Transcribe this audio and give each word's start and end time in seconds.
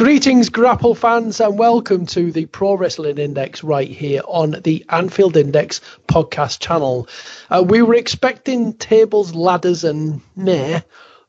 Greetings, 0.00 0.48
Grapple 0.48 0.94
fans, 0.94 1.40
and 1.40 1.58
welcome 1.58 2.06
to 2.06 2.32
the 2.32 2.46
Pro 2.46 2.72
Wrestling 2.72 3.18
Index 3.18 3.62
right 3.62 3.86
here 3.86 4.22
on 4.26 4.52
the 4.64 4.82
Anfield 4.88 5.36
Index 5.36 5.82
podcast 6.08 6.58
channel. 6.58 7.06
Uh, 7.50 7.62
we 7.68 7.82
were 7.82 7.96
expecting 7.96 8.72
tables, 8.72 9.34
ladders, 9.34 9.84
and 9.84 10.22
meh, 10.34 10.80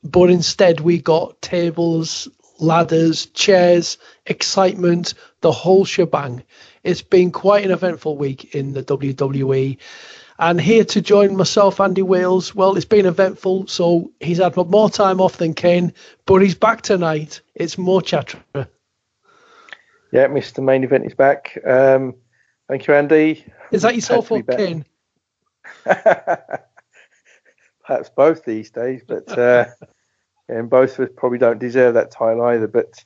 but 0.06 0.30
instead 0.30 0.80
we 0.80 1.02
got 1.02 1.42
tables, 1.42 2.30
ladders, 2.60 3.26
chairs, 3.26 3.98
excitement, 4.26 5.16
the 5.42 5.52
whole 5.52 5.84
shebang. 5.84 6.42
It's 6.82 7.02
been 7.02 7.32
quite 7.32 7.66
an 7.66 7.72
eventful 7.72 8.16
week 8.16 8.56
in 8.56 8.72
the 8.72 8.84
WWE. 8.84 9.80
And 10.42 10.60
here 10.60 10.84
to 10.86 11.02
join 11.02 11.38
myself, 11.38 11.80
Andy 11.80 12.02
Wales. 12.02 12.56
Well, 12.56 12.76
it's 12.76 12.84
been 12.84 13.06
eventful, 13.06 13.68
so 13.68 14.12
he's 14.20 14.40
had 14.40 14.58
more 14.58 14.90
time 14.90 15.22
off 15.22 15.38
than 15.38 15.54
Kane, 15.54 15.94
but 16.26 16.42
he's 16.42 16.56
back 16.56 16.82
tonight. 16.82 17.42
It's 17.54 17.78
more 17.78 18.02
chatter. 18.02 18.40
Yeah, 20.12 20.28
Mr. 20.28 20.64
Main 20.64 20.84
Event 20.84 21.06
is 21.06 21.14
back. 21.14 21.60
Um, 21.64 22.16
thank 22.68 22.88
you, 22.88 22.96
Andy. 22.96 23.46
Is 23.72 23.84
that 23.84 23.94
yourself 23.94 24.32
or 24.32 24.42
Kane? 24.42 24.84
Perhaps 25.84 26.64
both 28.16 28.44
these 28.44 28.72
days, 28.72 29.04
but 29.08 29.38
uh, 29.38 29.66
and 30.50 30.72
both 30.72 30.98
of 30.98 31.08
us 31.08 31.14
probably 31.16 31.38
don't 31.38 31.60
deserve 31.60 31.94
that 31.94 32.10
title 32.10 32.42
either. 32.46 32.68
But 32.68 33.06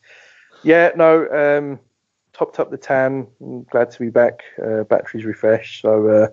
yeah, 0.64 0.92
no, 0.96 1.28
um, 1.28 1.82
topped 2.32 2.62
up 2.62 2.72
the 2.72 2.78
tan. 2.78 3.28
I'm 3.42 3.66
glad 3.66 3.92
to 3.92 4.00
be 4.00 4.10
back. 4.10 4.44
Uh, 4.58 4.84
batteries 4.84 5.26
refreshed. 5.26 5.82
So 5.82 6.08
uh, 6.08 6.28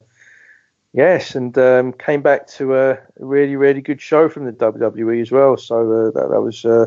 Yes, 0.93 1.35
and 1.35 1.57
um, 1.57 1.93
came 1.95 2.21
back 2.21 2.47
to 2.49 2.77
a 2.77 2.99
really, 3.19 3.57
really 3.57 3.81
good 3.81 4.01
show 4.01 4.29
from 4.29 4.45
the 4.45 4.53
WWE 4.53 5.23
as 5.23 5.31
well. 5.31 5.57
So 5.57 5.81
uh, 5.81 6.11
that, 6.11 6.29
that 6.29 6.41
was 6.41 6.65
uh, 6.65 6.87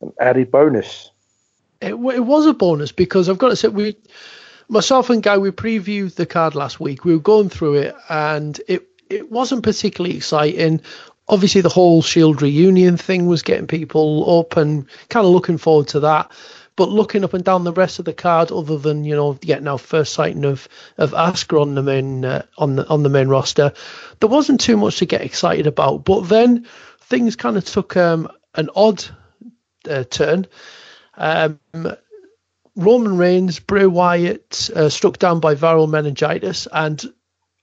an 0.00 0.12
added 0.20 0.52
bonus. 0.52 1.10
It, 1.80 1.94
it 1.94 2.24
was 2.24 2.46
a 2.46 2.54
bonus 2.54 2.92
because 2.92 3.28
I've 3.28 3.38
got 3.38 3.48
to 3.48 3.56
say, 3.56 3.68
we, 3.68 3.96
myself 4.68 5.10
and 5.10 5.22
Guy, 5.22 5.38
we 5.38 5.50
previewed 5.50 6.14
the 6.14 6.26
card 6.26 6.54
last 6.54 6.78
week. 6.78 7.04
We 7.04 7.14
were 7.14 7.22
going 7.22 7.48
through 7.48 7.74
it, 7.74 7.96
and 8.08 8.60
it 8.68 8.86
it 9.08 9.30
wasn't 9.30 9.64
particularly 9.64 10.16
exciting. 10.16 10.80
Obviously, 11.28 11.60
the 11.60 11.68
whole 11.68 12.02
Shield 12.02 12.42
reunion 12.42 12.96
thing 12.96 13.26
was 13.26 13.42
getting 13.42 13.66
people 13.66 14.40
up 14.40 14.56
and 14.56 14.86
kind 15.08 15.26
of 15.26 15.32
looking 15.32 15.58
forward 15.58 15.88
to 15.88 16.00
that. 16.00 16.30
But 16.80 16.88
looking 16.88 17.24
up 17.24 17.34
and 17.34 17.44
down 17.44 17.64
the 17.64 17.74
rest 17.74 17.98
of 17.98 18.06
the 18.06 18.14
card, 18.14 18.50
other 18.50 18.78
than 18.78 19.04
you 19.04 19.14
know 19.14 19.34
getting 19.34 19.68
our 19.68 19.76
first 19.76 20.14
sighting 20.14 20.46
of 20.46 20.66
of 20.96 21.10
Asuka 21.10 21.60
on 21.60 21.74
the 21.74 21.82
main 21.82 22.24
uh, 22.24 22.46
on 22.56 22.76
the 22.76 22.88
on 22.88 23.02
the 23.02 23.10
main 23.10 23.28
roster, 23.28 23.74
there 24.20 24.30
wasn't 24.30 24.62
too 24.62 24.78
much 24.78 24.96
to 25.00 25.04
get 25.04 25.20
excited 25.20 25.66
about. 25.66 26.06
But 26.06 26.30
then 26.30 26.66
things 27.02 27.36
kind 27.36 27.58
of 27.58 27.66
took 27.66 27.98
um, 27.98 28.30
an 28.54 28.70
odd 28.74 29.04
uh, 29.90 30.04
turn. 30.04 30.46
Um, 31.18 31.60
Roman 32.76 33.18
Reigns, 33.18 33.60
Bray 33.60 33.84
Wyatt 33.84 34.70
uh, 34.74 34.88
struck 34.88 35.18
down 35.18 35.38
by 35.38 35.56
viral 35.56 35.86
meningitis, 35.86 36.66
and 36.72 37.12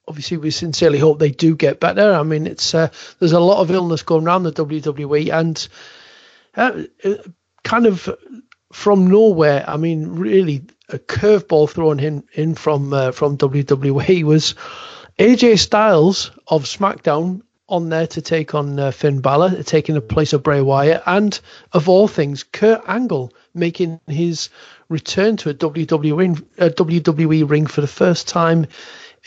obviously 0.08 0.38
we 0.38 0.52
sincerely 0.52 1.00
hope 1.00 1.18
they 1.18 1.32
do 1.32 1.56
get 1.56 1.80
better. 1.80 2.14
I 2.14 2.22
mean, 2.22 2.46
it's 2.46 2.76
uh, 2.76 2.90
there's 3.18 3.32
a 3.32 3.40
lot 3.40 3.62
of 3.62 3.72
illness 3.72 4.04
going 4.04 4.28
around 4.28 4.44
the 4.44 4.52
WWE, 4.52 5.34
and 5.34 5.68
uh, 6.56 6.84
kind 7.64 7.88
of 7.88 8.16
from 8.78 9.08
nowhere, 9.08 9.66
I 9.68 9.76
mean, 9.78 10.08
really 10.08 10.62
a 10.88 11.00
curveball 11.00 11.68
thrown 11.68 12.00
in 12.00 12.24
in 12.34 12.54
from 12.54 12.94
uh, 12.94 13.12
from 13.12 13.36
WWE 13.36 14.24
was 14.24 14.54
AJ 15.18 15.58
Styles 15.58 16.30
of 16.48 16.66
SmackDown 16.66 17.42
on 17.68 17.90
there 17.90 18.06
to 18.06 18.22
take 18.22 18.54
on 18.54 18.80
uh, 18.80 18.92
Finn 18.92 19.20
Balor, 19.20 19.64
taking 19.64 19.96
the 19.96 20.02
place 20.02 20.32
of 20.32 20.44
Bray 20.44 20.62
Wyatt, 20.62 21.02
and 21.08 21.40
of 21.74 21.90
all 21.90 22.08
things, 22.08 22.44
Kurt 22.44 22.84
Angle 22.88 23.34
making 23.56 24.00
his 24.06 24.50
return 24.90 25.38
to 25.38 25.50
a 25.50 25.56
WWE 25.56 26.46
a 26.60 26.70
WWE 26.70 27.50
ring 27.50 27.66
for 27.66 27.82
the 27.82 27.88
first 27.88 28.28
time 28.28 28.68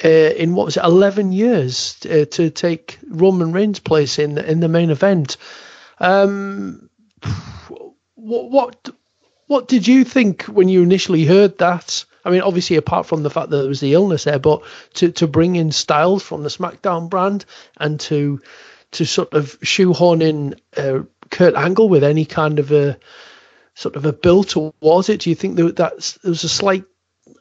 uh, 0.05 0.09
in 0.09 0.55
what 0.55 0.67
was 0.67 0.77
it, 0.77 0.85
11 0.85 1.33
years 1.33 1.99
uh, 2.05 2.25
to 2.31 2.51
take 2.51 3.01
Roman 3.09 3.51
Reigns' 3.51 3.81
place 3.81 4.21
in 4.21 4.39
in 4.39 4.61
the 4.61 4.69
main 4.69 4.91
event. 4.91 5.39
Um, 5.99 6.89
what 8.15 8.51
what 8.51 8.91
what 9.51 9.67
did 9.67 9.89
you 9.89 10.05
think 10.05 10.45
when 10.45 10.69
you 10.69 10.81
initially 10.81 11.25
heard 11.25 11.59
that? 11.59 12.05
I 12.25 12.31
mean, 12.31 12.41
obviously, 12.41 12.77
apart 12.77 13.07
from 13.07 13.25
the 13.25 13.31
fact 13.31 13.51
that 13.51 13.57
there 13.57 13.69
was 13.69 13.81
the 13.81 13.95
illness 13.95 14.23
there, 14.23 14.39
but 14.39 14.63
to, 14.95 15.11
to 15.11 15.27
bring 15.27 15.57
in 15.57 15.73
Styles 15.73 16.23
from 16.23 16.45
the 16.45 16.49
SmackDown 16.49 17.11
brand 17.11 17.45
and 17.77 17.99
to 17.99 18.41
to 18.93 19.05
sort 19.05 19.35
of 19.35 19.59
shoehorn 19.61 20.23
in 20.23 20.55
uh, 20.77 21.01
Kurt 21.31 21.57
Angle 21.57 21.89
with 21.89 22.05
any 22.05 22.27
kind 22.27 22.61
of 22.61 22.71
a 22.71 22.97
sort 23.75 23.97
of 23.97 24.07
a 24.07 24.13
build 24.13 24.51
towards 24.51 25.09
it, 25.09 25.23
do 25.23 25.31
you 25.31 25.37
think 25.37 25.57
that 25.57 25.75
that's, 25.75 26.13
there 26.19 26.31
was 26.31 26.45
a 26.45 26.49
slight 26.49 26.85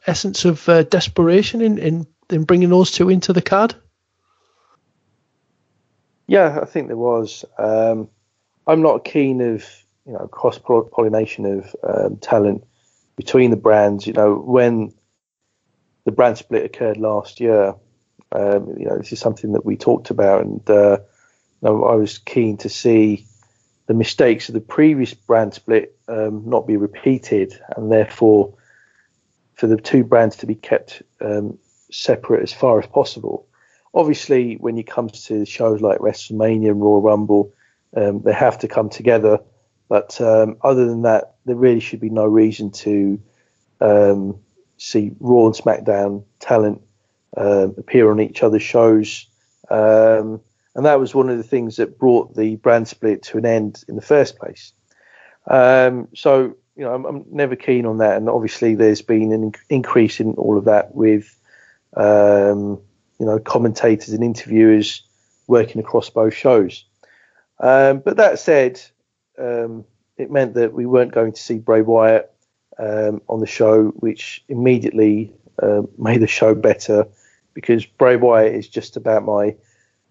essence 0.04 0.44
of 0.44 0.68
uh, 0.68 0.82
desperation 0.82 1.60
in, 1.60 1.78
in 1.78 2.06
in 2.28 2.42
bringing 2.42 2.70
those 2.70 2.90
two 2.90 3.08
into 3.08 3.32
the 3.32 3.42
card? 3.42 3.76
Yeah, 6.26 6.58
I 6.60 6.64
think 6.64 6.88
there 6.88 6.96
was. 6.96 7.44
Um, 7.56 8.08
I'm 8.66 8.82
not 8.82 9.04
keen 9.04 9.40
of 9.40 9.64
you 10.10 10.18
know 10.18 10.26
cross 10.26 10.58
pollination 10.58 11.46
of 11.46 11.76
um, 11.84 12.16
talent 12.16 12.64
between 13.14 13.50
the 13.50 13.56
brands. 13.56 14.08
You 14.08 14.12
know, 14.12 14.34
when 14.34 14.92
the 16.04 16.10
brand 16.10 16.36
split 16.36 16.64
occurred 16.64 16.96
last 16.96 17.38
year, 17.38 17.74
um, 18.32 18.74
you 18.76 18.86
know 18.86 18.98
this 18.98 19.12
is 19.12 19.20
something 19.20 19.52
that 19.52 19.64
we 19.64 19.76
talked 19.76 20.10
about, 20.10 20.44
and 20.44 20.68
uh, 20.68 20.98
you 21.00 21.68
know, 21.68 21.84
I 21.84 21.94
was 21.94 22.18
keen 22.18 22.56
to 22.58 22.68
see 22.68 23.24
the 23.86 23.94
mistakes 23.94 24.48
of 24.48 24.54
the 24.54 24.60
previous 24.60 25.14
brand 25.14 25.54
split 25.54 25.96
um, 26.08 26.42
not 26.44 26.66
be 26.66 26.76
repeated, 26.76 27.56
and 27.76 27.92
therefore 27.92 28.54
for 29.54 29.68
the 29.68 29.76
two 29.76 30.02
brands 30.02 30.36
to 30.36 30.46
be 30.46 30.56
kept 30.56 31.02
um, 31.20 31.56
separate 31.92 32.42
as 32.42 32.52
far 32.52 32.80
as 32.80 32.86
possible. 32.86 33.46
Obviously, 33.94 34.54
when 34.54 34.76
it 34.76 34.88
comes 34.88 35.24
to 35.26 35.44
shows 35.44 35.80
like 35.80 35.98
WrestleMania 36.00 36.70
and 36.70 36.80
Royal 36.80 37.00
Rumble, 37.00 37.52
um, 37.96 38.22
they 38.22 38.32
have 38.32 38.58
to 38.58 38.68
come 38.68 38.88
together 38.88 39.40
but 39.90 40.20
um, 40.20 40.56
other 40.62 40.86
than 40.86 41.02
that, 41.02 41.34
there 41.46 41.56
really 41.56 41.80
should 41.80 42.00
be 42.00 42.10
no 42.10 42.24
reason 42.24 42.70
to 42.70 43.20
um, 43.80 44.38
see 44.78 45.10
Raw 45.18 45.46
and 45.46 45.54
SmackDown 45.54 46.22
talent 46.38 46.80
um, 47.36 47.74
appear 47.76 48.08
on 48.08 48.20
each 48.20 48.44
other's 48.44 48.62
shows. 48.62 49.26
Um, 49.68 50.40
and 50.76 50.86
that 50.86 51.00
was 51.00 51.12
one 51.12 51.28
of 51.28 51.38
the 51.38 51.42
things 51.42 51.74
that 51.76 51.98
brought 51.98 52.36
the 52.36 52.54
brand 52.54 52.86
split 52.86 53.24
to 53.24 53.38
an 53.38 53.44
end 53.44 53.82
in 53.88 53.96
the 53.96 54.02
first 54.02 54.38
place. 54.38 54.72
Um, 55.48 56.06
so, 56.14 56.54
you 56.76 56.84
know, 56.84 56.94
I'm, 56.94 57.04
I'm, 57.04 57.24
never 57.28 57.56
keen 57.56 57.84
on 57.84 57.98
that. 57.98 58.16
And 58.16 58.28
obviously, 58.28 58.76
there's 58.76 59.02
been 59.02 59.32
an 59.32 59.52
increase 59.70 60.20
in 60.20 60.34
all 60.34 60.56
of 60.56 60.66
that 60.66 60.94
with, 60.94 61.36
um, 61.96 62.80
you 63.18 63.26
know, 63.26 63.40
commentators 63.40 64.14
and 64.14 64.22
interviewers 64.22 65.02
working 65.48 65.80
across 65.80 66.10
both 66.10 66.34
shows. 66.34 66.84
Um, 67.58 67.98
but 67.98 68.18
that 68.18 68.38
said, 68.38 68.80
um, 69.40 69.84
it 70.16 70.30
meant 70.30 70.54
that 70.54 70.72
we 70.72 70.86
weren't 70.86 71.12
going 71.12 71.32
to 71.32 71.40
see 71.40 71.58
Bray 71.58 71.82
Wyatt 71.82 72.32
um, 72.78 73.22
on 73.28 73.40
the 73.40 73.46
show, 73.46 73.86
which 73.96 74.44
immediately 74.48 75.32
uh, 75.62 75.82
made 75.98 76.20
the 76.20 76.26
show 76.26 76.54
better 76.54 77.06
because 77.54 77.84
Bray 77.84 78.16
Wyatt 78.16 78.54
is 78.54 78.68
just 78.68 78.96
about 78.96 79.24
my 79.24 79.56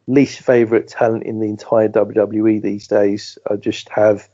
least 0.07 0.39
favorite 0.39 0.87
talent 0.87 1.23
in 1.23 1.39
the 1.39 1.47
entire 1.47 1.87
WWE 1.87 2.61
these 2.61 2.87
days. 2.87 3.37
I 3.49 3.55
just 3.55 3.89
have 3.89 4.27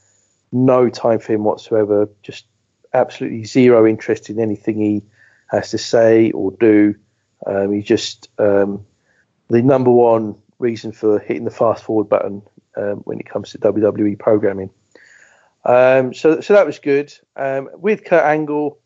no 0.51 0.89
time 0.89 1.19
for 1.19 1.33
him 1.33 1.43
whatsoever. 1.43 2.09
Just 2.23 2.45
absolutely 2.93 3.43
zero 3.43 3.85
interest 3.85 4.29
in 4.29 4.39
anything 4.39 4.79
he 4.79 5.03
has 5.47 5.71
to 5.71 5.77
say 5.77 6.31
or 6.31 6.51
do. 6.51 6.95
Um, 7.45 7.73
he's 7.73 7.85
just 7.85 8.29
um, 8.39 8.85
the 9.49 9.61
number 9.61 9.91
one 9.91 10.35
reason 10.57 10.93
for 10.93 11.19
hitting 11.19 11.43
the 11.43 11.51
fast 11.51 11.83
forward 11.83 12.09
button 12.09 12.41
um, 12.77 12.97
when 13.03 13.19
it 13.19 13.27
comes 13.27 13.51
to 13.51 13.59
WWE 13.59 14.17
programming. 14.17 14.69
Um, 15.65 16.13
so, 16.13 16.41
so 16.41 16.53
that 16.53 16.65
was 16.65 16.79
good. 16.79 17.13
Um, 17.35 17.69
with 17.73 18.05
Kurt 18.05 18.23
Angle, 18.23 18.79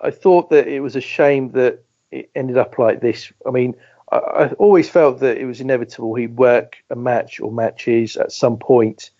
I 0.00 0.10
thought 0.10 0.50
that 0.50 0.68
it 0.68 0.80
was 0.80 0.96
a 0.96 1.00
shame 1.00 1.50
that 1.52 1.84
it 2.10 2.30
ended 2.34 2.58
up 2.58 2.78
like 2.78 3.00
this. 3.00 3.32
I 3.46 3.50
mean, 3.50 3.74
I, 4.10 4.16
I 4.16 4.52
always 4.52 4.88
felt 4.88 5.20
that 5.20 5.38
it 5.38 5.46
was 5.46 5.60
inevitable 5.60 6.14
he'd 6.14 6.36
work 6.36 6.76
a 6.90 6.96
match 6.96 7.40
or 7.40 7.50
matches 7.50 8.16
at 8.16 8.32
some 8.32 8.58
point, 8.58 9.10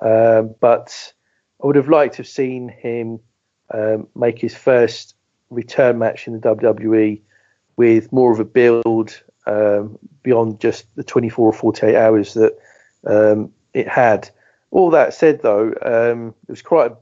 um, 0.00 0.54
but 0.60 1.12
I 1.62 1.66
would 1.66 1.76
have 1.76 1.88
liked 1.88 2.14
to 2.14 2.18
have 2.18 2.28
seen 2.28 2.68
him 2.68 3.20
um, 3.72 4.08
make 4.14 4.38
his 4.38 4.54
first 4.54 5.14
return 5.50 5.98
match 5.98 6.26
in 6.26 6.38
the 6.38 6.54
WWE 6.54 7.20
with 7.76 8.12
more 8.12 8.32
of 8.32 8.40
a 8.40 8.44
build 8.44 9.20
um, 9.46 9.98
beyond 10.22 10.60
just 10.60 10.86
the 10.96 11.04
24 11.04 11.48
or 11.48 11.52
48 11.52 11.96
hours 11.96 12.34
that 12.34 12.58
um, 13.06 13.52
it 13.74 13.88
had. 13.88 14.30
All 14.70 14.90
that 14.90 15.14
said, 15.14 15.42
though, 15.42 15.72
um, 15.82 16.34
it 16.48 16.50
was 16.50 16.62
quite 16.62 16.92
a, 16.92 16.96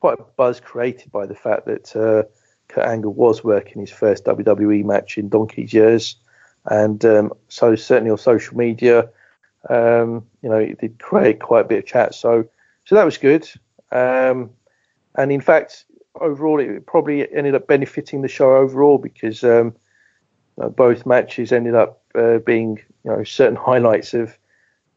quite 0.00 0.18
a 0.18 0.24
buzz 0.36 0.60
created 0.60 1.10
by 1.12 1.26
the 1.26 1.34
fact 1.34 1.66
that 1.66 1.96
uh, 1.96 2.24
Kurt 2.68 2.86
Angle 2.86 3.12
was 3.12 3.44
working 3.44 3.80
his 3.80 3.90
first 3.90 4.24
WWE 4.24 4.84
match 4.84 5.16
in 5.16 5.28
donkey's 5.28 5.72
years, 5.72 6.16
and 6.66 7.04
um, 7.04 7.32
so 7.48 7.76
certainly 7.76 8.10
on 8.10 8.18
social 8.18 8.56
media, 8.56 9.08
um, 9.68 10.26
you 10.42 10.48
know, 10.48 10.56
it 10.56 10.80
did 10.80 10.98
create 10.98 11.40
quite 11.40 11.64
a 11.64 11.68
bit 11.68 11.78
of 11.78 11.86
chat. 11.86 12.14
So, 12.14 12.46
so 12.84 12.94
that 12.94 13.04
was 13.04 13.18
good. 13.18 13.48
Um, 13.92 14.50
and 15.14 15.30
in 15.30 15.40
fact, 15.40 15.84
overall, 16.20 16.60
it 16.60 16.86
probably 16.86 17.32
ended 17.32 17.54
up 17.54 17.66
benefiting 17.66 18.22
the 18.22 18.28
show 18.28 18.56
overall 18.56 18.98
because 18.98 19.44
um, 19.44 19.74
uh, 20.60 20.68
both 20.68 21.06
matches 21.06 21.52
ended 21.52 21.74
up 21.74 22.02
uh, 22.14 22.38
being, 22.38 22.80
you 23.04 23.10
know, 23.10 23.24
certain 23.24 23.56
highlights 23.70 24.14
of 24.14 24.36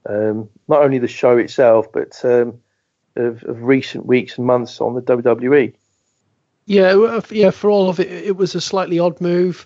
um, 0.06 0.50
not 0.68 0.84
only 0.84 1.00
the 1.00 1.08
show 1.08 1.38
itself, 1.38 1.92
but 1.92 2.20
um, 2.24 2.60
of, 3.16 3.44
of, 3.44 3.64
recent 3.64 4.06
weeks 4.06 4.38
and 4.38 4.48
months 4.48 4.80
on 4.80 4.94
the 4.94 5.02
WWE. 5.02 5.74
Yeah, 6.66 7.22
yeah. 7.30 7.52
For 7.52 7.70
all 7.70 7.90
of 7.90 8.00
it, 8.00 8.12
it 8.12 8.36
was 8.36 8.56
a 8.56 8.62
slightly 8.62 9.00
odd 9.00 9.22
move, 9.22 9.66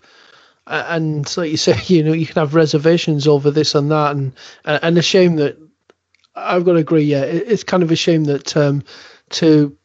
and 0.68 1.26
like 1.38 1.52
you 1.52 1.58
say, 1.58 1.80
you 1.86 2.04
know, 2.04 2.14
you 2.14 2.26
can 2.26 2.36
have 2.36 2.56
reservations 2.56 3.28
over 3.28 3.52
this 3.52 3.76
and 3.76 3.92
that, 3.92 4.16
and 4.16 4.34
and 4.66 4.98
a 4.98 5.02
shame 5.02 5.38
that 5.38 5.58
I've 6.36 6.66
got 6.66 6.74
to 6.74 6.80
agree. 6.80 7.04
Yeah, 7.04 7.24
it's 7.24 7.64
kind 7.64 7.84
of 7.84 7.92
a 7.92 7.96
shame 7.96 8.26
that 8.26 8.56
um, 8.56 8.84
to 9.32 9.76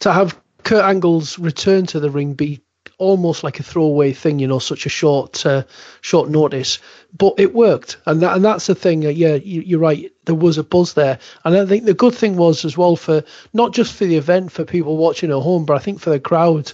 to 0.00 0.12
have 0.12 0.38
Kurt 0.62 0.84
Angle's 0.84 1.38
return 1.38 1.86
to 1.86 2.00
the 2.00 2.10
ring 2.10 2.34
be 2.34 2.62
almost 2.98 3.42
like 3.42 3.60
a 3.60 3.62
throwaway 3.62 4.12
thing, 4.12 4.38
you 4.38 4.46
know, 4.46 4.58
such 4.58 4.86
a 4.86 4.88
short 4.88 5.44
uh, 5.44 5.64
short 6.00 6.28
notice. 6.28 6.78
But 7.16 7.34
it 7.38 7.54
worked, 7.54 7.98
and 8.06 8.20
that 8.22 8.34
and 8.34 8.44
that's 8.44 8.66
the 8.66 8.74
thing. 8.74 9.06
Uh, 9.06 9.10
yeah, 9.10 9.34
you, 9.34 9.76
are 9.76 9.80
right. 9.80 10.12
There 10.24 10.34
was 10.34 10.58
a 10.58 10.64
buzz 10.64 10.94
there, 10.94 11.18
and 11.44 11.56
I 11.56 11.64
think 11.64 11.84
the 11.84 11.94
good 11.94 12.14
thing 12.14 12.36
was 12.36 12.64
as 12.64 12.76
well 12.76 12.96
for 12.96 13.22
not 13.52 13.72
just 13.72 13.94
for 13.94 14.04
the 14.04 14.16
event 14.16 14.50
for 14.50 14.64
people 14.64 14.96
watching 14.96 15.30
at 15.30 15.36
home, 15.36 15.64
but 15.64 15.76
I 15.76 15.80
think 15.80 16.00
for 16.00 16.10
the 16.10 16.20
crowd. 16.20 16.72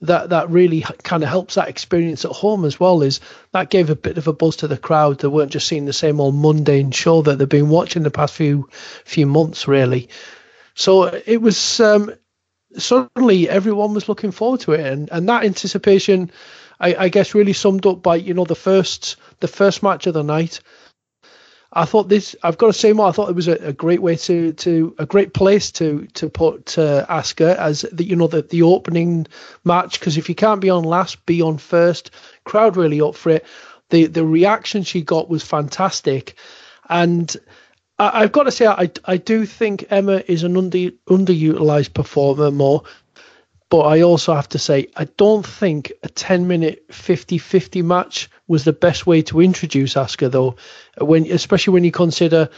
That, 0.00 0.30
that 0.30 0.50
really 0.50 0.82
kind 1.02 1.22
of 1.22 1.30
helps 1.30 1.54
that 1.54 1.68
experience 1.68 2.26
at 2.26 2.32
home 2.32 2.66
as 2.66 2.78
well. 2.78 3.00
Is 3.00 3.20
that 3.52 3.70
gave 3.70 3.88
a 3.88 3.96
bit 3.96 4.18
of 4.18 4.28
a 4.28 4.34
buzz 4.34 4.56
to 4.56 4.68
the 4.68 4.76
crowd? 4.76 5.20
They 5.20 5.28
weren't 5.28 5.52
just 5.52 5.66
seeing 5.66 5.86
the 5.86 5.94
same 5.94 6.20
old 6.20 6.34
mundane 6.34 6.90
show 6.90 7.22
that 7.22 7.38
they've 7.38 7.48
been 7.48 7.70
watching 7.70 8.02
the 8.02 8.10
past 8.10 8.34
few 8.34 8.68
few 9.04 9.24
months, 9.24 9.66
really. 9.66 10.10
So 10.74 11.04
it 11.04 11.40
was 11.40 11.80
um, 11.80 12.12
suddenly 12.76 13.48
everyone 13.48 13.94
was 13.94 14.08
looking 14.08 14.30
forward 14.30 14.60
to 14.60 14.72
it, 14.72 14.80
and, 14.80 15.08
and 15.10 15.28
that 15.28 15.44
anticipation, 15.44 16.30
I, 16.80 16.94
I 16.94 17.08
guess, 17.08 17.34
really 17.34 17.52
summed 17.52 17.86
up 17.86 18.02
by 18.02 18.16
you 18.16 18.34
know 18.34 18.44
the 18.44 18.54
first 18.54 19.16
the 19.40 19.48
first 19.48 19.82
match 19.82 20.06
of 20.06 20.14
the 20.14 20.22
night. 20.22 20.60
I 21.72 21.84
thought 21.86 22.08
this. 22.08 22.36
I've 22.42 22.58
got 22.58 22.68
to 22.68 22.72
say 22.72 22.92
more. 22.92 23.08
I 23.08 23.12
thought 23.12 23.28
it 23.28 23.34
was 23.34 23.48
a, 23.48 23.54
a 23.54 23.72
great 23.72 24.00
way 24.00 24.14
to 24.16 24.52
to 24.52 24.94
a 24.98 25.06
great 25.06 25.34
place 25.34 25.72
to 25.72 26.06
to 26.14 26.30
put 26.30 26.78
uh, 26.78 27.04
Asuka 27.06 27.56
as 27.56 27.84
the 27.92 28.04
you 28.04 28.14
know 28.14 28.28
the 28.28 28.42
the 28.42 28.62
opening 28.62 29.26
match 29.64 29.98
because 29.98 30.16
if 30.16 30.28
you 30.28 30.36
can't 30.36 30.60
be 30.60 30.70
on 30.70 30.84
last, 30.84 31.26
be 31.26 31.42
on 31.42 31.58
first. 31.58 32.12
Crowd 32.44 32.76
really 32.76 33.00
up 33.00 33.16
for 33.16 33.30
it. 33.30 33.44
The 33.90 34.06
the 34.06 34.24
reaction 34.24 34.84
she 34.84 35.02
got 35.02 35.28
was 35.28 35.42
fantastic, 35.42 36.36
and 36.88 37.36
I, 37.98 38.22
have 38.22 38.32
got 38.32 38.44
to 38.44 38.50
say, 38.50 38.66
I, 38.66 38.90
I 39.04 39.16
do 39.16 39.46
think 39.46 39.86
Emma 39.90 40.22
is 40.26 40.42
an 40.42 40.56
under, 40.56 40.90
underutilized 41.08 41.94
performer 41.94 42.50
more. 42.50 42.82
But 43.74 43.86
I 43.86 44.02
also 44.02 44.32
have 44.32 44.48
to 44.50 44.58
say, 44.60 44.86
I 44.94 45.06
don't 45.16 45.44
think 45.44 45.92
a 46.04 46.08
10 46.08 46.46
minute 46.46 46.84
50 46.92 47.38
50 47.38 47.82
match 47.82 48.30
was 48.46 48.62
the 48.62 48.72
best 48.72 49.04
way 49.04 49.22
to 49.22 49.40
introduce 49.40 49.94
Asuka, 49.94 50.30
though, 50.30 50.54
when 51.00 51.28
especially 51.28 51.72
when 51.72 51.82
you 51.82 51.90
consider 51.90 52.50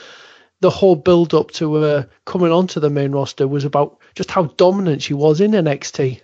the 0.61 0.69
whole 0.69 0.95
build 0.95 1.33
up 1.33 1.53
to 1.53 1.77
her 1.77 1.99
uh, 2.01 2.03
coming 2.27 2.53
onto 2.53 2.81
the 2.81 2.91
main 2.91 3.13
roster 3.13 3.49
was 3.49 3.65
about 3.65 3.99
just 4.15 4.31
how 4.31 4.43
dominant 4.59 5.01
she 5.01 5.15
was 5.15 5.41
in 5.41 5.53
NXT. 5.53 6.21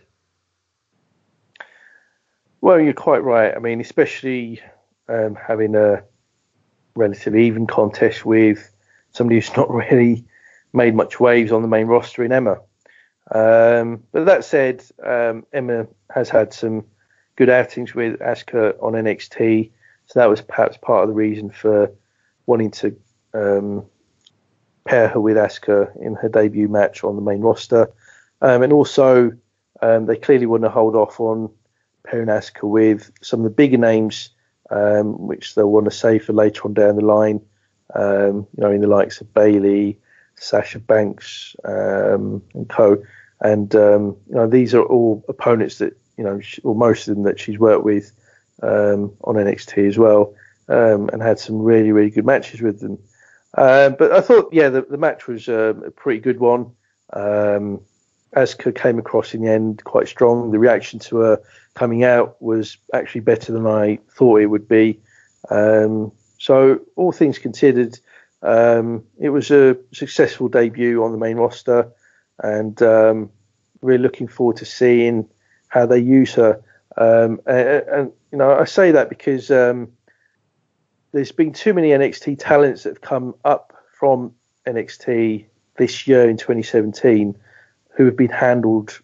Well, 2.60 2.78
you're 2.78 2.92
quite 2.92 3.24
right. 3.24 3.54
I 3.56 3.60
mean, 3.60 3.80
especially 3.80 4.60
um, 5.08 5.36
having 5.36 5.74
a 5.74 6.04
relatively 6.96 7.46
even 7.46 7.66
contest 7.66 8.26
with 8.26 8.70
somebody 9.12 9.36
who's 9.40 9.56
not 9.56 9.70
really 9.90 10.26
made 10.74 10.94
much 10.94 11.18
waves 11.18 11.50
on 11.50 11.62
the 11.62 11.68
main 11.68 11.86
roster 11.86 12.22
in 12.22 12.32
Emma. 12.32 12.58
Um, 13.34 14.02
but 14.12 14.26
that 14.26 14.44
said, 14.44 14.84
um, 15.04 15.46
Emma 15.52 15.86
has 16.14 16.28
had 16.28 16.52
some 16.52 16.84
good 17.36 17.48
outings 17.48 17.94
with 17.94 18.18
Asuka 18.20 18.74
on 18.82 18.92
NXT, 18.92 19.70
so 20.06 20.20
that 20.20 20.28
was 20.28 20.42
perhaps 20.42 20.76
part 20.76 21.02
of 21.02 21.08
the 21.08 21.14
reason 21.14 21.50
for 21.50 21.90
wanting 22.46 22.70
to 22.72 22.96
um, 23.32 23.84
pair 24.84 25.08
her 25.08 25.20
with 25.20 25.36
Asuka 25.36 25.96
in 26.00 26.14
her 26.16 26.28
debut 26.28 26.68
match 26.68 27.04
on 27.04 27.16
the 27.16 27.22
main 27.22 27.40
roster. 27.40 27.90
Um, 28.42 28.62
and 28.62 28.72
also, 28.72 29.32
um, 29.80 30.06
they 30.06 30.16
clearly 30.16 30.46
want 30.46 30.64
to 30.64 30.68
hold 30.68 30.94
off 30.94 31.18
on 31.18 31.50
pairing 32.04 32.28
Asuka 32.28 32.64
with 32.64 33.10
some 33.22 33.40
of 33.40 33.44
the 33.44 33.50
bigger 33.50 33.78
names, 33.78 34.30
um, 34.70 35.26
which 35.26 35.54
they'll 35.54 35.70
want 35.70 35.86
to 35.86 35.90
save 35.90 36.24
for 36.24 36.32
later 36.32 36.62
on 36.64 36.74
down 36.74 36.96
the 36.96 37.04
line 37.04 37.40
you 37.94 38.46
know, 38.56 38.70
in 38.70 38.80
the 38.80 38.86
likes 38.86 39.20
of 39.20 39.32
Bayley. 39.32 39.98
Sasha 40.42 40.80
Banks, 40.80 41.54
um, 41.64 42.42
and 42.54 42.68
co. 42.68 43.02
And 43.42 43.74
um, 43.74 44.16
you 44.28 44.36
know, 44.36 44.46
these 44.46 44.74
are 44.74 44.82
all 44.82 45.24
opponents 45.28 45.78
that 45.78 45.96
you 46.16 46.24
know, 46.24 46.40
she, 46.40 46.60
or 46.62 46.74
most 46.74 47.08
of 47.08 47.14
them 47.14 47.24
that 47.24 47.40
she's 47.40 47.58
worked 47.58 47.84
with 47.84 48.12
um, 48.62 49.12
on 49.24 49.34
NXT 49.34 49.88
as 49.88 49.98
well, 49.98 50.34
um, 50.68 51.10
and 51.12 51.22
had 51.22 51.38
some 51.38 51.60
really, 51.60 51.92
really 51.92 52.10
good 52.10 52.26
matches 52.26 52.60
with 52.60 52.80
them. 52.80 52.98
Uh, 53.54 53.90
but 53.90 54.12
I 54.12 54.20
thought, 54.20 54.52
yeah, 54.52 54.68
the, 54.68 54.82
the 54.82 54.96
match 54.96 55.26
was 55.26 55.48
um, 55.48 55.82
a 55.84 55.90
pretty 55.90 56.20
good 56.20 56.40
one. 56.40 56.72
Um, 57.12 57.80
Asuka 58.34 58.74
came 58.74 58.98
across 58.98 59.34
in 59.34 59.42
the 59.42 59.50
end 59.50 59.84
quite 59.84 60.08
strong. 60.08 60.50
The 60.50 60.58
reaction 60.58 60.98
to 61.00 61.16
her 61.18 61.42
coming 61.74 62.04
out 62.04 62.40
was 62.40 62.78
actually 62.94 63.20
better 63.22 63.52
than 63.52 63.66
I 63.66 63.98
thought 64.10 64.40
it 64.40 64.46
would 64.46 64.68
be. 64.68 65.00
Um, 65.50 66.12
so, 66.38 66.80
all 66.96 67.12
things 67.12 67.38
considered, 67.38 67.98
um, 68.42 69.04
it 69.18 69.28
was 69.28 69.50
a 69.50 69.76
successful 69.92 70.48
debut 70.48 71.04
on 71.04 71.12
the 71.12 71.18
main 71.18 71.36
roster, 71.36 71.92
and 72.42 72.80
um, 72.82 73.30
really 73.80 74.02
looking 74.02 74.28
forward 74.28 74.56
to 74.56 74.64
seeing 74.64 75.28
how 75.68 75.86
they 75.86 75.98
use 75.98 76.34
her. 76.34 76.62
Um, 76.96 77.40
and, 77.46 77.68
and, 77.88 78.12
you 78.30 78.38
know, 78.38 78.52
I 78.52 78.64
say 78.64 78.90
that 78.90 79.08
because 79.08 79.50
um, 79.50 79.90
there's 81.12 81.32
been 81.32 81.52
too 81.52 81.72
many 81.72 81.88
NXT 81.88 82.38
talents 82.38 82.82
that 82.82 82.90
have 82.90 83.00
come 83.00 83.34
up 83.44 83.72
from 83.92 84.32
NXT 84.66 85.46
this 85.76 86.06
year 86.06 86.28
in 86.28 86.36
2017 86.36 87.36
who 87.94 88.04
have 88.04 88.16
been 88.16 88.30
handled 88.30 89.00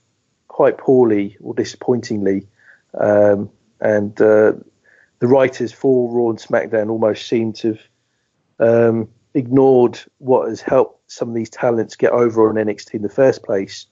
quite 0.48 0.78
poorly 0.78 1.36
or 1.40 1.54
disappointingly. 1.54 2.46
Um, 2.94 3.50
and 3.80 4.20
uh, 4.20 4.52
the 5.20 5.26
writers 5.26 5.72
for 5.72 6.10
Raw 6.10 6.30
and 6.30 6.38
SmackDown 6.38 6.90
almost 6.90 7.26
seem 7.28 7.52
to 7.54 7.78
have 8.58 8.90
um, 8.90 9.08
ignored 9.34 10.00
what 10.18 10.48
has 10.48 10.60
helped 10.60 11.10
some 11.10 11.28
of 11.28 11.34
these 11.34 11.50
talents 11.50 11.96
get 11.96 12.12
over 12.12 12.48
on 12.48 12.56
NXT 12.56 12.94
in 12.94 13.02
the 13.02 13.08
first 13.08 13.42
place. 13.42 13.86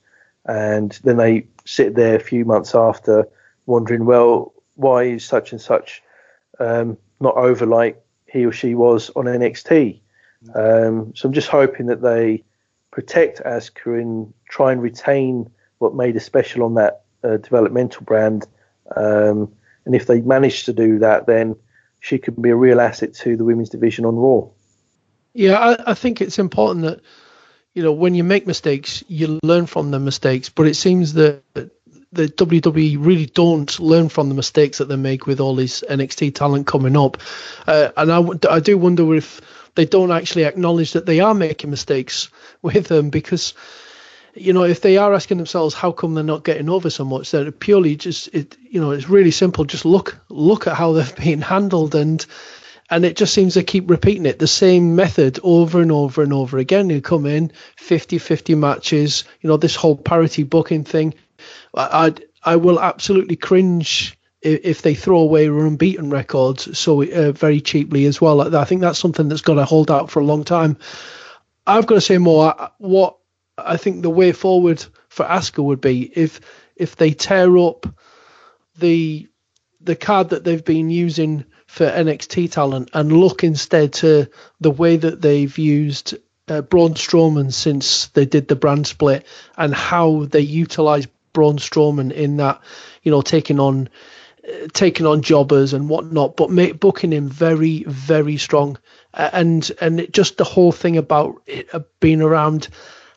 And 0.46 0.92
then 1.04 1.16
they 1.16 1.46
sit 1.64 1.94
there 1.94 2.16
a 2.16 2.20
few 2.20 2.44
months 2.44 2.74
after 2.74 3.28
wondering, 3.66 4.04
well, 4.06 4.52
why 4.74 5.04
is 5.04 5.24
such 5.24 5.52
and 5.52 5.60
such 5.60 6.02
um, 6.60 6.96
not 7.20 7.36
over 7.36 7.66
like 7.66 8.00
he 8.26 8.44
or 8.44 8.52
she 8.52 8.74
was 8.74 9.10
on 9.16 9.24
NXT? 9.24 10.00
Um, 10.54 11.12
so 11.14 11.28
I'm 11.28 11.32
just 11.32 11.48
hoping 11.48 11.86
that 11.86 12.02
they 12.02 12.44
protect 12.90 13.42
Asuka 13.44 14.00
and 14.00 14.32
try 14.48 14.72
and 14.72 14.80
retain 14.80 15.50
what 15.78 15.94
made 15.94 16.14
her 16.14 16.20
special 16.20 16.62
on 16.62 16.74
that 16.74 17.02
uh, 17.24 17.38
developmental 17.38 18.02
brand. 18.02 18.46
Um, 18.94 19.52
and 19.84 19.94
if 19.94 20.06
they 20.06 20.20
manage 20.20 20.64
to 20.64 20.72
do 20.72 20.98
that, 21.00 21.26
then 21.26 21.56
she 22.00 22.18
could 22.18 22.40
be 22.40 22.50
a 22.50 22.56
real 22.56 22.80
asset 22.80 23.14
to 23.14 23.36
the 23.36 23.44
women's 23.44 23.70
division 23.70 24.04
on 24.04 24.16
Raw. 24.16 24.48
Yeah, 25.36 25.58
I, 25.58 25.90
I 25.90 25.94
think 25.94 26.20
it's 26.20 26.38
important 26.38 26.86
that 26.86 27.00
you 27.74 27.82
know 27.82 27.92
when 27.92 28.14
you 28.14 28.24
make 28.24 28.46
mistakes, 28.46 29.04
you 29.06 29.38
learn 29.42 29.66
from 29.66 29.90
the 29.90 29.98
mistakes. 29.98 30.48
But 30.48 30.66
it 30.66 30.74
seems 30.74 31.12
that 31.12 31.42
the 31.54 32.28
WWE 32.28 32.96
really 32.98 33.26
don't 33.26 33.78
learn 33.78 34.08
from 34.08 34.30
the 34.30 34.34
mistakes 34.34 34.78
that 34.78 34.88
they 34.88 34.96
make 34.96 35.26
with 35.26 35.40
all 35.40 35.54
this 35.54 35.84
NXT 35.88 36.34
talent 36.34 36.66
coming 36.66 36.96
up. 36.96 37.18
Uh, 37.66 37.90
and 37.96 38.10
I, 38.10 38.54
I 38.54 38.60
do 38.60 38.78
wonder 38.78 39.14
if 39.14 39.42
they 39.74 39.84
don't 39.84 40.10
actually 40.10 40.44
acknowledge 40.44 40.92
that 40.92 41.04
they 41.04 41.20
are 41.20 41.34
making 41.34 41.70
mistakes 41.70 42.30
with 42.62 42.86
them 42.86 43.10
because 43.10 43.52
you 44.36 44.52
know, 44.52 44.64
if 44.64 44.82
they 44.82 44.98
are 44.98 45.14
asking 45.14 45.38
themselves 45.38 45.74
how 45.74 45.92
come 45.92 46.14
they're 46.14 46.22
not 46.22 46.44
getting 46.44 46.68
over 46.68 46.90
so 46.90 47.04
much, 47.04 47.30
then 47.30 47.50
purely 47.52 47.96
just 47.96 48.28
it, 48.34 48.56
you 48.68 48.80
know, 48.80 48.90
it's 48.90 49.08
really 49.08 49.30
simple. 49.30 49.64
Just 49.64 49.84
look 49.84 50.18
look 50.28 50.66
at 50.66 50.76
how 50.76 50.92
they've 50.92 51.16
been 51.24 51.40
handled, 51.40 51.94
and 51.94 52.24
and 52.90 53.04
it 53.04 53.16
just 53.16 53.34
seems 53.34 53.54
to 53.54 53.62
keep 53.62 53.90
repeating 53.90 54.26
it, 54.26 54.38
the 54.38 54.46
same 54.46 54.94
method 54.96 55.38
over 55.42 55.80
and 55.80 55.90
over 55.90 56.22
and 56.22 56.32
over 56.32 56.58
again. 56.58 56.90
You 56.90 57.00
come 57.00 57.26
in 57.26 57.52
50-50 57.78 58.56
matches, 58.56 59.24
you 59.40 59.48
know, 59.48 59.56
this 59.56 59.74
whole 59.74 59.96
parity 59.96 60.44
booking 60.44 60.84
thing. 60.84 61.14
I 61.74 62.14
I, 62.44 62.52
I 62.52 62.56
will 62.56 62.80
absolutely 62.80 63.36
cringe 63.36 64.16
if 64.42 64.82
they 64.82 64.94
throw 64.94 65.18
away 65.18 65.46
unbeaten 65.46 66.10
records 66.10 66.78
so 66.78 67.02
uh, 67.02 67.32
very 67.32 67.60
cheaply 67.60 68.04
as 68.04 68.20
well. 68.20 68.54
I 68.56 68.64
think 68.64 68.80
that's 68.80 68.98
something 68.98 69.28
that's 69.28 69.42
got 69.42 69.54
to 69.54 69.64
hold 69.64 69.90
out 69.90 70.10
for 70.10 70.20
a 70.20 70.24
long 70.24 70.44
time. 70.44 70.76
I've 71.66 71.86
got 71.86 71.96
to 71.96 72.00
say 72.00 72.18
more. 72.18 72.70
What 72.78 73.16
I 73.58 73.76
think 73.76 74.02
the 74.02 74.10
way 74.10 74.32
forward 74.32 74.84
for 75.08 75.26
Asuka 75.26 75.64
would 75.64 75.80
be 75.80 76.02
if 76.14 76.40
if 76.76 76.94
they 76.96 77.10
tear 77.10 77.56
up 77.56 77.86
the 78.78 79.26
the 79.80 79.96
card 79.96 80.30
that 80.30 80.44
they've 80.44 80.64
been 80.64 80.90
using 80.90 81.44
for 81.76 81.84
NXT 81.84 82.52
talent 82.52 82.88
and 82.94 83.12
look 83.12 83.44
instead 83.44 83.92
to 83.92 84.30
the 84.62 84.70
way 84.70 84.96
that 84.96 85.20
they've 85.20 85.58
used 85.58 86.16
uh, 86.48 86.62
Braun 86.62 86.94
Strowman 86.94 87.52
since 87.52 88.06
they 88.08 88.24
did 88.24 88.48
the 88.48 88.56
brand 88.56 88.86
split 88.86 89.26
and 89.58 89.74
how 89.74 90.24
they 90.24 90.40
utilize 90.40 91.06
Braun 91.34 91.58
Strowman 91.58 92.12
in 92.12 92.38
that, 92.38 92.62
you 93.02 93.10
know, 93.10 93.20
taking 93.20 93.60
on 93.60 93.90
uh, 94.48 94.68
taking 94.72 95.04
on 95.04 95.20
jobbers 95.20 95.74
and 95.74 95.90
whatnot, 95.90 96.34
but 96.34 96.48
make, 96.48 96.80
booking 96.80 97.12
him 97.12 97.28
very 97.28 97.84
very 97.86 98.38
strong. 98.38 98.78
Uh, 99.12 99.28
and 99.34 99.70
and 99.78 100.00
it, 100.00 100.14
just 100.14 100.38
the 100.38 100.44
whole 100.44 100.72
thing 100.72 100.96
about 100.96 101.42
it, 101.46 101.68
uh, 101.74 101.80
being 102.00 102.22
around 102.22 102.68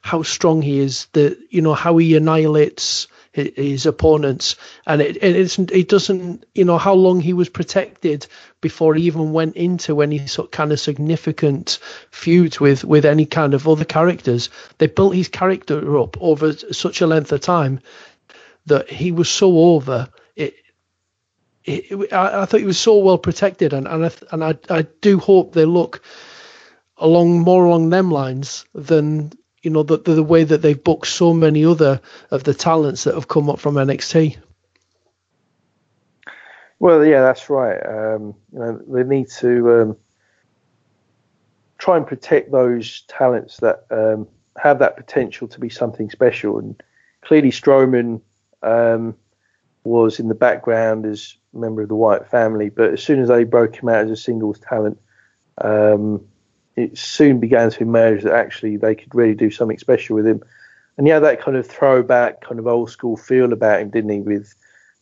how 0.02 0.22
strong 0.22 0.62
he 0.62 0.80
is, 0.80 1.08
the 1.14 1.38
you 1.50 1.62
know 1.62 1.76
how 1.76 1.96
he 1.96 2.14
annihilates 2.18 3.08
his, 3.32 3.86
opponents, 3.86 4.56
and 4.88 5.02
it 5.02 5.18
it 5.22 5.36
isn't 5.36 5.72
it 5.72 5.88
doesn't 5.88 6.46
you 6.56 6.66
know 6.66 6.78
how 6.78 6.94
long 6.94 7.22
he 7.22 7.34
was 7.34 7.50
protected 7.50 8.26
before 8.62 8.96
he 8.96 9.04
even 9.04 9.34
went 9.34 9.56
into 9.56 10.02
any 10.02 10.26
sort 10.28 10.52
kind 10.52 10.72
of 10.72 10.80
significant 10.80 11.80
feuds 12.12 12.60
with 12.60 12.84
with 12.84 13.06
any 13.06 13.26
kind 13.26 13.54
of 13.54 13.68
other 13.68 13.86
characters. 13.86 14.50
They 14.78 14.88
built 14.88 15.16
his 15.16 15.28
character 15.28 15.98
up 16.00 16.18
over 16.22 16.54
such 16.54 17.02
a 17.02 17.08
length 17.08 17.32
of 17.32 17.42
time 17.42 17.80
that 18.66 18.90
he 18.90 19.12
was 19.12 19.30
so 19.30 19.58
over. 19.58 20.10
It, 20.36 20.56
it, 21.66 22.12
I, 22.14 22.42
I, 22.42 22.46
thought 22.46 22.60
he 22.62 22.66
was 22.66 22.80
so 22.80 22.98
well 22.98 23.18
protected, 23.18 23.74
and 23.74 23.88
and 23.88 24.06
I, 24.06 24.12
and 24.32 24.44
I, 24.44 24.58
I 24.70 24.82
do 25.02 25.20
hope 25.20 25.54
they 25.54 25.66
look 25.66 26.02
along 26.98 27.40
more 27.40 27.66
along 27.66 27.90
them 27.90 28.12
lines 28.12 28.66
than 28.74 29.32
you 29.62 29.72
know 29.72 29.84
the, 29.84 29.98
the 29.98 30.24
way 30.24 30.44
that 30.44 30.62
they've 30.62 30.82
booked 30.82 31.08
so 31.08 31.34
many 31.34 31.66
other 31.66 32.02
of 32.32 32.44
the 32.44 32.54
talents 32.54 33.04
that 33.04 33.16
have 33.16 33.28
come 33.28 33.50
up 33.50 33.60
from 33.60 33.76
NXT. 33.76 34.38
Well, 36.80 37.06
yeah, 37.06 37.22
that's 37.22 37.50
right. 37.50 37.78
Um, 37.86 38.36
you 38.54 38.60
know, 38.60 38.82
they 38.88 39.04
need 39.04 39.30
to 39.40 39.82
um, 39.82 39.98
try 41.78 41.98
and 41.98 42.08
protect 42.08 42.52
those 42.52 43.02
talents 43.10 43.58
that 43.58 43.86
um, 43.92 44.28
have 44.58 44.80
that 44.80 44.96
potential 44.96 45.48
to 45.50 45.60
be 45.60 45.70
something 45.70 46.10
special. 46.10 46.58
And 46.58 46.82
clearly, 47.22 47.52
Strowman 47.52 48.22
um, 48.64 49.16
was 49.84 50.22
in 50.22 50.30
the 50.30 50.36
background 50.36 51.06
as 51.06 51.36
a 51.54 51.58
member 51.58 51.82
of 51.82 51.90
the 51.90 51.96
Wyatt 51.96 52.30
family, 52.30 52.70
but 52.70 52.94
as 52.94 53.04
soon 53.04 53.20
as 53.20 53.28
they 53.28 53.44
broke 53.44 53.76
him 53.76 53.90
out 53.90 54.06
as 54.06 54.12
a 54.12 54.16
singles 54.16 54.60
talent, 54.60 55.00
um, 55.58 56.26
it 56.80 56.98
soon 56.98 57.40
began 57.40 57.70
to 57.70 57.84
emerge 57.84 58.24
that 58.24 58.34
actually 58.34 58.78
they 58.78 58.96
could 58.96 59.14
really 59.14 59.36
do 59.36 59.52
something 59.52 59.78
special 59.78 60.16
with 60.16 60.26
him. 60.26 60.42
And 60.98 61.06
he 61.06 61.12
had 61.12 61.24
that 61.24 61.42
kind 61.42 61.58
of 61.58 61.68
throwback, 61.68 62.42
kind 62.42 62.60
of 62.60 62.68
old 62.68 62.90
school 62.90 63.18
feel 63.18 63.52
about 63.52 63.82
him, 63.82 63.90
didn't 63.90 64.10
he? 64.10 64.22
With 64.22 64.54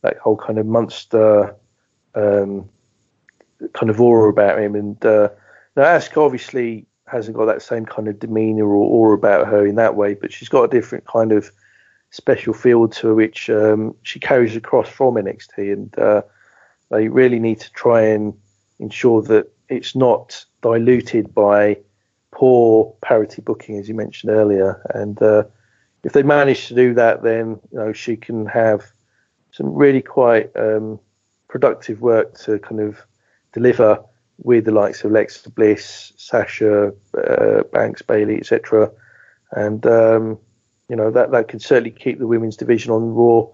that 0.02 0.18
whole 0.18 0.38
kind 0.38 0.60
of 0.60 0.66
monster 0.66 1.56
um, 2.16 2.70
kind 3.74 3.90
of 3.90 4.02
aura 4.02 4.30
about 4.30 4.60
him. 4.60 4.76
And 4.76 5.06
uh, 5.06 5.30
now 5.76 5.84
Asuka 5.84 6.18
obviously 6.18 6.86
hasn't 7.06 7.38
got 7.38 7.46
that 7.46 7.62
same 7.62 7.86
kind 7.86 8.08
of 8.08 8.20
demeanor 8.20 8.66
or 8.66 8.76
aura 8.76 9.16
about 9.16 9.48
her 9.48 9.66
in 9.66 9.76
that 9.76 9.96
way, 9.96 10.14
but 10.14 10.34
she's 10.34 10.50
got 10.50 10.64
a 10.64 10.68
different 10.68 11.06
kind 11.06 11.32
of 11.32 11.52
special 12.10 12.54
feel 12.54 12.88
to 12.88 13.08
her, 13.08 13.16
which 13.16 13.50
um, 13.50 13.96
she 14.02 14.20
carries 14.20 14.56
across 14.56 14.90
from 14.90 15.16
NXT. 15.16 15.74
And 15.74 16.00
uh, 16.00 16.22
they 16.90 17.08
really 17.08 17.40
need 17.40 17.60
to 17.60 17.72
try 17.72 18.02
and 18.02 18.34
ensure 18.80 19.22
that 19.24 19.52
it's 19.70 19.96
not 19.96 20.46
diluted 20.74 21.34
by 21.34 21.78
poor 22.32 22.96
parity 23.02 23.42
booking, 23.42 23.78
as 23.78 23.88
you 23.88 23.96
mentioned 23.96 24.32
earlier. 24.32 24.82
And 24.94 25.22
uh, 25.22 25.44
if 26.04 26.14
they 26.14 26.24
manage 26.24 26.68
to 26.68 26.76
do 26.76 26.94
that, 26.94 27.24
then 27.24 27.60
you 27.72 27.80
know 27.80 27.94
she 27.94 28.16
can 28.16 28.46
have 28.46 28.86
some 29.52 29.74
really 29.74 30.02
quite 30.02 30.56
um, 30.56 31.00
productive 31.48 32.02
work 32.02 32.38
to 32.40 32.60
kind 32.60 32.82
of 32.82 33.00
deliver 33.54 34.04
with 34.40 34.66
the 34.66 34.72
likes 34.72 35.04
of 35.04 35.12
Alexa 35.12 35.50
Bliss, 35.50 36.14
Sasha, 36.16 36.94
uh, 37.18 37.64
Banks, 37.74 38.02
Bayley, 38.02 38.38
etc. 38.38 38.92
And 39.52 39.86
um, 39.86 40.38
you 40.90 40.96
know 40.96 41.12
that 41.12 41.32
that 41.32 41.48
could 41.48 41.62
certainly 41.62 41.92
keep 41.92 42.20
the 42.20 42.28
women's 42.28 42.58
division 42.58 42.92
on 42.92 43.14
Raw 43.14 43.48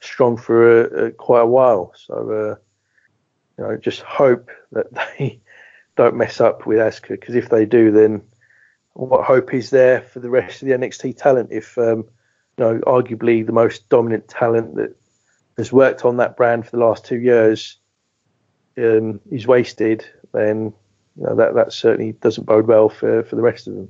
strong 0.00 0.36
for 0.36 1.06
a, 1.06 1.10
quite 1.12 1.40
a 1.42 1.46
while. 1.46 1.92
So 1.96 2.14
uh, 2.14 2.56
you 3.58 3.64
know, 3.64 3.76
just 3.76 4.02
hope 4.02 4.50
that 4.72 4.92
they 5.18 5.40
don't 5.96 6.16
mess 6.16 6.40
up 6.40 6.66
with 6.66 6.78
Asuka 6.78 7.08
because 7.08 7.34
if 7.34 7.48
they 7.48 7.64
do, 7.64 7.90
then 7.90 8.22
what 8.92 9.24
hope 9.24 9.52
is 9.52 9.70
there 9.70 10.02
for 10.02 10.20
the 10.20 10.30
rest 10.30 10.62
of 10.62 10.68
the 10.68 10.74
NXT 10.74 11.16
talent? 11.16 11.50
If 11.52 11.76
um, 11.78 12.04
you 12.56 12.64
know, 12.64 12.78
arguably 12.86 13.44
the 13.44 13.52
most 13.52 13.88
dominant 13.88 14.28
talent 14.28 14.76
that 14.76 14.96
has 15.56 15.72
worked 15.72 16.04
on 16.04 16.18
that 16.18 16.36
brand 16.36 16.64
for 16.64 16.70
the 16.70 16.84
last 16.84 17.04
two 17.04 17.18
years 17.18 17.78
um, 18.78 19.20
is 19.30 19.46
wasted, 19.46 20.06
then 20.32 20.72
you 21.16 21.24
know 21.24 21.34
that 21.34 21.54
that 21.54 21.72
certainly 21.72 22.12
doesn't 22.12 22.44
bode 22.44 22.66
well 22.66 22.88
for 22.88 23.22
for 23.24 23.36
the 23.36 23.42
rest 23.42 23.66
of 23.66 23.74
them. 23.74 23.88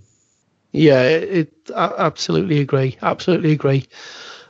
Yeah, 0.73 1.03
it, 1.03 1.53
I 1.75 1.93
absolutely 1.99 2.61
agree. 2.61 2.99
Absolutely 3.03 3.53
agree. 3.53 3.87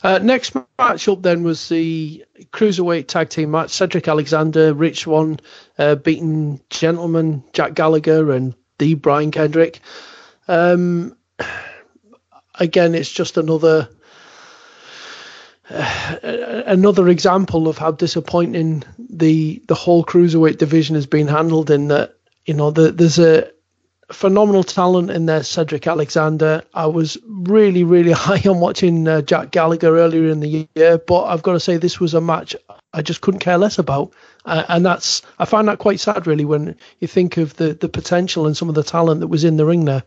Uh, 0.06 0.20
next 0.20 0.54
match 0.78 1.08
up 1.08 1.20
then 1.20 1.42
was 1.42 1.68
the 1.68 2.24
cruiserweight 2.52 3.08
tag 3.08 3.28
team 3.28 3.50
match. 3.50 3.70
Cedric 3.70 4.06
Alexander, 4.06 4.72
Rich 4.72 5.00
Swann, 5.00 5.40
uh, 5.80 5.96
beating 5.96 6.60
Gentleman 6.70 7.42
Jack 7.52 7.74
Gallagher 7.74 8.30
and 8.30 8.54
the 8.78 8.94
Brian 8.94 9.32
Kendrick. 9.32 9.80
Um, 10.46 11.16
again, 12.54 12.94
it's 12.94 13.10
just 13.10 13.36
another 13.36 13.88
uh, 15.68 16.62
another 16.66 17.08
example 17.08 17.66
of 17.66 17.76
how 17.76 17.90
disappointing 17.90 18.84
the 19.00 19.60
the 19.66 19.74
whole 19.74 20.04
cruiserweight 20.04 20.58
division 20.58 20.94
has 20.94 21.06
been 21.06 21.26
handled. 21.26 21.68
In 21.68 21.88
that, 21.88 22.14
you 22.44 22.54
know, 22.54 22.70
the, 22.70 22.92
there's 22.92 23.18
a 23.18 23.50
phenomenal 24.10 24.62
talent 24.62 25.10
in 25.10 25.26
there, 25.26 25.42
Cedric 25.42 25.86
Alexander. 25.86 26.62
I 26.74 26.86
was 26.86 27.18
really, 27.26 27.84
really 27.84 28.12
high 28.12 28.48
on 28.48 28.60
watching 28.60 29.06
uh, 29.08 29.22
Jack 29.22 29.50
Gallagher 29.50 29.98
earlier 29.98 30.30
in 30.30 30.40
the 30.40 30.68
year, 30.74 30.98
but 30.98 31.24
I've 31.24 31.42
got 31.42 31.52
to 31.52 31.60
say 31.60 31.76
this 31.76 32.00
was 32.00 32.14
a 32.14 32.20
match 32.20 32.54
I 32.92 33.02
just 33.02 33.20
couldn't 33.20 33.40
care 33.40 33.58
less 33.58 33.78
about, 33.78 34.14
uh, 34.46 34.64
and 34.68 34.84
that's 34.84 35.20
I 35.38 35.44
find 35.44 35.68
that 35.68 35.78
quite 35.78 36.00
sad, 36.00 36.26
really, 36.26 36.46
when 36.46 36.76
you 37.00 37.06
think 37.06 37.36
of 37.36 37.54
the 37.56 37.74
the 37.74 37.90
potential 37.90 38.46
and 38.46 38.56
some 38.56 38.70
of 38.70 38.74
the 38.74 38.82
talent 38.82 39.20
that 39.20 39.26
was 39.26 39.44
in 39.44 39.58
the 39.58 39.66
ring 39.66 39.84
there. 39.84 40.02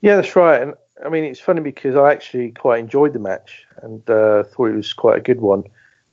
Yeah, 0.00 0.16
that's 0.16 0.34
right, 0.34 0.60
and 0.60 0.74
I 1.04 1.08
mean 1.08 1.22
it's 1.22 1.38
funny 1.38 1.60
because 1.60 1.94
I 1.94 2.10
actually 2.10 2.50
quite 2.50 2.80
enjoyed 2.80 3.12
the 3.12 3.20
match 3.20 3.64
and 3.80 4.08
uh, 4.10 4.42
thought 4.42 4.70
it 4.70 4.74
was 4.76 4.92
quite 4.92 5.18
a 5.18 5.22
good 5.22 5.40
one. 5.40 5.64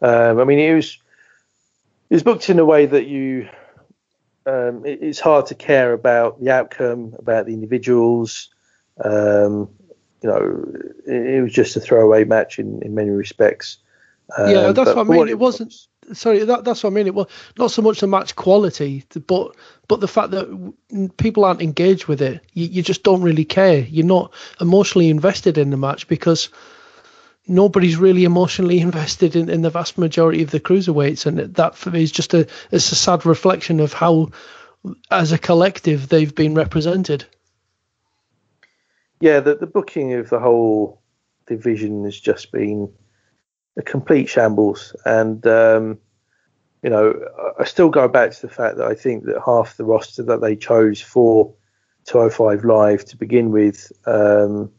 Um, 0.02 0.40
I 0.40 0.44
mean 0.44 0.60
it 0.60 0.76
was 0.76 1.00
it 2.12 2.14
was 2.14 2.24
booked 2.24 2.50
in 2.50 2.60
a 2.60 2.66
way 2.66 2.86
that 2.86 3.08
you 3.08 3.50
um, 4.50 4.86
it, 4.86 5.02
it's 5.02 5.20
hard 5.20 5.46
to 5.48 5.56
care 5.56 5.94
about 5.94 6.42
the 6.42 6.52
outcome, 6.52 7.16
about 7.20 7.46
the 7.46 7.54
individuals. 7.54 8.50
Um, 9.04 9.70
you 10.22 10.30
know, 10.30 10.66
it, 11.06 11.36
it, 11.36 11.42
was 11.42 11.54
just 11.54 11.76
a 11.76 11.80
throwaway 11.80 12.24
match 12.24 12.60
in, 12.60 12.82
in 12.82 12.96
many 12.96 13.12
respects. 13.12 13.78
Um, 14.38 14.50
yeah, 14.50 14.72
that's 14.72 14.90
what 14.90 14.98
I 14.98 15.04
mean. 15.04 15.18
What 15.18 15.30
it, 15.30 15.40
wasn't. 15.40 15.74
Sorry, 16.14 16.44
that, 16.44 16.64
that's 16.64 16.84
what 16.84 16.92
I 16.92 16.94
mean. 16.94 17.08
It 17.08 17.14
was 17.14 17.28
not 17.58 17.72
so 17.72 17.82
much 17.82 18.00
the 18.00 18.08
match 18.08 18.36
quality, 18.36 19.06
but 19.28 19.56
but 19.88 20.00
the 20.00 20.08
fact 20.08 20.32
that 20.32 20.74
people 21.18 21.46
aren't 21.46 21.62
engaged 21.62 22.08
with 22.08 22.22
it. 22.22 22.42
You, 22.54 22.66
you 22.66 22.82
just 22.82 23.04
don't 23.04 23.22
really 23.22 23.46
care. 23.46 23.82
You're 23.82 24.06
not 24.06 24.34
emotionally 24.60 25.10
invested 25.10 25.58
in 25.58 25.70
the 25.70 25.78
match 25.78 26.08
because 26.08 26.50
nobody's 27.50 27.98
really 27.98 28.24
emotionally 28.24 28.80
invested 28.80 29.36
in, 29.36 29.50
in 29.50 29.62
the 29.62 29.70
vast 29.70 29.98
majority 29.98 30.44
of 30.44 30.52
the 30.52 30.60
cruiserweights, 30.60 31.26
and 31.26 31.40
that 31.56 31.76
for 31.76 31.90
me 31.90 32.04
is 32.04 32.12
just 32.12 32.34
a 32.34 32.48
it's 32.72 32.92
a 32.92 32.96
sad 32.96 33.26
reflection 33.26 33.80
of 33.80 33.94
how, 33.94 34.30
as 35.12 35.32
a 35.32 35.38
collective, 35.38 36.10
they've 36.10 36.34
been 36.34 36.54
represented. 36.54 37.26
Yeah, 39.20 39.40
the 39.40 39.56
the 39.56 39.68
booking 39.68 40.14
of 40.14 40.30
the 40.30 40.40
whole 40.40 41.02
division 41.48 42.06
has 42.06 42.20
just 42.20 42.52
been 42.52 42.92
a 43.78 43.82
complete 43.82 44.30
shambles, 44.30 44.96
and 45.06 45.46
um, 45.48 45.98
you 46.84 46.90
know 46.90 47.20
I 47.60 47.66
still 47.66 47.90
go 47.90 48.08
back 48.08 48.32
to 48.32 48.42
the 48.42 48.54
fact 48.54 48.78
that 48.78 48.88
I 48.88 48.94
think 48.94 49.26
that 49.26 49.42
half 49.46 49.76
the 49.76 49.86
roster 49.86 50.24
that 50.24 50.42
they 50.42 50.56
chose 50.56 51.02
for 51.02 51.54
205 52.06 52.64
Live 52.64 53.06
to 53.06 53.18
begin 53.18 53.52
with 53.52 53.92
um, 54.06 54.72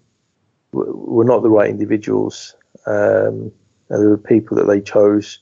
were 0.72 1.24
not 1.24 1.42
the 1.42 1.50
right 1.50 1.70
individuals. 1.70 2.54
Um, 2.86 3.52
there 3.88 4.08
were 4.08 4.18
people 4.18 4.56
that 4.56 4.66
they 4.66 4.80
chose 4.80 5.38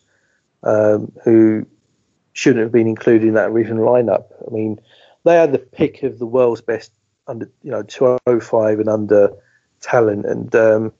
um, 0.62 1.12
who 1.24 1.66
shouldn't 2.32 2.62
have 2.62 2.72
been 2.72 2.86
included 2.86 3.26
in 3.26 3.34
that 3.34 3.50
original 3.50 3.86
lineup. 3.86 4.26
I 4.46 4.50
mean, 4.52 4.80
they 5.24 5.34
had 5.34 5.52
the 5.52 5.58
pick 5.58 6.02
of 6.02 6.18
the 6.18 6.26
world's 6.26 6.60
best 6.60 6.92
under, 7.26 7.50
you 7.62 7.70
know, 7.70 7.82
205 7.82 8.80
and 8.80 8.88
under 8.88 9.32
talent, 9.80 10.24
and 10.24 10.54
um, 10.54 10.92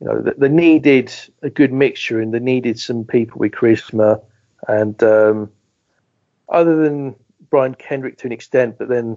you 0.00 0.06
know, 0.06 0.20
they 0.36 0.48
needed 0.48 1.12
a 1.42 1.50
good 1.50 1.72
mixture, 1.72 2.20
and 2.20 2.34
they 2.34 2.40
needed 2.40 2.78
some 2.78 3.04
people 3.04 3.38
with 3.38 3.52
charisma, 3.52 4.22
and 4.68 5.02
um, 5.02 5.50
other 6.48 6.76
than 6.76 7.16
Brian 7.50 7.74
Kendrick 7.74 8.18
to 8.18 8.26
an 8.26 8.32
extent, 8.32 8.76
but 8.78 8.88
then 8.88 9.16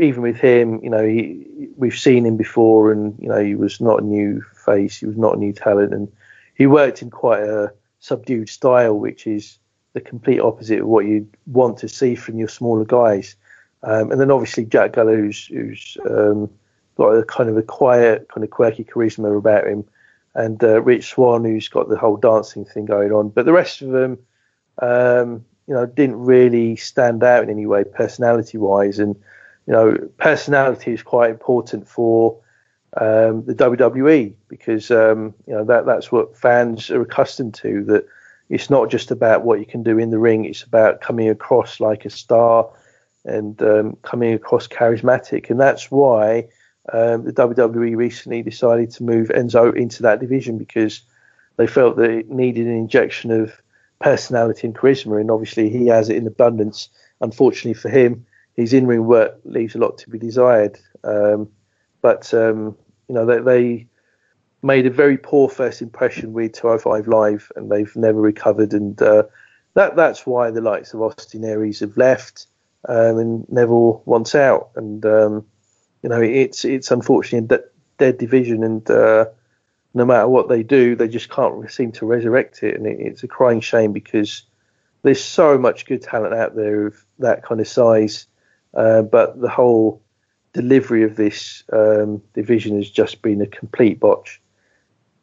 even 0.00 0.22
with 0.22 0.36
him, 0.36 0.80
you 0.82 0.90
know, 0.90 1.06
he, 1.06 1.68
we've 1.76 1.98
seen 1.98 2.26
him 2.26 2.36
before, 2.36 2.92
and 2.92 3.16
you 3.18 3.28
know, 3.28 3.42
he 3.42 3.54
was 3.54 3.80
not 3.80 4.02
a 4.02 4.04
new 4.04 4.42
face, 4.64 4.98
he 4.98 5.06
was 5.06 5.16
not 5.16 5.36
a 5.36 5.38
new 5.38 5.52
talent, 5.52 5.94
and 5.94 6.10
he 6.54 6.66
worked 6.66 7.02
in 7.02 7.10
quite 7.10 7.42
a 7.42 7.72
subdued 8.00 8.48
style, 8.48 8.98
which 8.98 9.26
is 9.26 9.58
the 9.94 10.00
complete 10.00 10.40
opposite 10.40 10.80
of 10.80 10.86
what 10.86 11.06
you 11.06 11.26
want 11.46 11.78
to 11.78 11.88
see 11.88 12.14
from 12.14 12.38
your 12.38 12.48
smaller 12.48 12.84
guys. 12.84 13.36
Um, 13.82 14.10
and 14.10 14.20
then 14.20 14.30
obviously 14.30 14.64
Jack 14.64 14.92
Gallagher, 14.92 15.16
who's, 15.16 15.46
who's 15.46 15.96
um, 16.08 16.50
got 16.96 17.10
a 17.10 17.24
kind 17.24 17.48
of 17.48 17.56
a 17.56 17.62
quiet, 17.62 18.28
kind 18.28 18.44
of 18.44 18.50
quirky 18.50 18.84
charisma 18.84 19.36
about 19.36 19.66
him, 19.66 19.84
and 20.34 20.62
uh, 20.62 20.82
Rich 20.82 21.06
Swann, 21.06 21.44
who's 21.44 21.68
got 21.68 21.88
the 21.88 21.96
whole 21.96 22.16
dancing 22.16 22.64
thing 22.64 22.84
going 22.84 23.12
on. 23.12 23.30
But 23.30 23.46
the 23.46 23.52
rest 23.52 23.82
of 23.82 23.90
them, 23.90 24.18
um, 24.82 25.44
you 25.66 25.74
know, 25.74 25.86
didn't 25.86 26.20
really 26.20 26.76
stand 26.76 27.22
out 27.22 27.44
in 27.44 27.50
any 27.50 27.66
way, 27.66 27.84
personality-wise, 27.84 28.98
and 28.98 29.16
you 29.68 29.74
know, 29.74 29.98
personality 30.16 30.94
is 30.94 31.02
quite 31.02 31.30
important 31.30 31.86
for 31.86 32.40
um, 32.96 33.44
the 33.44 33.54
WWE 33.54 34.32
because 34.48 34.90
um, 34.90 35.34
you 35.46 35.52
know 35.52 35.62
that 35.62 35.84
that's 35.84 36.10
what 36.10 36.38
fans 36.38 36.90
are 36.90 37.02
accustomed 37.02 37.52
to. 37.56 37.84
That 37.84 38.06
it's 38.48 38.70
not 38.70 38.90
just 38.90 39.10
about 39.10 39.44
what 39.44 39.60
you 39.60 39.66
can 39.66 39.82
do 39.82 39.98
in 39.98 40.10
the 40.10 40.18
ring; 40.18 40.46
it's 40.46 40.62
about 40.62 41.02
coming 41.02 41.28
across 41.28 41.80
like 41.80 42.06
a 42.06 42.10
star 42.10 42.66
and 43.26 43.60
um, 43.60 43.98
coming 44.00 44.32
across 44.32 44.66
charismatic, 44.66 45.50
and 45.50 45.60
that's 45.60 45.90
why 45.90 46.48
um, 46.94 47.24
the 47.24 47.32
WWE 47.34 47.94
recently 47.94 48.42
decided 48.42 48.90
to 48.92 49.02
move 49.02 49.28
Enzo 49.28 49.76
into 49.76 50.02
that 50.02 50.18
division 50.18 50.56
because 50.56 51.02
they 51.58 51.66
felt 51.66 51.96
that 51.96 52.10
it 52.10 52.30
needed 52.30 52.66
an 52.66 52.74
injection 52.74 53.30
of 53.30 53.52
personality 54.00 54.66
and 54.66 54.74
charisma, 54.74 55.20
and 55.20 55.30
obviously 55.30 55.68
he 55.68 55.88
has 55.88 56.08
it 56.08 56.16
in 56.16 56.26
abundance. 56.26 56.88
Unfortunately 57.20 57.74
for 57.74 57.90
him, 57.90 58.24
his 58.58 58.72
in-ring 58.72 59.04
work 59.04 59.38
leaves 59.44 59.76
a 59.76 59.78
lot 59.78 59.98
to 59.98 60.10
be 60.10 60.18
desired. 60.18 60.80
Um, 61.04 61.48
but 62.02 62.34
um, 62.34 62.76
you 63.08 63.14
know 63.14 63.24
they, 63.24 63.38
they, 63.38 63.86
made 64.60 64.86
a 64.86 64.90
very 64.90 65.16
poor 65.16 65.48
first 65.48 65.80
impression 65.80 66.32
with 66.32 66.52
205 66.52 67.06
Live, 67.06 67.52
and 67.54 67.70
they've 67.70 67.94
never 67.94 68.20
recovered. 68.20 68.72
And 68.72 69.00
uh, 69.00 69.22
that 69.74 69.94
that's 69.94 70.26
why 70.26 70.50
the 70.50 70.60
likes 70.60 70.92
of 70.92 71.00
Austin 71.00 71.44
Aries 71.44 71.78
have 71.78 71.96
left, 71.96 72.48
um, 72.88 73.18
and 73.18 73.48
Neville 73.48 74.02
wants 74.04 74.34
out. 74.34 74.70
And 74.74 75.06
um, 75.06 75.46
you 76.02 76.08
know 76.08 76.20
it's 76.20 76.64
it's 76.64 76.90
unfortunately 76.90 77.56
a 77.56 77.60
dead 77.98 78.18
division, 78.18 78.64
and 78.64 78.90
uh, 78.90 79.26
no 79.94 80.04
matter 80.04 80.26
what 80.26 80.48
they 80.48 80.64
do, 80.64 80.96
they 80.96 81.06
just 81.06 81.30
can't 81.30 81.70
seem 81.70 81.92
to 81.92 82.06
resurrect 82.06 82.64
it. 82.64 82.74
And 82.74 82.88
it, 82.88 82.98
it's 82.98 83.22
a 83.22 83.28
crying 83.28 83.60
shame 83.60 83.92
because 83.92 84.42
there's 85.02 85.22
so 85.22 85.56
much 85.56 85.86
good 85.86 86.02
talent 86.02 86.34
out 86.34 86.56
there 86.56 86.88
of 86.88 87.04
that 87.20 87.44
kind 87.44 87.60
of 87.60 87.68
size 87.68 88.26
uh, 88.74 89.02
but 89.02 89.40
the 89.40 89.48
whole 89.48 90.02
delivery 90.52 91.02
of 91.02 91.16
this 91.16 91.62
um, 91.72 92.22
division 92.34 92.76
has 92.76 92.90
just 92.90 93.22
been 93.22 93.40
a 93.40 93.46
complete 93.46 94.00
botch. 94.00 94.40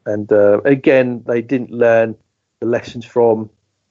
And 0.06 0.32
uh, 0.32 0.62
again, 0.62 1.24
they 1.26 1.42
didn't 1.42 1.72
learn 1.72 2.16
the 2.60 2.68
lessons 2.68 3.06
from 3.06 3.50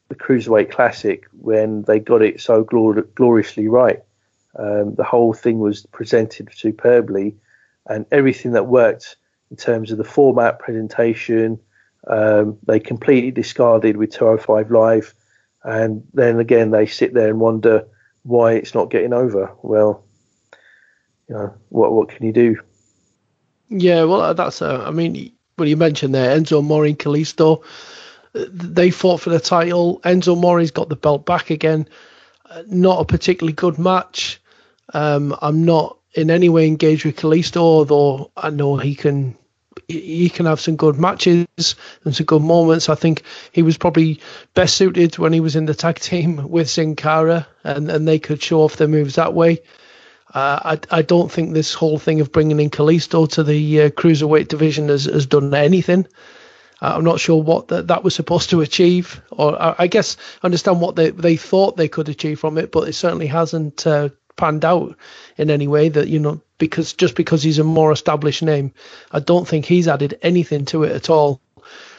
the 0.08 0.14
Cruiserweight 0.14 0.70
Classic 0.70 1.24
when 1.40 1.82
they 1.82 1.98
got 1.98 2.22
it 2.22 2.40
so 2.40 2.64
glor- 2.64 3.06
gloriously 3.14 3.68
right. 3.68 4.02
Um, 4.56 4.94
the 4.94 5.04
whole 5.04 5.32
thing 5.32 5.58
was 5.58 5.86
presented 5.86 6.50
superbly, 6.54 7.36
and 7.86 8.06
everything 8.12 8.52
that 8.52 8.66
worked 8.66 9.16
in 9.50 9.56
terms 9.56 9.90
of 9.90 9.98
the 9.98 10.04
format, 10.04 10.58
presentation, 10.58 11.58
um, 12.06 12.58
they 12.64 12.78
completely 12.78 13.30
discarded 13.30 13.96
with 13.96 14.10
205 14.12 14.70
Live. 14.70 15.14
And 15.64 16.06
then 16.12 16.38
again, 16.38 16.70
they 16.70 16.86
sit 16.86 17.14
there 17.14 17.28
and 17.28 17.40
wonder 17.40 17.86
why 18.24 18.54
it's 18.54 18.74
not 18.74 18.90
getting 18.90 19.12
over. 19.12 19.52
Well, 19.62 20.04
you 21.28 21.36
know, 21.36 21.54
what 21.68 21.92
what 21.92 22.08
can 22.08 22.26
you 22.26 22.32
do? 22.32 22.60
Yeah, 23.68 24.04
well, 24.04 24.34
that's 24.34 24.60
uh, 24.60 24.84
I 24.84 24.90
mean, 24.90 25.32
well, 25.56 25.68
you 25.68 25.76
mentioned 25.76 26.14
there 26.14 26.36
Enzo 26.36 26.58
Amore 26.58 26.86
and 26.86 26.98
Kalisto. 26.98 27.62
They 28.34 28.90
fought 28.90 29.20
for 29.20 29.30
the 29.30 29.40
title. 29.40 30.00
Enzo 30.00 30.36
Amore's 30.36 30.72
got 30.72 30.88
the 30.88 30.96
belt 30.96 31.24
back 31.24 31.50
again. 31.50 31.88
Uh, 32.50 32.62
not 32.66 33.00
a 33.00 33.04
particularly 33.04 33.52
good 33.52 33.78
match. 33.78 34.40
Um, 34.92 35.36
I'm 35.40 35.64
not 35.64 35.98
in 36.14 36.30
any 36.30 36.48
way 36.48 36.66
engaged 36.66 37.04
with 37.04 37.16
Kalisto, 37.16 37.60
although 37.60 38.30
I 38.36 38.50
know 38.50 38.76
he 38.76 38.94
can 38.94 39.36
he 39.88 40.28
can 40.28 40.46
have 40.46 40.60
some 40.60 40.76
good 40.76 40.98
matches 40.98 41.46
and 42.04 42.14
some 42.14 42.26
good 42.26 42.42
moments. 42.42 42.88
I 42.88 42.94
think 42.94 43.22
he 43.52 43.62
was 43.62 43.78
probably 43.78 44.20
best 44.54 44.76
suited 44.76 45.18
when 45.18 45.32
he 45.32 45.40
was 45.40 45.56
in 45.56 45.66
the 45.66 45.74
tag 45.74 45.98
team 45.98 46.48
with 46.48 46.70
Sin 46.70 46.96
Cara, 46.96 47.46
and, 47.62 47.90
and 47.90 48.06
they 48.06 48.18
could 48.18 48.42
show 48.42 48.62
off 48.62 48.76
their 48.76 48.88
moves 48.88 49.16
that 49.16 49.34
way. 49.34 49.60
Uh, 50.32 50.76
I, 50.90 50.98
I 50.98 51.02
don't 51.02 51.30
think 51.30 51.52
this 51.52 51.74
whole 51.74 51.98
thing 51.98 52.20
of 52.20 52.32
bringing 52.32 52.58
in 52.58 52.70
Kalisto 52.70 53.30
to 53.30 53.44
the 53.44 53.82
uh, 53.82 53.90
cruiserweight 53.90 54.48
division 54.48 54.88
has, 54.88 55.04
has 55.04 55.26
done 55.26 55.54
anything. 55.54 56.06
Uh, 56.82 56.94
I'm 56.96 57.04
not 57.04 57.20
sure 57.20 57.40
what 57.40 57.68
that, 57.68 57.86
that 57.86 58.02
was 58.02 58.14
supposed 58.14 58.50
to 58.50 58.60
achieve, 58.60 59.22
or 59.30 59.60
I, 59.60 59.74
I 59.78 59.86
guess 59.86 60.16
understand 60.42 60.80
what 60.80 60.96
they, 60.96 61.10
they 61.10 61.36
thought 61.36 61.76
they 61.76 61.88
could 61.88 62.08
achieve 62.08 62.40
from 62.40 62.58
it, 62.58 62.72
but 62.72 62.88
it 62.88 62.94
certainly 62.94 63.28
hasn't 63.28 63.86
uh, 63.86 64.08
panned 64.36 64.64
out 64.64 64.96
in 65.36 65.50
any 65.50 65.68
way 65.68 65.88
that 65.88 66.08
you 66.08 66.18
know 66.18 66.40
because 66.58 66.92
just 66.92 67.16
because 67.16 67.42
he's 67.42 67.58
a 67.58 67.64
more 67.64 67.92
established 67.92 68.42
name, 68.42 68.72
I 69.12 69.20
don't 69.20 69.46
think 69.46 69.64
he's 69.64 69.88
added 69.88 70.18
anything 70.22 70.64
to 70.66 70.84
it 70.84 70.92
at 70.92 71.10
all. 71.10 71.40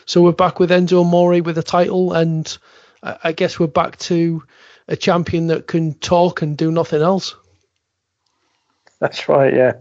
So 0.05 0.21
we're 0.21 0.31
back 0.31 0.59
with 0.59 0.69
Enzo 0.69 1.01
Amore 1.01 1.41
with 1.41 1.57
a 1.57 1.63
title, 1.63 2.13
and 2.13 2.57
I 3.01 3.31
guess 3.31 3.59
we're 3.59 3.67
back 3.67 3.97
to 3.99 4.43
a 4.87 4.95
champion 4.95 5.47
that 5.47 5.67
can 5.67 5.95
talk 5.95 6.41
and 6.41 6.57
do 6.57 6.71
nothing 6.71 7.01
else. 7.01 7.35
That's 8.99 9.27
right. 9.27 9.53
Yeah, 9.53 9.73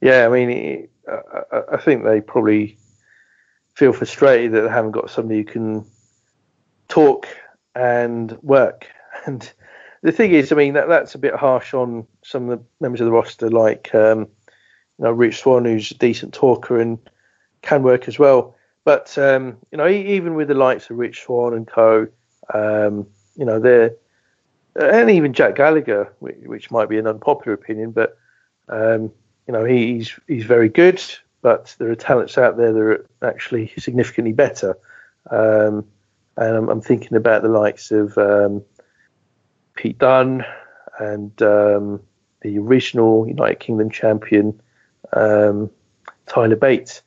yeah. 0.00 0.26
I 0.26 0.28
mean, 0.28 0.88
I 1.70 1.76
think 1.78 2.04
they 2.04 2.20
probably 2.20 2.78
feel 3.74 3.92
frustrated 3.92 4.52
that 4.52 4.62
they 4.62 4.68
haven't 4.68 4.92
got 4.92 5.10
somebody 5.10 5.40
who 5.40 5.44
can 5.44 5.86
talk 6.88 7.28
and 7.74 8.36
work 8.42 8.88
and 9.26 9.52
the 10.02 10.12
thing 10.12 10.32
is, 10.32 10.52
I 10.52 10.56
mean, 10.56 10.74
that 10.74 10.88
that's 10.88 11.14
a 11.14 11.18
bit 11.18 11.34
harsh 11.34 11.74
on 11.74 12.06
some 12.22 12.48
of 12.48 12.58
the 12.58 12.64
members 12.80 13.00
of 13.00 13.06
the 13.06 13.12
roster, 13.12 13.50
like 13.50 13.94
um, 13.94 14.20
you 14.98 15.04
know 15.04 15.12
Rich 15.12 15.40
Swann, 15.40 15.64
who's 15.64 15.90
a 15.90 15.94
decent 15.94 16.34
talker 16.34 16.80
and 16.80 16.98
can 17.62 17.82
work 17.82 18.08
as 18.08 18.18
well. 18.18 18.54
But 18.84 19.16
um, 19.18 19.56
you 19.70 19.78
know, 19.78 19.88
even 19.88 20.34
with 20.34 20.48
the 20.48 20.54
likes 20.54 20.88
of 20.90 20.98
Rich 20.98 21.22
Swann 21.22 21.54
and 21.54 21.66
co, 21.66 22.08
um, 22.54 23.06
you 23.36 23.44
know, 23.44 23.58
they're 23.58 23.94
and 24.76 25.10
even 25.10 25.32
Jack 25.32 25.56
Gallagher, 25.56 26.12
which, 26.20 26.36
which 26.44 26.70
might 26.70 26.88
be 26.88 26.98
an 26.98 27.06
unpopular 27.06 27.54
opinion, 27.54 27.90
but 27.90 28.16
um, 28.68 29.12
you 29.46 29.52
know, 29.52 29.64
he's 29.64 30.18
he's 30.26 30.44
very 30.44 30.68
good. 30.68 31.02
But 31.40 31.74
there 31.78 31.90
are 31.90 31.96
talents 31.96 32.36
out 32.36 32.56
there 32.56 32.72
that 32.72 32.80
are 32.80 33.06
actually 33.22 33.72
significantly 33.78 34.32
better. 34.32 34.76
Um, 35.30 35.86
and 36.36 36.56
I'm, 36.56 36.68
I'm, 36.68 36.80
thinking 36.80 37.16
about 37.16 37.42
the 37.42 37.48
likes 37.48 37.90
of 37.90 38.16
um, 38.18 38.62
Pete 39.78 39.98
Dunne 39.98 40.44
and 40.98 41.40
um, 41.40 42.02
the 42.42 42.58
original 42.58 43.28
United 43.28 43.60
Kingdom 43.60 43.90
champion 43.90 44.60
um, 45.12 45.70
Tyler 46.26 46.56
Bates, 46.56 47.00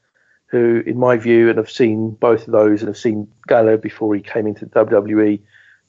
who, 0.46 0.82
in 0.86 0.98
my 0.98 1.18
view, 1.18 1.50
and 1.50 1.60
I've 1.60 1.70
seen 1.70 2.12
both 2.12 2.48
of 2.48 2.54
those, 2.54 2.82
and 2.82 2.90
I've 2.90 2.98
seen 2.98 3.28
Gallagher 3.46 3.78
before 3.78 4.16
he 4.16 4.22
came 4.22 4.48
into 4.48 4.66
WWE. 4.68 5.42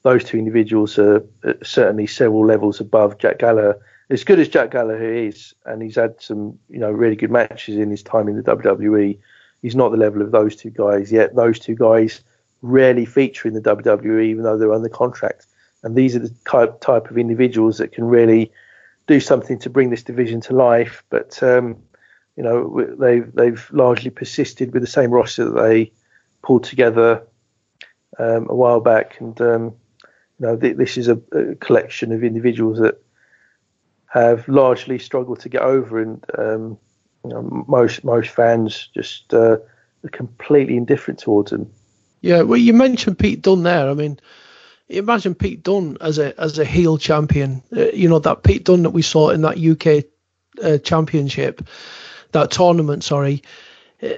Those 0.03 0.25
two 0.25 0.39
individuals 0.39 0.99
are 0.99 1.25
certainly 1.63 2.09
several 2.09 2.45
levels 2.45 2.81
above 2.81 3.19
Jack 3.19 3.39
Gallagher. 3.39 3.79
As 4.11 4.25
good 4.25 4.41
as 4.41 4.49
Jack 4.49 4.73
Gallagher 4.73 5.15
is, 5.15 5.55
and 5.65 5.83
he's 5.83 5.95
had 5.95 6.21
some, 6.21 6.59
you 6.69 6.81
know, 6.81 6.91
really 6.91 7.15
good 7.15 7.31
matches 7.31 7.77
in 7.77 7.91
his 7.91 8.03
time 8.03 8.27
in 8.27 8.37
the 8.37 8.43
WWE, 8.43 9.17
he's 9.63 9.77
not 9.77 9.93
the 9.93 9.97
level 9.97 10.21
of 10.21 10.33
those 10.33 10.57
two 10.57 10.71
guys 10.71 11.13
yet. 11.13 11.37
Those 11.37 11.61
two 11.61 11.77
guys 11.77 12.25
rarely 12.61 13.05
feature 13.05 13.47
in 13.47 13.55
the 13.55 13.61
WWE, 13.61 14.25
even 14.25 14.43
though 14.43 14.59
they're 14.59 14.75
under 14.75 14.89
contract. 14.89 15.47
And 15.83 15.97
these 15.97 16.15
are 16.15 16.21
the 16.21 16.35
type 16.49 16.81
type 16.81 17.11
of 17.11 17.19
individuals 17.19 17.79
that 17.79 17.93
can 17.93 18.05
really 18.05 18.53
do 19.07 19.21
something 19.21 19.59
to 19.61 19.71
bring 19.71 19.91
this 19.91 20.03
division 20.03 20.41
to 20.43 20.55
life. 20.55 21.03
But 21.11 21.43
um, 21.43 21.77
you 22.37 22.43
know, 22.43 22.87
they've 22.99 23.33
they've 23.35 23.69
largely 23.73 24.11
persisted 24.11 24.73
with 24.73 24.83
the 24.83 24.89
same 24.89 25.11
roster 25.11 25.45
that 25.45 25.61
they 25.61 25.93
pulled 26.43 26.65
together 26.65 27.23
um, 28.19 28.47
a 28.49 28.55
while 28.55 28.81
back, 28.81 29.21
and 29.21 29.41
um, 29.41 29.65
you 30.39 30.47
know, 30.47 30.57
th- 30.57 30.77
this 30.77 30.97
is 30.97 31.09
a, 31.09 31.21
a, 31.33 31.55
collection 31.57 32.13
of 32.13 32.25
individuals 32.25 32.79
that 32.79 33.03
have 34.07 34.47
largely 34.49 34.99
struggled 34.99 35.41
to 35.41 35.49
get 35.49 35.63
over, 35.63 36.01
and 36.01 36.25
um, 36.39 36.79
you 37.25 37.31
know, 37.31 37.65
most 37.69 38.05
most 38.05 38.31
fans 38.31 38.89
just 38.95 39.33
uh, 39.35 39.57
are 40.05 40.11
completely 40.11 40.77
indifferent 40.77 41.21
towards 41.21 41.51
them. 41.51 41.71
Yeah, 42.23 42.43
well, 42.43 42.59
you 42.59 42.73
mentioned 42.73 43.19
Pete 43.19 43.43
Dunne 43.43 43.65
there. 43.65 43.91
I 43.91 43.95
mean, 43.95 44.19
imagine 44.93 45.35
Pete 45.35 45.63
Dunne 45.63 45.97
as 46.01 46.19
a 46.19 46.39
as 46.41 46.59
a 46.59 46.65
heel 46.65 46.99
champion. 46.99 47.63
Uh, 47.75 47.91
you 47.93 48.09
know 48.09 48.19
that 48.21 48.43
Pete 48.43 48.65
Dunne 48.65 48.83
that 48.83 48.91
we 48.91 49.03
saw 49.03 49.31
in 49.31 49.43
that 49.43 49.59
UK 49.59 50.05
uh, 50.63 50.79
championship, 50.79 51.67
that 52.33 52.51
tournament. 52.51 53.05
Sorry. 53.05 53.43
Uh, 54.03 54.09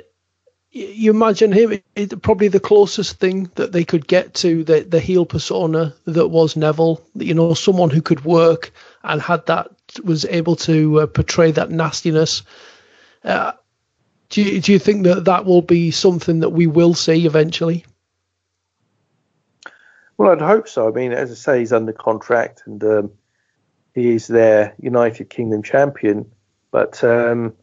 you 0.70 1.10
imagine 1.10 1.52
him 1.52 1.80
it, 1.94 2.20
probably 2.22 2.48
the 2.48 2.58
closest 2.58 3.20
thing 3.20 3.48
that 3.54 3.70
they 3.70 3.84
could 3.84 4.06
get 4.06 4.34
to 4.34 4.64
the 4.64 4.80
the 4.80 5.00
heel 5.00 5.24
persona 5.24 5.94
that 6.06 6.28
was 6.28 6.56
Neville. 6.56 7.00
You 7.14 7.34
know, 7.34 7.54
someone 7.54 7.90
who 7.90 8.02
could 8.02 8.24
work 8.24 8.72
and 9.02 9.22
had 9.22 9.46
that 9.46 9.70
was 10.02 10.24
able 10.24 10.56
to 10.56 11.00
uh, 11.00 11.06
portray 11.06 11.52
that 11.52 11.70
nastiness. 11.70 12.42
Uh, 13.22 13.52
do 14.30 14.42
you, 14.42 14.60
do 14.60 14.72
you 14.72 14.78
think 14.78 15.04
that 15.04 15.26
that 15.26 15.44
will 15.44 15.62
be 15.62 15.90
something 15.92 16.40
that 16.40 16.50
we 16.50 16.66
will 16.66 16.94
see 16.94 17.26
eventually? 17.26 17.84
Well, 20.16 20.31
I'd 20.31 20.40
hope 20.40 20.68
so. 20.68 20.88
I 20.88 20.92
mean, 20.92 21.12
as 21.12 21.31
I 21.31 21.35
say, 21.35 21.59
he's 21.61 21.72
under 21.72 21.92
contract 21.92 22.62
and 22.66 22.83
um, 22.85 23.11
he 23.94 24.11
is 24.11 24.27
their 24.27 24.74
United 24.81 25.31
Kingdom 25.31 25.62
champion, 25.62 26.31
but 26.70 27.03
um, 27.03 27.55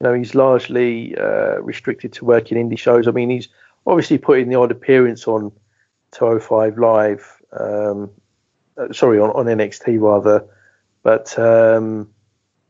you 0.00 0.04
know 0.04 0.14
he's 0.14 0.34
largely 0.34 1.16
uh, 1.16 1.60
restricted 1.60 2.12
to 2.14 2.24
working 2.24 2.58
indie 2.58 2.78
shows. 2.78 3.06
I 3.06 3.12
mean, 3.12 3.30
he's 3.30 3.48
obviously 3.86 4.18
putting 4.18 4.48
the 4.48 4.58
odd 4.58 4.70
appearance 4.72 5.28
on 5.28 5.52
205 6.12 6.78
Live, 6.78 7.42
um, 7.52 8.10
uh, 8.76 8.92
sorry, 8.92 9.18
on, 9.18 9.30
on 9.30 9.46
NXT 9.46 10.00
rather, 10.00 10.44
but 11.02 11.38
um, 11.38 12.10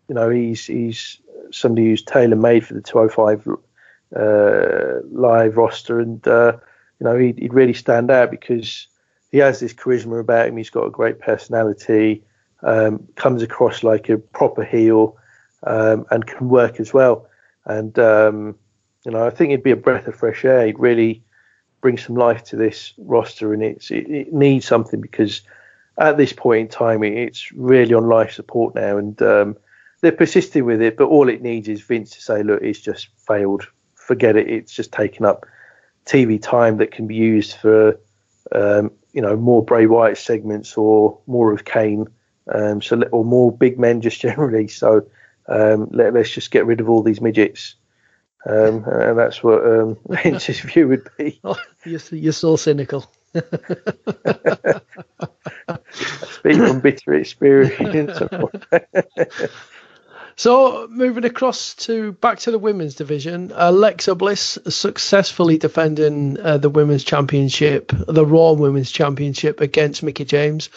you 0.08 0.14
know 0.14 0.30
he's 0.30 0.66
he's 0.66 1.20
somebody 1.52 1.86
who's 1.88 2.02
tailor 2.02 2.36
made 2.36 2.66
for 2.66 2.74
the 2.74 2.82
205 2.82 3.48
uh, 4.14 5.00
Live 5.10 5.56
roster, 5.56 6.00
and 6.00 6.26
uh, 6.28 6.52
you 7.00 7.04
know 7.04 7.16
he'd, 7.16 7.38
he'd 7.38 7.54
really 7.54 7.74
stand 7.74 8.10
out 8.10 8.30
because 8.30 8.88
he 9.30 9.38
has 9.38 9.60
this 9.60 9.72
charisma 9.72 10.20
about 10.20 10.48
him. 10.48 10.56
He's 10.56 10.70
got 10.70 10.86
a 10.86 10.90
great 10.90 11.18
personality, 11.18 12.24
um, 12.62 13.06
comes 13.16 13.42
across 13.42 13.82
like 13.82 14.08
a 14.08 14.18
proper 14.18 14.64
heel, 14.64 15.16
um, 15.64 16.06
and 16.10 16.26
can 16.26 16.48
work 16.48 16.80
as 16.80 16.94
well. 16.94 17.28
And 17.64 17.98
um, 17.98 18.56
you 19.04 19.12
know, 19.12 19.26
I 19.26 19.30
think 19.30 19.50
it'd 19.50 19.64
be 19.64 19.72
a 19.72 19.76
breath 19.76 20.06
of 20.06 20.14
fresh 20.14 20.44
air. 20.44 20.66
He'd 20.66 20.78
really 20.78 21.22
bring 21.80 21.98
some 21.98 22.16
life 22.16 22.44
to 22.44 22.56
this 22.56 22.92
roster, 22.98 23.52
and 23.52 23.62
it's 23.62 23.90
it, 23.90 24.08
it 24.08 24.32
needs 24.32 24.66
something 24.66 25.00
because 25.00 25.42
at 25.98 26.16
this 26.16 26.32
point 26.32 26.60
in 26.60 26.68
time, 26.68 27.02
it's 27.02 27.50
really 27.52 27.94
on 27.94 28.08
life 28.08 28.32
support 28.32 28.74
now, 28.74 28.98
and 28.98 29.20
um, 29.22 29.56
they're 30.00 30.12
persisting 30.12 30.64
with 30.64 30.80
it. 30.82 30.96
But 30.96 31.08
all 31.08 31.28
it 31.28 31.42
needs 31.42 31.68
is 31.68 31.80
Vince 31.80 32.10
to 32.10 32.20
say, 32.20 32.42
"Look, 32.42 32.62
it's 32.62 32.80
just 32.80 33.08
failed. 33.16 33.66
Forget 33.94 34.36
it. 34.36 34.48
It's 34.48 34.72
just 34.72 34.92
taken 34.92 35.24
up 35.24 35.46
TV 36.04 36.40
time 36.40 36.76
that 36.78 36.92
can 36.92 37.06
be 37.06 37.16
used 37.16 37.54
for." 37.54 37.98
Um, 38.52 38.92
you 39.16 39.22
know 39.22 39.34
more 39.34 39.64
Bray 39.64 39.86
Wyatt 39.86 40.18
segments 40.18 40.76
or 40.76 41.18
more 41.26 41.50
of 41.52 41.64
Kane, 41.64 42.06
um, 42.52 42.82
so 42.82 43.02
or 43.10 43.24
more 43.24 43.50
big 43.50 43.78
men 43.78 44.02
just 44.02 44.20
generally. 44.26 44.68
So 44.68 45.06
um, 45.48 45.88
let, 45.90 46.14
us 46.14 46.28
just 46.30 46.50
get 46.50 46.66
rid 46.66 46.80
of 46.80 46.90
all 46.90 47.02
these 47.02 47.22
midgets. 47.22 47.74
Um, 48.44 48.84
and 48.86 49.18
that's 49.18 49.42
what 49.42 49.66
um, 49.66 49.96
Vince's 50.08 50.60
view 50.60 50.88
would 50.88 51.08
be. 51.16 51.40
Oh, 51.42 51.58
you're, 51.84 52.00
you're 52.10 52.32
so 52.32 52.56
cynical. 52.56 53.10
Speak 55.94 56.56
from 56.56 56.80
bitter 56.80 57.14
experience. 57.14 58.20
So 60.38 60.86
moving 60.90 61.24
across 61.24 61.74
to 61.86 62.12
back 62.12 62.40
to 62.40 62.50
the 62.50 62.58
women's 62.58 62.94
division, 62.94 63.52
Alexa 63.54 64.14
Bliss 64.14 64.58
successfully 64.68 65.56
defending 65.56 66.38
uh, 66.38 66.58
the 66.58 66.68
women's 66.68 67.04
championship, 67.04 67.90
the 68.06 68.26
Raw 68.26 68.52
Women's 68.52 68.90
Championship 68.90 69.62
against 69.62 70.02
Mickie 70.02 70.26
James. 70.26 70.68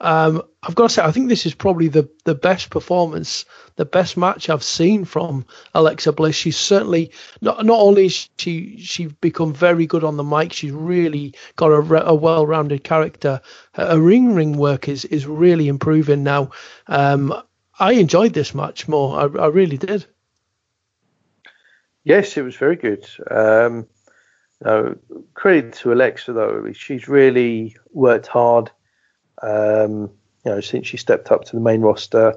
Um, 0.00 0.42
I've 0.64 0.74
got 0.74 0.88
to 0.88 0.94
say, 0.94 1.02
I 1.02 1.12
think 1.12 1.28
this 1.28 1.46
is 1.46 1.54
probably 1.54 1.86
the, 1.86 2.10
the 2.24 2.34
best 2.34 2.70
performance, 2.70 3.44
the 3.76 3.84
best 3.84 4.16
match 4.16 4.50
I've 4.50 4.64
seen 4.64 5.04
from 5.04 5.46
Alexa 5.74 6.12
Bliss. 6.12 6.34
She's 6.34 6.56
certainly 6.56 7.12
not 7.40 7.64
not 7.64 7.78
only 7.78 8.08
she 8.08 8.78
she 8.78 9.06
become 9.06 9.54
very 9.54 9.86
good 9.86 10.02
on 10.02 10.16
the 10.16 10.24
mic, 10.24 10.52
she's 10.52 10.72
really 10.72 11.34
got 11.54 11.68
a, 11.68 12.06
a 12.08 12.14
well-rounded 12.14 12.82
character. 12.82 13.40
Her, 13.74 13.86
her 13.92 14.00
ring 14.00 14.34
ring 14.34 14.58
work 14.58 14.88
is 14.88 15.04
is 15.04 15.24
really 15.26 15.68
improving 15.68 16.24
now. 16.24 16.50
Um, 16.88 17.32
I 17.78 17.92
enjoyed 17.92 18.32
this 18.32 18.54
much 18.54 18.88
more. 18.88 19.18
I, 19.18 19.44
I 19.44 19.46
really 19.48 19.76
did. 19.78 20.06
Yes, 22.04 22.36
it 22.36 22.42
was 22.42 22.56
very 22.56 22.76
good. 22.76 23.06
Um, 23.30 23.86
credit 25.34 25.74
to 25.74 25.92
Alexa 25.92 26.32
though; 26.32 26.72
she's 26.72 27.08
really 27.08 27.76
worked 27.92 28.26
hard. 28.26 28.70
Um, 29.42 30.10
you 30.44 30.52
know, 30.52 30.60
since 30.60 30.86
she 30.86 30.96
stepped 30.96 31.32
up 31.32 31.44
to 31.44 31.56
the 31.56 31.60
main 31.60 31.80
roster, 31.80 32.34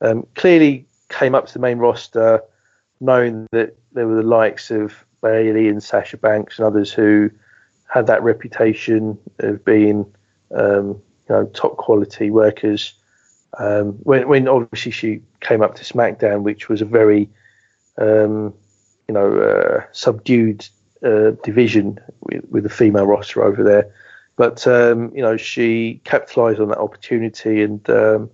um, 0.00 0.26
clearly 0.34 0.86
came 1.08 1.34
up 1.34 1.46
to 1.46 1.52
the 1.54 1.58
main 1.58 1.78
roster 1.78 2.42
knowing 3.00 3.46
that 3.52 3.76
there 3.92 4.06
were 4.06 4.16
the 4.16 4.22
likes 4.22 4.70
of 4.70 5.04
Bayley 5.22 5.68
and 5.68 5.82
Sasha 5.82 6.16
Banks 6.16 6.58
and 6.58 6.66
others 6.66 6.92
who 6.92 7.30
had 7.88 8.06
that 8.06 8.22
reputation 8.22 9.18
of 9.38 9.64
being, 9.64 10.04
um, 10.54 10.88
you 10.88 11.00
know, 11.30 11.46
top 11.46 11.76
quality 11.76 12.30
workers. 12.30 12.94
Um, 13.56 13.92
when, 14.02 14.28
when 14.28 14.46
obviously 14.48 14.92
she 14.92 15.22
came 15.40 15.62
up 15.62 15.74
to 15.76 15.84
SmackDown, 15.84 16.42
which 16.42 16.68
was 16.68 16.82
a 16.82 16.84
very, 16.84 17.30
um, 17.96 18.54
you 19.08 19.14
know, 19.14 19.38
uh, 19.38 19.84
subdued 19.92 20.68
uh, 21.04 21.30
division 21.42 21.98
with, 22.20 22.44
with 22.50 22.62
the 22.64 22.68
female 22.68 23.06
roster 23.06 23.42
over 23.42 23.62
there. 23.62 23.90
But 24.36 24.66
um, 24.66 25.10
you 25.14 25.22
know, 25.22 25.36
she 25.36 26.00
capitalised 26.04 26.60
on 26.60 26.68
that 26.68 26.78
opportunity 26.78 27.62
and 27.62 27.88
um, 27.90 28.30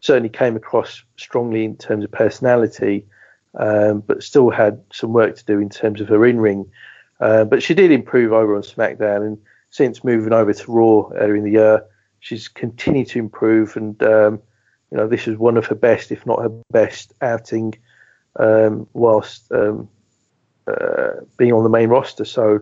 certainly 0.00 0.28
came 0.28 0.56
across 0.56 1.02
strongly 1.16 1.64
in 1.64 1.76
terms 1.76 2.04
of 2.04 2.12
personality, 2.12 3.06
um, 3.54 4.00
but 4.00 4.22
still 4.22 4.50
had 4.50 4.82
some 4.92 5.12
work 5.12 5.36
to 5.36 5.44
do 5.44 5.58
in 5.58 5.70
terms 5.70 6.00
of 6.00 6.08
her 6.08 6.26
in 6.26 6.40
ring. 6.40 6.70
Uh, 7.20 7.44
but 7.44 7.62
she 7.62 7.72
did 7.72 7.90
improve 7.90 8.32
over 8.32 8.54
on 8.54 8.62
SmackDown, 8.62 9.26
and 9.26 9.38
since 9.70 10.04
moving 10.04 10.34
over 10.34 10.52
to 10.52 10.72
Raw 10.72 11.08
earlier 11.16 11.36
in 11.36 11.44
the 11.44 11.52
year, 11.52 11.84
she's 12.20 12.48
continued 12.48 13.08
to 13.08 13.18
improve 13.18 13.76
and 13.76 14.02
um, 14.02 14.42
you 14.90 14.98
know, 14.98 15.08
this 15.08 15.26
is 15.26 15.36
one 15.36 15.56
of 15.56 15.66
her 15.66 15.74
best, 15.74 16.12
if 16.12 16.24
not 16.26 16.42
her 16.42 16.52
best, 16.70 17.12
outing 17.20 17.74
um, 18.36 18.86
whilst 18.92 19.50
um, 19.52 19.88
uh, 20.66 21.20
being 21.36 21.52
on 21.52 21.62
the 21.62 21.68
main 21.68 21.88
roster. 21.88 22.24
So 22.24 22.60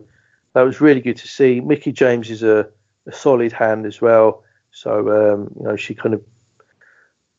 that 0.53 0.61
was 0.61 0.81
really 0.81 1.01
good 1.01 1.17
to 1.17 1.27
see. 1.27 1.59
Mickie 1.61 1.91
James 1.91 2.29
is 2.29 2.43
a, 2.43 2.69
a 3.05 3.11
solid 3.11 3.51
hand 3.51 3.85
as 3.85 4.01
well. 4.01 4.43
So 4.71 5.33
um, 5.33 5.53
you 5.57 5.63
know, 5.63 5.75
she 5.75 5.93
kind 5.93 6.15
of 6.15 6.23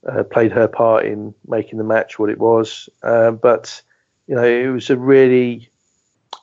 uh, 0.06 0.22
played 0.24 0.52
her 0.52 0.68
part 0.68 1.04
in 1.04 1.34
making 1.46 1.78
the 1.78 1.84
match 1.84 2.18
what 2.18 2.30
it 2.30 2.38
was. 2.38 2.88
Uh, 3.02 3.32
but 3.32 3.82
you 4.26 4.34
know, 4.34 4.44
it 4.44 4.68
was 4.68 4.90
a 4.90 4.96
really 4.96 5.68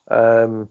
um, 0.10 0.70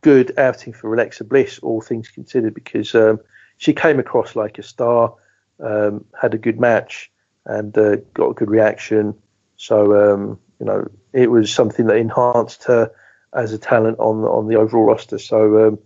good 0.00 0.36
outing 0.38 0.72
for 0.72 0.92
Alexa 0.92 1.24
Bliss, 1.24 1.58
all 1.60 1.80
things 1.80 2.08
considered, 2.08 2.54
because 2.54 2.94
um, 2.94 3.20
she 3.58 3.72
came 3.72 3.98
across 3.98 4.36
like 4.36 4.58
a 4.58 4.62
star 4.62 5.14
um, 5.62 6.04
had 6.20 6.34
a 6.34 6.38
good 6.38 6.60
match 6.60 7.10
and 7.46 7.76
uh, 7.76 7.96
got 8.14 8.30
a 8.30 8.34
good 8.34 8.50
reaction. 8.50 9.14
So 9.56 10.14
um, 10.14 10.38
you 10.58 10.66
know, 10.66 10.90
it 11.12 11.30
was 11.30 11.52
something 11.52 11.86
that 11.86 11.96
enhanced 11.96 12.64
her 12.64 12.92
as 13.34 13.52
a 13.52 13.58
talent 13.58 13.98
on 13.98 14.24
on 14.24 14.48
the 14.48 14.56
overall 14.56 14.84
roster. 14.84 15.18
So 15.18 15.68
um, 15.68 15.78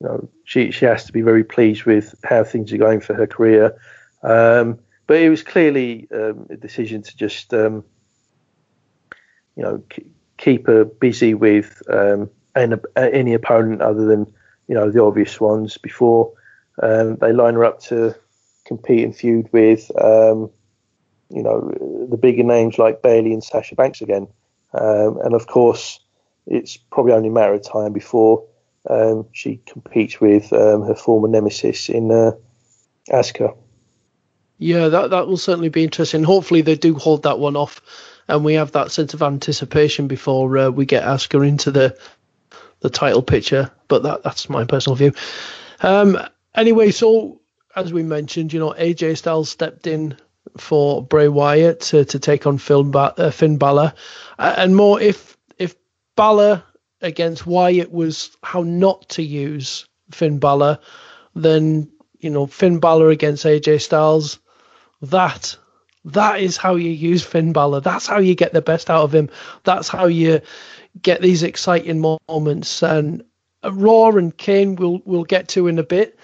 you 0.00 0.08
know, 0.08 0.28
she 0.44 0.70
she 0.70 0.84
has 0.86 1.04
to 1.04 1.12
be 1.12 1.22
very 1.22 1.44
pleased 1.44 1.84
with 1.84 2.14
how 2.24 2.44
things 2.44 2.72
are 2.72 2.78
going 2.78 3.00
for 3.00 3.14
her 3.14 3.26
career. 3.26 3.78
Um, 4.22 4.78
but 5.06 5.18
it 5.18 5.28
was 5.28 5.42
clearly 5.42 6.08
um, 6.12 6.46
a 6.50 6.56
decision 6.56 7.02
to 7.02 7.16
just 7.16 7.52
um, 7.52 7.84
you 9.56 9.62
know 9.62 9.82
k- 9.88 10.06
keep 10.38 10.66
her 10.66 10.84
busy 10.84 11.34
with 11.34 11.82
um, 11.88 12.30
any, 12.56 12.76
any 12.96 13.34
opponent 13.34 13.82
other 13.82 14.06
than 14.06 14.32
you 14.66 14.74
know 14.74 14.90
the 14.90 15.02
obvious 15.02 15.40
ones 15.40 15.76
before 15.78 16.32
they 16.80 17.32
line 17.32 17.54
her 17.54 17.64
up 17.64 17.80
to 17.80 18.14
compete 18.64 19.04
and 19.04 19.14
feud 19.14 19.48
with 19.52 19.90
um, 20.00 20.50
you 21.30 21.42
know 21.42 22.06
the 22.10 22.16
bigger 22.16 22.42
names 22.42 22.78
like 22.78 23.02
Bayley 23.02 23.32
and 23.32 23.44
Sasha 23.44 23.74
Banks 23.74 24.00
again. 24.00 24.28
Um, 24.72 25.18
and 25.22 25.34
of 25.34 25.46
course, 25.46 26.00
it's 26.46 26.76
probably 26.76 27.12
only 27.12 27.28
a 27.28 27.32
matter 27.32 27.54
of 27.54 27.62
time 27.62 27.92
before 27.92 28.46
um, 28.88 29.26
she 29.32 29.60
competes 29.66 30.20
with 30.20 30.52
um, 30.52 30.82
her 30.82 30.94
former 30.94 31.28
nemesis 31.28 31.88
in 31.88 32.10
uh, 32.10 32.32
Asuka. 33.10 33.56
Yeah, 34.58 34.88
that 34.88 35.10
that 35.10 35.26
will 35.26 35.36
certainly 35.36 35.68
be 35.68 35.84
interesting. 35.84 36.22
Hopefully, 36.22 36.62
they 36.62 36.76
do 36.76 36.94
hold 36.94 37.24
that 37.24 37.38
one 37.38 37.56
off, 37.56 37.80
and 38.28 38.44
we 38.44 38.54
have 38.54 38.72
that 38.72 38.90
sense 38.90 39.14
of 39.14 39.22
anticipation 39.22 40.06
before 40.06 40.56
uh, 40.56 40.70
we 40.70 40.86
get 40.86 41.04
Asuka 41.04 41.46
into 41.46 41.70
the 41.70 41.98
the 42.80 42.90
title 42.90 43.22
picture. 43.22 43.70
But 43.88 44.04
that 44.04 44.22
that's 44.22 44.48
my 44.48 44.64
personal 44.64 44.96
view. 44.96 45.12
Um, 45.80 46.18
anyway, 46.54 46.92
so 46.92 47.40
as 47.76 47.92
we 47.92 48.02
mentioned, 48.02 48.52
you 48.52 48.60
know, 48.60 48.72
AJ 48.72 49.18
Styles 49.18 49.50
stepped 49.50 49.86
in 49.86 50.16
for 50.56 51.02
Bray 51.02 51.28
Wyatt 51.28 51.80
to, 51.80 52.04
to 52.04 52.18
take 52.18 52.46
on 52.46 52.58
Finn, 52.58 52.90
ba- 52.90 53.14
uh, 53.16 53.30
Finn 53.30 53.58
Balor, 53.58 53.92
uh, 54.38 54.54
and 54.56 54.76
more 54.76 55.00
if 55.00 55.36
if 55.58 55.74
Balor 56.16 56.62
against 57.00 57.46
Wyatt 57.46 57.90
was 57.90 58.36
how 58.42 58.62
not 58.62 59.08
to 59.10 59.22
use 59.22 59.86
Finn 60.10 60.38
Balor, 60.38 60.78
then 61.34 61.90
you 62.18 62.30
know 62.30 62.46
Finn 62.46 62.78
Balor 62.78 63.10
against 63.10 63.44
AJ 63.44 63.80
Styles, 63.80 64.38
that 65.02 65.56
that 66.04 66.40
is 66.40 66.56
how 66.56 66.76
you 66.76 66.90
use 66.90 67.24
Finn 67.24 67.52
Balor. 67.52 67.80
That's 67.80 68.06
how 68.06 68.18
you 68.18 68.34
get 68.34 68.52
the 68.52 68.62
best 68.62 68.90
out 68.90 69.04
of 69.04 69.14
him. 69.14 69.30
That's 69.64 69.88
how 69.88 70.06
you 70.06 70.42
get 71.00 71.22
these 71.22 71.42
exciting 71.42 72.00
moments. 72.28 72.82
And 72.82 73.24
Raw 73.64 74.10
and 74.10 74.36
Kane 74.36 74.76
we'll 74.76 75.00
we'll 75.04 75.24
get 75.24 75.48
to 75.48 75.66
in 75.66 75.78
a 75.78 75.82
bit 75.82 76.18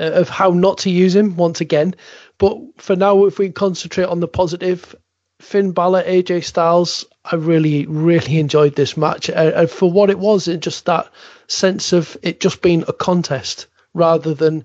uh, 0.00 0.12
of 0.12 0.28
how 0.28 0.50
not 0.50 0.78
to 0.78 0.90
use 0.90 1.14
him 1.14 1.36
once 1.36 1.60
again. 1.60 1.94
But 2.38 2.58
for 2.78 2.96
now, 2.96 3.26
if 3.26 3.38
we 3.38 3.50
concentrate 3.50 4.06
on 4.06 4.20
the 4.20 4.28
positive, 4.28 4.94
Finn 5.40 5.72
Balor, 5.72 6.02
AJ 6.04 6.44
Styles, 6.44 7.04
I 7.24 7.36
really, 7.36 7.86
really 7.86 8.38
enjoyed 8.38 8.74
this 8.74 8.96
match. 8.96 9.28
Uh, 9.30 9.66
for 9.66 9.90
what 9.90 10.10
it 10.10 10.18
was, 10.18 10.48
it 10.48 10.60
just 10.60 10.86
that 10.86 11.10
sense 11.48 11.92
of 11.92 12.16
it 12.22 12.40
just 12.40 12.62
being 12.62 12.84
a 12.88 12.92
contest 12.92 13.66
rather 13.92 14.34
than 14.34 14.64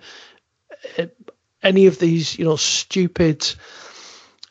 uh, 0.97 1.05
any 1.63 1.87
of 1.87 1.99
these, 1.99 2.37
you 2.37 2.45
know, 2.45 2.55
stupid, 2.55 3.55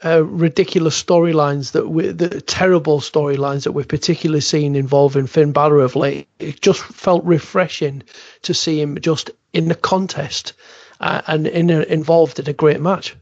uh, 0.05 0.25
ridiculous 0.25 1.03
storylines 1.03 1.73
that 1.73 1.89
we, 1.89 2.09
the 2.09 2.41
terrible 2.43 3.01
storylines 3.01 3.65
that 3.65 3.73
we've 3.73 3.89
particularly 3.89 4.41
seen 4.41 4.77
involving 4.77 5.27
Finn 5.27 5.53
Balor 5.53 5.81
of 5.81 5.97
late. 5.97 6.29
It 6.39 6.61
just 6.61 6.81
felt 6.81 7.25
refreshing 7.25 8.03
to 8.43 8.53
see 8.53 8.81
him 8.81 9.01
just 9.01 9.31
in 9.53 9.69
the 9.69 9.75
contest 9.75 10.53
uh, 11.01 11.23
and 11.27 11.47
in 11.47 11.71
a, 11.71 11.83
involved 11.83 12.39
in 12.39 12.49
a 12.49 12.53
great 12.53 12.81
match. 12.81 13.17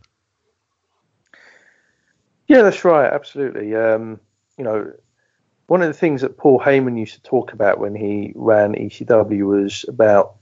Yeah, 2.49 2.63
that's 2.63 2.85
right. 2.85 3.13
Absolutely. 3.13 3.75
Um, 3.77 4.21
you 4.59 4.65
know, 4.65 4.93
one 5.69 5.83
of 5.83 5.89
the 5.89 5.95
things 5.95 6.21
that 6.23 6.37
Paul 6.37 6.61
Heyman 6.61 6.99
used 6.99 7.15
to 7.15 7.23
talk 7.23 7.53
about 7.53 7.79
when 7.79 7.95
he 7.95 8.33
ran 8.35 8.75
ECW 8.75 9.47
was 9.47 9.85
about 9.89 10.35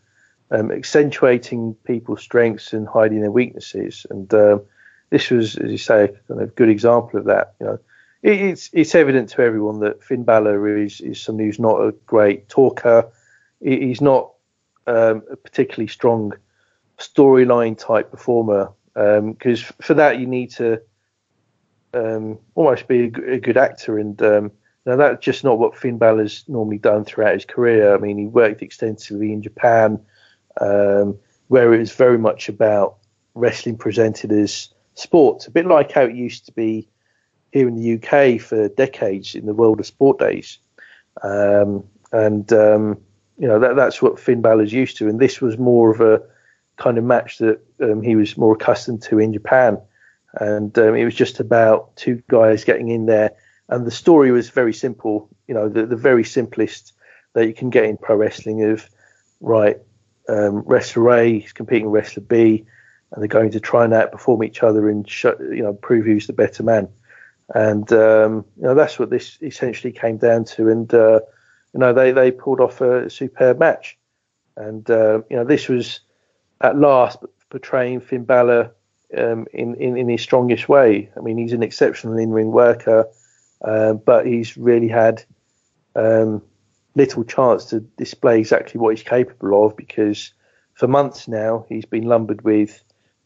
um, 0.51 0.73
accentuating 0.73 1.75
people's 1.85 2.23
strengths 2.23 2.73
and 2.73 2.89
hiding 2.89 3.21
their 3.21 3.31
weaknesses. 3.31 4.07
And 4.11 4.33
um, 4.35 4.63
this 5.11 5.31
was, 5.31 5.57
as 5.57 5.71
you 5.71 5.79
say, 5.79 6.05
a 6.05 6.09
kind 6.09 6.41
of 6.41 6.55
good 6.55 6.69
example 6.69 7.19
of 7.19 7.27
that. 7.27 7.55
You 7.61 7.67
know, 7.67 7.79
it, 8.23 8.41
it's 8.41 8.71
it's 8.73 8.95
evident 8.95 9.29
to 9.31 9.43
everyone 9.43 9.81
that 9.81 10.03
Finn 10.03 10.25
Balor 10.25 10.79
is 10.79 11.01
is 11.01 11.21
somebody 11.21 11.47
who's 11.47 11.59
not 11.59 11.81
a 11.81 11.93
great 12.07 12.49
talker. 12.49 13.11
He's 13.61 14.01
not 14.01 14.33
um, 14.87 15.23
a 15.31 15.37
particularly 15.37 15.89
strong 15.89 16.33
storyline 16.99 17.77
type 17.79 18.11
performer 18.11 18.73
because 18.95 19.63
um, 19.63 19.77
for 19.81 19.95
that 19.95 20.19
you 20.19 20.27
need 20.27 20.51
to 20.51 20.81
um, 21.95 22.39
almost 22.55 22.89
be 22.89 23.05
a, 23.05 23.33
a, 23.35 23.39
good 23.39 23.57
actor 23.57 23.99
and 23.99 24.21
um, 24.23 24.51
now 24.87 24.97
that's 24.97 25.25
just 25.25 25.45
not 25.45 25.59
what 25.59 25.77
Finn 25.77 25.99
Balor's 25.99 26.45
normally 26.49 26.79
done 26.79 27.05
throughout 27.05 27.35
his 27.35 27.45
career. 27.45 27.95
I 27.95 27.99
mean, 27.99 28.19
he 28.19 28.27
worked 28.27 28.63
extensively 28.63 29.33
in 29.33 29.43
Japan, 29.43 30.01
um, 30.61 31.19
where 31.49 31.73
it 31.75 31.79
was 31.79 31.93
very 31.93 32.19
much 32.19 32.49
about 32.49 32.97
wrestling 33.35 33.77
presented 33.77 34.33
as 34.33 34.69
sports, 35.01 35.47
a 35.47 35.51
bit 35.51 35.67
like 35.67 35.93
how 35.93 36.03
it 36.03 36.15
used 36.15 36.47
to 36.47 36.53
be 36.53 36.89
here 37.53 37.69
in 37.69 37.77
the 37.77 37.95
UK 37.95 38.41
for 38.41 38.69
decades 38.69 39.35
in 39.35 39.47
the 39.47 39.55
world 39.55 39.81
of 39.81 39.87
sport 39.87 40.19
days. 40.19 40.59
Um, 41.23 41.85
and 42.13 42.53
um, 42.53 43.01
you 43.39 43.49
know 43.49 43.59
that, 43.59 43.77
that's 43.77 44.03
what 44.03 44.21
Finn 44.21 44.43
Balor's 44.43 44.73
used 44.73 44.97
to, 44.99 45.09
and 45.09 45.19
this 45.19 45.41
was 45.41 45.59
more 45.59 45.91
of 45.91 46.01
a 46.01 46.23
kind 46.77 46.99
of 46.99 47.05
match 47.05 47.39
that 47.39 47.61
um, 47.81 48.03
he 48.03 48.17
was 48.17 48.37
more 48.37 48.55
accustomed 48.55 49.03
to 49.03 49.19
in 49.19 49.33
Japan. 49.33 49.81
And 50.35 50.77
um, 50.79 50.95
it 50.95 51.05
was 51.05 51.15
just 51.15 51.41
about 51.41 51.97
two 51.97 52.23
guys 52.29 52.65
getting 52.65 52.89
in 52.89 53.07
there, 53.07 53.33
and 53.69 53.87
the 53.87 53.91
story 53.91 54.31
was 54.31 54.51
very 54.51 54.73
simple. 54.73 55.29
You 55.49 55.55
know, 55.55 55.69
the, 55.69 55.87
the 55.87 55.97
very 55.97 56.25
simplest 56.25 56.93
that 57.33 57.47
you 57.47 57.55
can 57.55 57.71
get 57.71 57.85
in 57.85 57.97
pro 57.97 58.17
wrestling 58.17 58.63
of 58.65 58.89
right 59.41 59.79
um, 60.29 60.61
wrestler 60.61 61.13
A 61.13 61.37
is 61.39 61.53
competing 61.53 61.91
with 61.91 62.03
wrestler 62.03 62.23
B, 62.23 62.65
and 63.13 63.23
they're 63.23 63.29
going 63.29 63.51
to 63.51 63.61
try 63.61 63.85
and 63.85 63.93
outperform 63.93 64.45
each 64.45 64.63
other 64.63 64.89
and 64.89 65.09
show, 65.09 65.37
you 65.41 65.63
know 65.63 65.75
prove 65.75 66.07
who's 66.07 66.27
the 66.27 66.33
better 66.33 66.63
man. 66.63 66.89
And 67.55 67.93
um, 67.93 68.45
you 68.57 68.63
know 68.63 68.75
that's 68.75 68.99
what 68.99 69.11
this 69.11 69.39
essentially 69.43 69.93
came 69.93 70.17
down 70.17 70.45
to. 70.45 70.69
And 70.69 70.93
uh, 70.95 71.21
you 71.73 71.81
know 71.81 71.93
they 71.93 72.13
they 72.13 72.31
pulled 72.31 72.61
off 72.61 72.81
a 72.81 73.11
superb 73.11 73.59
match. 73.59 73.99
And 74.57 74.89
uh, 74.91 75.23
you 75.29 75.37
know 75.37 75.45
this 75.45 75.69
was 75.69 76.01
at 76.61 76.79
last 76.79 77.19
portraying 77.49 78.01
Finn 78.01 78.25
Balor 78.25 78.73
um, 79.17 79.47
in, 79.53 79.75
in 79.77 79.97
in 79.97 80.09
his 80.09 80.23
strongest 80.23 80.69
way. 80.69 81.11
I 81.17 81.21
mean 81.21 81.39
he's 81.39 81.53
an 81.53 81.63
exceptional 81.63 82.17
in 82.17 82.31
ring 82.31 82.53
worker, 82.53 83.07
uh, 83.63 83.95
but 83.95 84.27
he's 84.27 84.57
really 84.57 84.89
had 84.89 85.25
um, 85.97 86.43
little 86.95 87.25
chance 87.25 87.65
to 87.67 87.81
display 87.81 88.39
exactly 88.39 88.81
what 88.81 88.97
he's 88.97 89.05
capable 89.05 89.67
of 89.67 89.77
because 89.77 90.33
for 90.75 90.87
months 90.87 91.29
now 91.29 91.67
he's 91.69 91.85
been 91.85 92.05
lumbered 92.05 92.43
with 92.43 92.83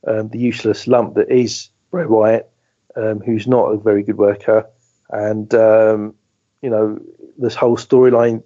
um, 0.06 0.28
the 0.28 0.38
useless 0.38 0.86
lump 0.86 1.14
that 1.14 1.30
is 1.30 1.68
Bray 1.90 2.06
Wyatt, 2.06 2.50
um, 2.96 3.20
who's 3.20 3.46
not 3.46 3.66
a 3.66 3.76
very 3.76 4.02
good 4.02 4.18
worker, 4.18 4.66
and 5.10 5.52
um, 5.54 6.14
you 6.62 6.70
know 6.70 7.00
this 7.38 7.54
whole 7.54 7.76
storyline 7.76 8.42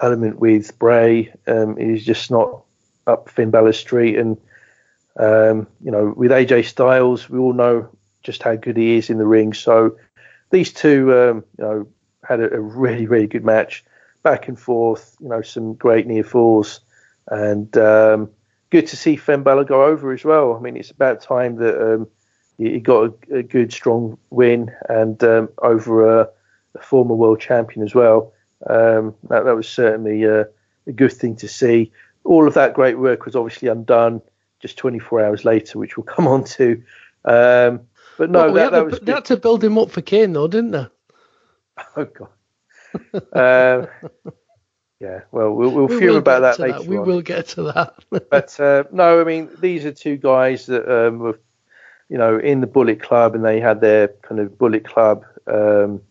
element 0.00 0.38
with 0.38 0.78
Bray 0.78 1.32
um, 1.46 1.78
is 1.78 2.04
just 2.04 2.30
not 2.30 2.62
up 3.06 3.28
Finn 3.28 3.50
Balor's 3.50 3.78
street, 3.78 4.16
and 4.16 4.36
um, 5.16 5.66
you 5.82 5.90
know 5.90 6.12
with 6.16 6.30
AJ 6.30 6.66
Styles, 6.66 7.28
we 7.28 7.38
all 7.38 7.52
know 7.52 7.88
just 8.22 8.42
how 8.42 8.56
good 8.56 8.76
he 8.76 8.96
is 8.96 9.10
in 9.10 9.18
the 9.18 9.26
ring. 9.26 9.52
So 9.52 9.96
these 10.50 10.72
two, 10.72 11.14
um, 11.14 11.44
you 11.58 11.64
know, 11.64 11.88
had 12.24 12.40
a, 12.40 12.54
a 12.54 12.60
really 12.60 13.06
really 13.06 13.26
good 13.26 13.44
match 13.44 13.84
back 14.22 14.48
and 14.48 14.58
forth. 14.58 15.16
You 15.20 15.28
know, 15.28 15.42
some 15.42 15.74
great 15.74 16.06
near 16.06 16.24
falls, 16.24 16.80
and 17.28 17.76
um, 17.76 18.30
good 18.70 18.86
to 18.88 18.96
see 18.96 19.16
Balor 19.16 19.64
go 19.64 19.84
over 19.84 20.12
as 20.12 20.24
well. 20.24 20.54
I 20.54 20.60
mean, 20.60 20.76
it's 20.76 20.90
about 20.90 21.22
time 21.22 21.56
that 21.56 21.94
um, 21.94 22.08
he, 22.58 22.80
got 22.80 23.14
a, 23.30 23.38
a, 23.38 23.42
good, 23.42 23.72
strong 23.72 24.18
win 24.30 24.70
and 24.88 25.22
um, 25.24 25.48
over 25.58 26.20
a, 26.20 26.28
a, 26.74 26.82
former 26.82 27.14
world 27.14 27.40
champion 27.40 27.84
as 27.84 27.94
well. 27.94 28.32
Um, 28.68 29.14
that, 29.28 29.44
that, 29.44 29.54
was 29.54 29.68
certainly 29.68 30.24
a, 30.24 30.48
a, 30.86 30.92
good 30.92 31.12
thing 31.12 31.36
to 31.36 31.48
see. 31.48 31.92
All 32.24 32.46
of 32.46 32.54
that 32.54 32.74
great 32.74 32.98
work 32.98 33.24
was 33.24 33.36
obviously 33.36 33.68
undone 33.68 34.20
just 34.60 34.76
24 34.76 35.24
hours 35.24 35.44
later, 35.44 35.78
which 35.78 35.96
we'll 35.96 36.04
come 36.16 36.26
on 36.26 36.44
to. 36.44 36.82
Um, 37.24 37.80
but 38.18 38.30
no, 38.30 38.50
well, 38.50 38.54
that, 38.54 38.72
that 38.72 38.78
to, 38.78 38.84
was. 38.84 39.00
They 39.00 39.12
had 39.12 39.24
to 39.26 39.36
build 39.36 39.62
him 39.62 39.78
up 39.78 39.90
for 39.90 40.02
Kane, 40.02 40.32
though, 40.32 40.48
didn't 40.48 40.72
they? 40.72 40.86
Oh 41.96 42.06
God. 42.06 42.28
uh, 43.32 43.86
yeah, 45.00 45.20
well, 45.30 45.52
we'll, 45.52 45.70
we'll 45.70 45.86
we 45.86 45.98
fume 45.98 46.16
about 46.16 46.40
that 46.40 46.58
later. 46.58 46.80
That. 46.80 46.88
We 46.88 46.98
on. 46.98 47.06
will 47.06 47.22
get 47.22 47.48
to 47.48 47.62
that. 47.64 47.94
but 48.30 48.58
uh, 48.58 48.84
no, 48.90 49.20
I 49.20 49.24
mean, 49.24 49.48
these 49.60 49.84
are 49.84 49.92
two 49.92 50.16
guys 50.16 50.66
that 50.66 50.88
um, 50.90 51.20
were, 51.20 51.38
you 52.08 52.18
know, 52.18 52.38
in 52.38 52.60
the 52.60 52.66
Bullet 52.66 53.00
Club, 53.00 53.34
and 53.34 53.44
they 53.44 53.60
had 53.60 53.80
their 53.80 54.08
kind 54.08 54.40
of 54.40 54.58
Bullet 54.58 54.84
Club 54.84 55.24
um, 55.46 56.02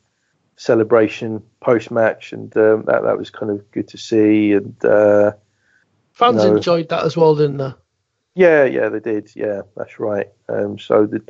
celebration 0.56 1.44
post 1.60 1.92
match, 1.92 2.32
and 2.32 2.56
um, 2.56 2.84
that 2.86 3.04
that 3.04 3.18
was 3.18 3.30
kind 3.30 3.52
of 3.52 3.70
good 3.72 3.90
to 3.90 3.98
see. 3.98 4.54
And 4.54 4.84
uh, 4.86 5.34
fans 6.14 6.44
you 6.44 6.50
know, 6.50 6.56
enjoyed 6.56 6.88
that 6.90 7.04
as 7.04 7.18
well, 7.18 7.36
didn't 7.36 7.58
they? 7.58 7.74
Yeah, 8.36 8.64
yeah, 8.64 8.88
they 8.88 9.02
did. 9.02 9.36
Yeah, 9.36 9.64
that's 9.76 10.00
right. 10.00 10.28
Um, 10.48 10.80
so 10.80 11.06
the, 11.06 11.22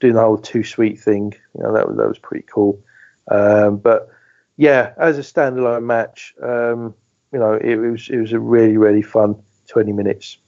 doing 0.00 0.14
the 0.14 0.20
whole 0.20 0.36
too 0.36 0.64
sweet 0.64 1.00
thing, 1.00 1.32
you 1.56 1.62
know, 1.62 1.72
that 1.72 1.88
was 1.88 1.96
that 1.96 2.08
was 2.08 2.18
pretty 2.18 2.44
cool. 2.46 2.82
Um, 3.30 3.78
but 3.78 4.10
yeah, 4.58 4.92
as 4.98 5.16
a 5.16 5.22
standalone 5.22 5.84
match, 5.84 6.34
um, 6.42 6.94
you 7.36 7.42
know, 7.42 7.52
it 7.52 7.76
was 7.76 8.08
it 8.08 8.16
was 8.16 8.32
a 8.32 8.40
really 8.40 8.78
really 8.78 9.02
fun 9.02 9.36
20 9.68 9.92
minutes. 9.92 10.38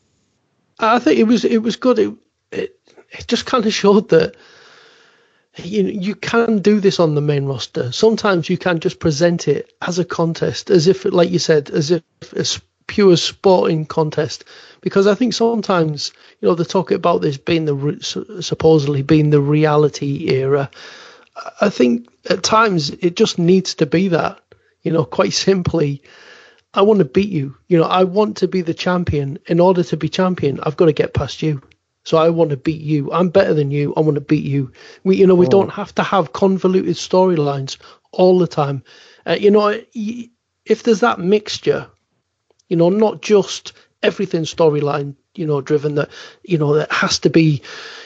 I 0.79 0.99
think 0.99 1.19
it 1.19 1.25
was 1.25 1.45
it 1.45 1.59
was 1.59 1.77
good. 1.77 1.99
It 1.99 2.15
it, 2.51 2.81
it 3.11 3.29
just 3.29 3.45
kind 3.45 3.67
of 3.67 3.75
showed 3.75 4.09
that 4.09 4.37
you 5.59 5.83
you 5.83 6.15
can 6.15 6.61
do 6.61 6.81
this 6.81 6.99
on 6.99 7.15
the 7.15 7.21
main 7.21 7.45
roster. 7.45 7.93
Sometimes 7.93 8.49
you 8.49 8.57
can 8.57 8.81
just 8.81 9.01
present 9.01 9.49
it 9.49 9.71
as 9.83 9.99
a 9.99 10.05
contest, 10.05 10.71
as 10.71 10.87
if, 10.87 11.05
like 11.05 11.29
you 11.29 11.39
said, 11.39 11.69
as 11.69 11.91
if 11.91 12.03
it's 12.33 12.59
pure 12.87 13.19
sporting 13.19 13.85
contest. 13.85 14.47
Because 14.81 15.07
I 15.07 15.15
think 15.15 15.35
sometimes, 15.35 16.13
you 16.41 16.49
know, 16.49 16.55
they 16.55 16.65
talk 16.65 16.91
about 16.91 17.21
this 17.21 17.37
being 17.37 17.67
the 17.67 18.39
supposedly 18.41 19.03
being 19.03 19.29
the 19.29 19.43
reality 19.43 20.31
era. 20.31 20.71
I 21.61 21.69
think 21.69 22.09
at 22.31 22.43
times 22.43 22.89
it 22.89 23.15
just 23.15 23.39
needs 23.39 23.75
to 23.75 23.85
be 23.85 24.09
that. 24.09 24.41
You 24.81 24.93
know, 24.93 25.05
quite 25.05 25.35
simply, 25.35 26.03
I 26.75 26.83
want 26.83 26.99
to 26.99 27.05
beat 27.05 27.31
you. 27.31 27.57
You 27.69 27.79
know, 27.79 27.85
I 27.85 28.05
want 28.05 28.39
to 28.39 28.49
be 28.49 28.61
the 28.63 28.75
champion. 28.75 29.39
In 29.47 29.61
order 29.61 29.83
to 29.85 29.97
be 29.97 30.09
champion, 30.09 30.61
I've 30.63 30.77
got 30.77 30.87
to 30.87 30.93
get 30.93 31.15
past 31.15 31.43
you. 31.43 31.63
So 32.05 32.17
I 32.17 32.31
want 32.31 32.51
to 32.51 32.57
beat 32.57 32.81
you. 32.81 33.13
I'm 33.13 33.29
better 33.29 33.55
than 33.55 33.71
you. 33.71 33.93
I 33.97 34.01
want 34.01 34.15
to 34.15 34.21
beat 34.23 34.45
you. 34.45 34.73
We, 35.05 35.17
you 35.17 35.27
know, 35.27 35.35
we 35.35 35.47
oh. 35.47 35.51
don't 35.51 35.71
have 35.71 35.95
to 35.97 36.03
have 36.03 36.33
convoluted 36.33 36.97
storylines 36.97 37.77
all 38.13 38.39
the 38.39 38.47
time. 38.47 38.83
Uh, 39.27 39.37
you 39.39 39.51
know, 39.51 39.79
if 40.65 40.83
there's 40.83 41.01
that 41.01 41.19
mixture, 41.19 41.87
you 42.69 42.77
know, 42.77 42.89
not 42.89 43.21
just 43.23 43.73
everything 44.03 44.43
storyline, 44.43 45.17
you 45.35 45.47
know, 45.47 45.61
driven 45.61 45.97
that, 45.97 46.11
you 46.43 46.59
know, 46.59 46.75
that 46.75 46.91
has 46.93 47.19
to 47.21 47.31
be, 47.31 47.63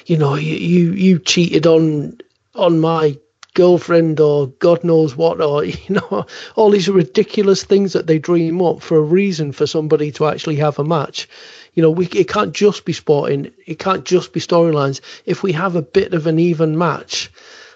you 0.07 0.17
know, 0.17 0.35
you 0.35 0.57
you, 0.57 0.93
you 0.93 1.19
cheated 1.19 1.67
on 1.67 2.19
on 2.55 2.81
my 2.81 3.19
girlfriend 3.55 4.21
or 4.21 4.49
God 4.49 4.85
knows 4.85 5.17
what, 5.17 5.41
or 5.41 5.65
you 5.65 5.77
know, 5.89 6.27
all 6.57 6.71
these 6.71 6.89
ridiculous 6.89 7.65
things 7.65 7.93
that 7.93 8.07
they 8.07 8.19
dream 8.19 8.61
up 8.63 8.83
for 8.83 8.97
a 8.97 9.03
reason 9.03 9.53
for 9.53 9.67
somebody 9.67 10.11
to 10.13 10.27
actually 10.27 10.57
have 10.57 10.79
a 10.79 10.85
match. 10.85 11.29
You 11.75 11.83
know, 11.83 11.91
we 11.91 12.07
it 12.07 12.29
can't 12.29 12.53
just 12.53 12.85
be 12.85 12.93
sporting. 12.93 13.53
It 13.67 13.79
can't 13.79 14.05
just 14.05 14.33
be 14.33 14.41
storylines. 14.41 15.01
If 15.25 15.43
we 15.43 15.53
have 15.53 15.77
a 15.77 15.83
bit 15.83 16.13
of 16.13 16.27
an 16.27 16.39
even 16.39 16.77
match, 16.77 17.31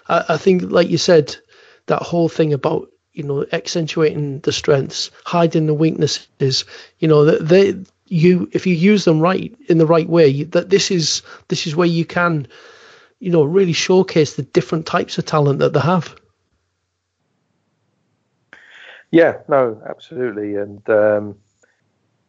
I, 0.07 0.25
I 0.29 0.37
think, 0.37 0.63
like 0.71 0.89
you 0.89 0.97
said, 0.97 1.35
that 1.87 2.03
whole 2.03 2.29
thing 2.29 2.53
about 2.53 2.89
you 3.13 3.23
know 3.23 3.45
accentuating 3.51 4.39
the 4.41 4.51
strengths, 4.51 5.09
hiding 5.25 5.65
the 5.65 5.73
weaknesses. 5.73 6.65
You 6.99 7.07
know 7.07 7.25
that 7.25 7.47
they 7.47 7.75
you 8.05 8.49
if 8.53 8.67
you 8.67 8.73
use 8.73 9.05
them 9.05 9.19
right 9.19 9.55
in 9.67 9.77
the 9.77 9.85
right 9.85 10.07
way, 10.07 10.43
that 10.43 10.69
this 10.69 10.91
is 10.91 11.23
this 11.47 11.67
is 11.67 11.75
where 11.75 11.87
you 11.87 12.05
can, 12.05 12.47
you 13.19 13.31
know, 13.31 13.43
really 13.43 13.73
showcase 13.73 14.35
the 14.35 14.43
different 14.43 14.85
types 14.85 15.17
of 15.17 15.25
talent 15.25 15.59
that 15.59 15.73
they 15.73 15.79
have. 15.79 16.15
Yeah, 19.11 19.39
no, 19.47 19.81
absolutely, 19.89 20.55
and 20.55 20.87
um, 20.89 21.35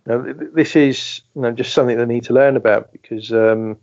now, 0.07 0.24
this 0.24 0.77
is 0.77 1.20
you 1.35 1.42
know, 1.42 1.53
just 1.53 1.74
something 1.74 1.98
they 1.98 2.07
need 2.07 2.24
to 2.24 2.33
learn 2.33 2.57
about 2.57 2.92
because 2.92 3.33
um, 3.33 3.77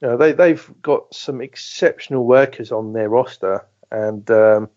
you 0.00 0.08
know, 0.08 0.16
they, 0.16 0.32
they've 0.32 0.70
got 0.82 1.14
some 1.14 1.40
exceptional 1.40 2.26
workers 2.26 2.70
on 2.70 2.92
their 2.92 3.08
roster, 3.08 3.66
and 3.90 4.30
um, 4.30 4.68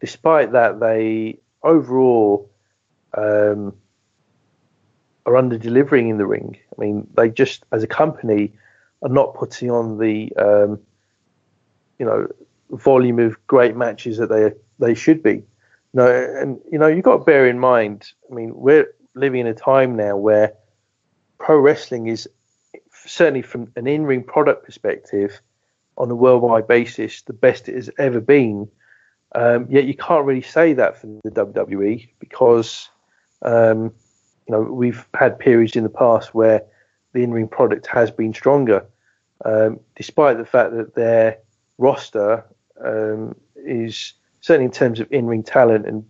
despite 0.00 0.52
that, 0.52 0.80
they 0.80 1.38
overall 1.62 2.50
um, 3.16 3.74
are 5.26 5.36
under 5.36 5.58
delivering 5.58 6.08
in 6.08 6.18
the 6.18 6.26
ring. 6.26 6.58
I 6.76 6.80
mean, 6.80 7.08
they 7.16 7.28
just, 7.28 7.64
as 7.72 7.82
a 7.82 7.88
company, 7.88 8.52
are 9.02 9.08
not 9.08 9.34
putting 9.34 9.70
on 9.70 9.98
the 9.98 10.32
um, 10.36 10.80
you 11.98 12.06
know 12.06 12.28
volume 12.70 13.18
of 13.18 13.46
great 13.46 13.76
matches 13.76 14.18
that 14.18 14.28
they 14.28 14.52
they 14.78 14.94
should 14.94 15.22
be. 15.22 15.42
No, 15.94 16.06
and 16.06 16.60
you 16.70 16.78
know 16.78 16.86
you've 16.86 17.04
got 17.04 17.18
to 17.18 17.24
bear 17.24 17.46
in 17.46 17.58
mind. 17.58 18.12
I 18.30 18.34
mean, 18.34 18.52
we're 18.54 18.94
living 19.14 19.40
in 19.40 19.46
a 19.46 19.54
time 19.54 19.96
now 19.96 20.16
where 20.16 20.54
pro 21.38 21.58
wrestling 21.58 22.06
is 22.06 22.28
certainly 23.04 23.42
from 23.42 23.70
an 23.76 23.86
in-ring 23.86 24.22
product 24.22 24.64
perspective 24.64 25.40
on 25.98 26.10
a 26.10 26.14
worldwide 26.14 26.66
basis 26.66 27.22
the 27.22 27.32
best 27.32 27.68
it 27.68 27.74
has 27.74 27.90
ever 27.98 28.20
been. 28.20 28.68
Um, 29.34 29.66
yet 29.68 29.84
you 29.84 29.94
can't 29.94 30.24
really 30.24 30.42
say 30.42 30.72
that 30.74 31.00
for 31.00 31.06
the 31.24 31.30
WWE 31.30 32.08
because 32.18 32.88
um, 33.42 33.92
you 34.46 34.52
know 34.52 34.60
we've 34.60 35.06
had 35.14 35.38
periods 35.38 35.76
in 35.76 35.84
the 35.84 35.90
past 35.90 36.34
where 36.34 36.62
the 37.12 37.22
in-ring 37.22 37.48
product 37.48 37.86
has 37.88 38.10
been 38.10 38.32
stronger, 38.32 38.86
um, 39.44 39.80
despite 39.96 40.38
the 40.38 40.46
fact 40.46 40.72
that 40.74 40.94
their 40.94 41.38
roster 41.78 42.44
um, 42.84 43.34
is 43.56 44.14
certainly 44.40 44.66
in 44.66 44.72
terms 44.72 45.00
of 45.00 45.10
in-ring 45.12 45.42
talent 45.42 45.86
and 45.86 46.04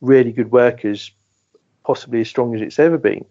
really 0.00 0.32
good 0.32 0.52
workers 0.52 1.10
possibly 1.84 2.20
as 2.20 2.28
strong 2.28 2.54
as 2.54 2.60
it's 2.60 2.78
ever 2.78 2.98
been. 2.98 3.24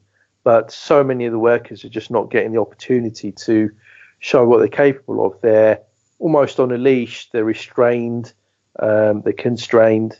But 0.43 0.71
so 0.71 1.03
many 1.03 1.25
of 1.25 1.31
the 1.31 1.39
workers 1.39 1.85
are 1.85 1.89
just 1.89 2.11
not 2.11 2.29
getting 2.29 2.51
the 2.51 2.61
opportunity 2.61 3.31
to 3.31 3.71
show 4.19 4.45
what 4.45 4.59
they're 4.59 4.67
capable 4.67 5.25
of. 5.25 5.39
They're 5.41 5.79
almost 6.19 6.59
on 6.59 6.71
a 6.71 6.77
leash. 6.77 7.29
They're 7.31 7.45
restrained. 7.45 8.33
Um, 8.79 9.21
they're 9.21 9.33
constrained. 9.33 10.19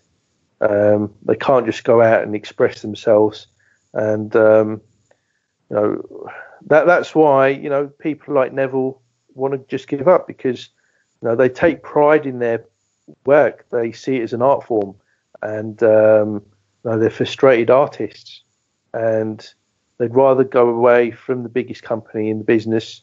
Um, 0.62 1.13
they 1.23 1.36
can't 1.36 1.65
just 1.65 1.84
go 1.84 2.01
out 2.01 2.23
and 2.23 2.36
express 2.36 2.82
themselves. 2.82 3.47
And 3.93 4.36
um, 4.36 4.82
you 5.69 5.75
know 5.75 6.29
that 6.67 6.86
that's 6.86 7.13
why 7.13 7.49
you 7.49 7.69
know 7.69 7.88
people 7.88 8.34
like 8.34 8.53
Neville 8.53 9.01
want 9.34 9.53
to 9.53 9.60
just 9.67 9.88
give 9.88 10.08
up 10.08 10.27
because 10.27 10.69
know 11.24 11.36
they 11.36 11.50
take 11.50 11.84
pride 11.84 12.26
in 12.26 12.40
their 12.40 12.66
work. 13.26 13.66
They 13.72 13.92
see 13.92 14.18
it 14.18 14.24
as 14.24 14.34
an 14.34 14.42
art 14.42 14.66
form, 14.66 14.96
and 15.42 15.82
um, 15.84 16.44
know, 16.84 17.00
they're 17.00 17.10
frustrated 17.10 17.70
artists 17.70 18.42
and 18.94 19.54
they'd 19.98 20.16
rather 20.16 20.44
go 20.44 20.70
away 20.70 21.12
from 21.12 21.44
the 21.44 21.50
biggest 21.50 21.84
company 21.84 22.30
in 22.30 22.38
the 22.38 22.44
business 22.44 23.02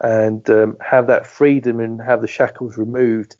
and 0.00 0.48
um, 0.50 0.76
have 0.80 1.06
that 1.08 1.26
freedom 1.26 1.80
and 1.80 2.00
have 2.00 2.20
the 2.20 2.28
shackles 2.28 2.76
removed 2.76 3.36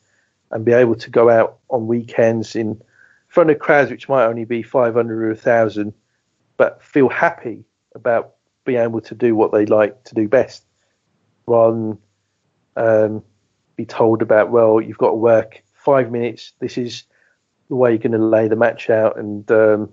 and 0.51 0.65
be 0.65 0.73
able 0.73 0.95
to 0.95 1.09
go 1.09 1.29
out 1.29 1.59
on 1.69 1.87
weekends 1.87 2.55
in 2.55 2.81
front 3.27 3.49
of 3.49 3.59
crowds 3.59 3.91
which 3.91 4.09
might 4.09 4.25
only 4.25 4.45
be 4.45 4.63
500 4.63 5.23
or 5.23 5.27
1,000, 5.29 5.93
but 6.57 6.81
feel 6.81 7.09
happy 7.09 7.63
about 7.95 8.33
being 8.65 8.79
able 8.79 9.01
to 9.01 9.15
do 9.15 9.35
what 9.35 9.51
they 9.51 9.65
like 9.65 10.03
to 10.03 10.15
do 10.15 10.27
best 10.27 10.65
rather 11.45 11.75
than 11.75 11.97
um, 12.75 13.23
be 13.79 13.85
told 13.85 14.21
about, 14.21 14.51
well, 14.51 14.81
you've 14.81 14.97
got 14.97 15.11
to 15.11 15.15
work 15.15 15.63
five 15.73 16.11
minutes. 16.11 16.51
This 16.59 16.77
is 16.77 17.03
the 17.69 17.75
way 17.75 17.91
you're 17.91 17.97
going 17.97 18.11
to 18.11 18.17
lay 18.17 18.49
the 18.49 18.57
match 18.57 18.89
out 18.89 19.17
and 19.17 19.49
um, 19.49 19.89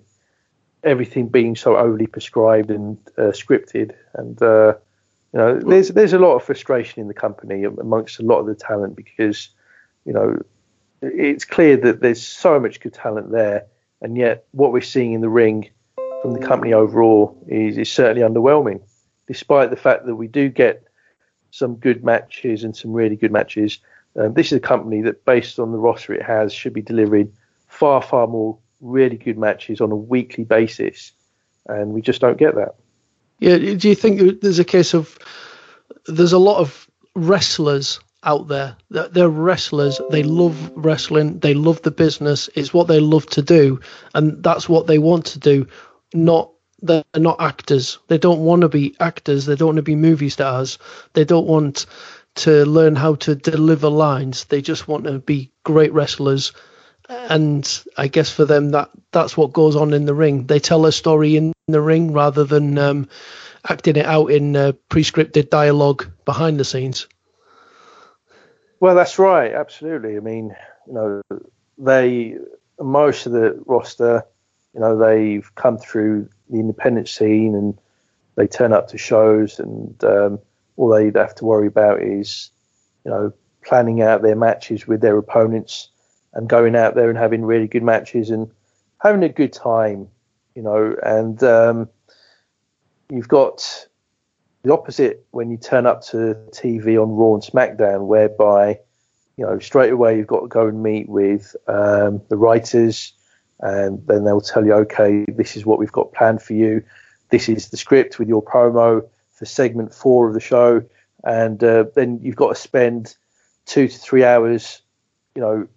everything 0.83 1.29
being 1.29 1.55
so 1.55 1.77
overly 1.77 2.09
prescribed 2.09 2.73
and 2.73 2.99
uh, 3.17 3.31
scripted. 3.31 3.95
And 4.15 4.43
uh, 4.43 4.75
you 5.33 5.39
know, 5.39 5.61
there's 5.61 5.91
there's 5.91 6.15
a 6.15 6.19
lot 6.19 6.35
of 6.35 6.43
frustration 6.43 7.01
in 7.01 7.07
the 7.07 7.15
company 7.15 7.63
amongst 7.63 8.19
a 8.19 8.25
lot 8.25 8.41
of 8.41 8.47
the 8.47 8.57
talent 8.57 8.97
because 8.97 9.51
you 10.05 10.13
know 10.13 10.43
it's 11.01 11.45
clear 11.45 11.77
that 11.77 12.01
there's 12.01 12.27
so 12.27 12.59
much 12.59 12.81
good 12.81 12.95
talent 12.95 13.31
there, 13.31 13.67
and 14.03 14.17
yet 14.17 14.47
what 14.51 14.73
we're 14.73 14.81
seeing 14.81 15.13
in 15.13 15.21
the 15.21 15.29
ring 15.29 15.71
from 16.23 16.33
the 16.33 16.45
company 16.45 16.73
overall 16.73 17.41
is, 17.47 17.79
is 17.79 17.93
certainly 17.93 18.29
underwhelming. 18.29 18.81
Despite 19.29 19.71
the 19.71 19.77
fact 19.77 20.07
that 20.07 20.17
we 20.17 20.27
do 20.27 20.49
get 20.49 20.86
some 21.51 21.77
good 21.77 22.05
matches 22.05 22.65
and 22.65 22.77
some 22.77 22.93
really 22.93 23.17
good 23.17 23.33
matches, 23.33 23.79
um, 24.17 24.35
this 24.35 24.47
is 24.47 24.59
a 24.59 24.61
company 24.61 25.03
that, 25.03 25.25
based 25.25 25.59
on 25.59 25.73
the 25.73 25.79
roster 25.79 26.15
it 26.15 26.23
has, 26.23 26.53
should 26.53 26.73
be 26.73 26.83
delivering 26.83 27.33
far, 27.69 28.01
far 28.03 28.27
more 28.27 28.59
really 28.81 29.17
good 29.17 29.39
matches 29.39 29.81
on 29.81 29.91
a 29.91 29.97
weekly 29.97 30.45
basis, 30.45 31.13
and 31.67 31.93
we 31.93 32.01
just 32.01 32.21
don't 32.21 32.39
get 32.39 32.55
that. 32.55 32.77
Yeah, 33.39 33.59
do 33.59 33.89
you 33.89 33.95
think 33.95 34.41
there's 34.41 34.59
a 34.59 34.65
case 34.65 34.95
of 34.95 35.19
there's 36.07 36.33
a 36.33 36.39
lot 36.39 36.59
of 36.59 36.89
wrestlers 37.15 38.01
out 38.23 38.49
there 38.49 38.77
that 38.91 39.15
they're 39.15 39.29
wrestlers, 39.29 40.01
they 40.09 40.23
love 40.23 40.73
wrestling, 40.75 41.39
they 41.41 41.55
love 41.55 41.83
the 41.83 41.91
business, 41.91 42.49
it's 42.55 42.73
what 42.73 42.89
they 42.89 43.01
love 43.01 43.27
to 43.27 43.43
do, 43.43 43.81
and 44.15 44.43
that's 44.43 44.69
what 44.69 44.87
they 44.87 44.99
want 44.99 45.27
to 45.27 45.39
do. 45.39 45.67
Not 46.15 46.51
they're 46.83 47.05
not 47.17 47.41
actors. 47.41 47.99
They 48.09 48.19
don't 48.19 48.41
want 48.41 48.63
to 48.63 48.69
be 48.69 48.95
actors. 49.01 49.47
They 49.47 49.57
don't 49.57 49.69
want 49.69 49.77
to 49.77 49.83
be 49.83 49.97
movie 49.97 50.29
stars. 50.29 50.79
They 51.15 51.25
don't 51.25 51.47
want 51.47 51.87
to 52.37 52.65
learn 52.67 52.97
how 52.97 53.15
to 53.17 53.35
deliver 53.35 53.89
lines. 53.89 54.45
They 54.45 54.61
just 54.61 54.87
want 54.87 55.05
to 55.05 55.19
be 55.19 55.51
great 55.65 55.93
wrestlers 55.93 56.53
and 57.09 57.85
I 57.97 58.09
guess 58.09 58.31
for 58.31 58.45
them 58.45 58.71
that 58.71 58.91
that's 59.13 59.37
what 59.37 59.53
goes 59.53 59.77
on 59.77 59.93
in 59.93 60.07
the 60.07 60.15
ring. 60.15 60.47
They 60.47 60.59
tell 60.59 60.87
a 60.87 60.93
story 60.93 61.37
in 61.37 61.53
the 61.69 61.81
ring 61.81 62.13
rather 62.13 62.45
than 62.45 62.79
um, 62.79 63.09
acting 63.69 63.97
it 63.97 64.07
out 64.07 64.31
in 64.31 64.57
uh, 64.57 64.73
pre-scripted 64.89 65.51
dialogue 65.51 66.11
behind 66.25 66.59
the 66.59 66.65
scenes. 66.65 67.07
Well, 68.81 68.95
that's 68.95 69.19
right, 69.19 69.53
absolutely. 69.53 70.17
I 70.17 70.21
mean, 70.21 70.55
you 70.87 70.93
know, 70.93 71.23
they 71.79 72.37
most 72.79 73.27
of 73.27 73.33
the 73.33 73.63
roster, 73.67 74.25
you 74.75 74.81
know, 74.81 74.99
they've 74.99 75.55
come 75.55 75.79
through 75.79 76.29
the 76.51 76.59
independent 76.59 77.09
scene 77.09 77.55
and 77.55 77.79
they 78.37 78.47
turn 78.47 78.73
up 78.73 78.89
to 78.89 78.99
shows, 78.99 79.59
and 79.59 80.03
um, 80.05 80.39
all 80.77 80.91
they'd 80.91 81.17
have 81.17 81.35
to 81.37 81.45
worry 81.45 81.67
about 81.67 82.03
is, 82.03 82.51
you 83.05 83.11
know, 83.11 83.33
planning 83.65 84.03
out 84.03 84.23
their 84.23 84.37
matches 84.37 84.87
with 84.87 85.01
their 85.01 85.17
opponents 85.17 85.89
and 86.35 86.49
going 86.49 86.77
out 86.77 86.95
there 86.95 87.09
and 87.09 87.19
having 87.19 87.45
really 87.45 87.67
good 87.67 87.83
matches 87.83 88.31
and 88.31 88.51
having 88.99 89.23
a 89.23 89.29
good 89.29 89.53
time, 89.53 90.09
you 90.55 90.63
know. 90.63 90.95
And 91.03 91.43
um, 91.43 91.89
you've 93.09 93.29
got 93.29 93.87
the 94.63 94.73
opposite 94.73 95.27
when 95.31 95.51
you 95.51 95.57
turn 95.57 95.87
up 95.87 96.03
to 96.09 96.37
TV 96.51 97.03
on 97.03 97.11
Raw 97.13 97.35
and 97.35 97.43
SmackDown, 97.43 98.07
whereby 98.07 98.81
you 99.37 99.45
know, 99.45 99.59
straight 99.59 99.93
away 99.93 100.17
you've 100.17 100.27
got 100.27 100.41
to 100.41 100.49
go 100.49 100.67
and 100.67 100.83
meet 100.83 101.09
with 101.09 101.55
um, 101.69 102.23
the 102.29 102.37
writers, 102.37 103.13
and 103.61 104.07
then 104.07 104.25
they'll 104.25 104.41
tell 104.41 104.65
you, 104.65 104.75
okay, 104.75 105.25
this 105.29 105.57
is 105.57 105.65
what 105.65 105.79
we've 105.79 105.93
got 105.93 106.13
planned 106.13 106.43
for 106.43 106.53
you. 106.53 106.83
This 107.31 107.49
is 107.49 107.71
the 107.71 107.77
script 107.77 108.19
with 108.19 108.29
your 108.29 108.43
promo 108.43 109.09
for 109.33 109.45
segment 109.45 109.95
four 109.95 110.29
of 110.29 110.35
the 110.35 110.41
show, 110.41 110.83
and 111.25 111.63
uh, 111.63 111.85
then 111.95 112.21
you've 112.23 112.37
got 112.37 112.55
to 112.55 112.61
spend 112.61 113.17
two 113.65 113.89
to 113.89 113.99
three 113.99 114.25
hours, 114.25 114.83
you 115.35 115.43
know, 115.43 115.69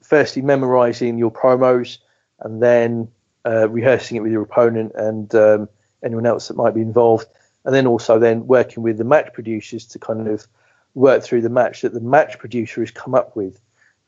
firstly 0.00 0.42
memorizing 0.42 1.18
your 1.18 1.30
promos, 1.30 1.98
and 2.40 2.62
then 2.62 3.08
uh, 3.46 3.68
rehearsing 3.68 4.16
it 4.16 4.20
with 4.20 4.32
your 4.32 4.42
opponent 4.42 4.92
and 4.94 5.34
um, 5.34 5.68
anyone 6.02 6.26
else 6.26 6.48
that 6.48 6.56
might 6.56 6.74
be 6.74 6.80
involved, 6.80 7.26
and 7.64 7.74
then 7.74 7.86
also 7.86 8.18
then 8.18 8.46
working 8.46 8.82
with 8.82 8.98
the 8.98 9.04
match 9.04 9.32
producers 9.32 9.86
to 9.86 9.98
kind 9.98 10.28
of 10.28 10.46
work 10.94 11.22
through 11.22 11.42
the 11.42 11.50
match 11.50 11.82
that 11.82 11.92
the 11.92 12.00
match 12.00 12.38
producer 12.38 12.80
has 12.80 12.90
come 12.90 13.14
up 13.14 13.36
with. 13.36 13.60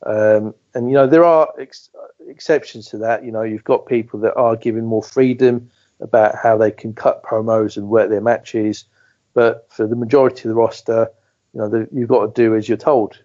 Um, 0.05 0.55
and 0.75 0.89
you 0.91 0.95
know 0.95 1.07
there 1.07 1.25
are 1.25 1.49
ex- 1.59 1.91
exceptions 2.29 2.87
to 2.89 2.99
that. 2.99 3.25
You 3.25 3.33
know 3.33 3.43
you've 3.43 3.65
got 3.65 3.87
people 3.87 4.21
that 4.21 4.35
are 4.35 4.57
given 4.57 4.85
more 4.85 5.03
freedom 5.03 5.71
about 6.01 6.35
how 6.37 6.59
they 6.59 6.71
can 6.71 6.93
cut 6.93 7.23
promos 7.23 7.77
and 7.77 7.89
work 7.89 8.11
their 8.11 8.21
matches, 8.21 8.85
but 9.33 9.67
for 9.71 9.87
the 9.87 9.97
majority 9.97 10.43
of 10.43 10.49
the 10.49 10.55
roster, 10.55 11.09
you 11.55 11.61
know 11.61 11.69
the, 11.69 11.89
you've 11.93 12.09
got 12.09 12.35
to 12.35 12.43
do 12.43 12.55
as 12.55 12.69
you're 12.69 12.77
told 12.77 13.19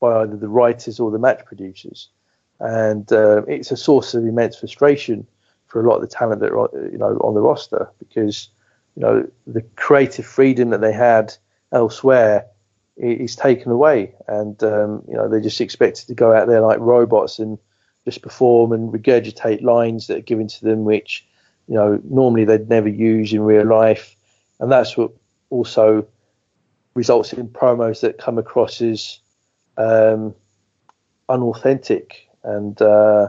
by 0.00 0.22
either 0.22 0.36
the 0.36 0.48
writers 0.48 1.00
or 1.00 1.10
the 1.10 1.18
match 1.18 1.44
producers, 1.44 2.08
and 2.60 3.12
uh, 3.12 3.42
it's 3.48 3.72
a 3.72 3.76
source 3.76 4.14
of 4.14 4.24
immense 4.24 4.56
frustration 4.56 5.26
for 5.66 5.84
a 5.84 5.88
lot 5.88 5.96
of 5.96 6.02
the 6.02 6.08
talent 6.08 6.40
that 6.40 6.52
are 6.52 6.70
you 6.90 6.98
know 6.98 7.16
on 7.18 7.34
the 7.34 7.40
roster 7.40 7.90
because 7.98 8.48
you 8.94 9.02
know 9.02 9.28
the 9.46 9.62
creative 9.74 10.26
freedom 10.26 10.70
that 10.70 10.80
they 10.80 10.92
had 10.92 11.34
elsewhere 11.72 12.46
is 12.96 13.36
taken 13.36 13.72
away, 13.72 14.14
and 14.28 14.62
um, 14.62 15.02
you 15.08 15.14
know 15.14 15.28
they're 15.28 15.40
just 15.40 15.60
expected 15.60 16.06
to 16.06 16.14
go 16.14 16.34
out 16.34 16.48
there 16.48 16.60
like 16.60 16.78
robots 16.80 17.38
and 17.38 17.58
just 18.04 18.22
perform 18.22 18.72
and 18.72 18.92
regurgitate 18.92 19.62
lines 19.62 20.06
that 20.06 20.18
are 20.18 20.22
given 20.22 20.48
to 20.48 20.64
them, 20.64 20.84
which 20.84 21.26
you 21.68 21.74
know 21.74 22.00
normally 22.04 22.44
they'd 22.44 22.68
never 22.68 22.88
use 22.88 23.32
in 23.32 23.40
real 23.42 23.66
life, 23.66 24.16
and 24.60 24.70
that's 24.70 24.96
what 24.96 25.12
also 25.50 26.06
results 26.94 27.32
in 27.32 27.48
promos 27.48 28.00
that 28.00 28.18
come 28.18 28.38
across 28.38 28.82
as 28.82 29.20
um, 29.78 30.34
unauthentic, 31.28 32.28
and 32.44 32.80
uh, 32.82 33.28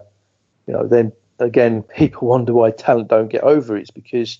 you 0.67 0.73
know 0.73 0.85
then 0.85 1.11
again 1.39 1.83
people 1.97 2.27
wonder 2.27 2.53
why 2.53 2.71
talent 2.71 3.07
don't 3.07 3.29
get 3.29 3.43
over. 3.43 3.77
It's 3.77 3.91
because 3.91 4.39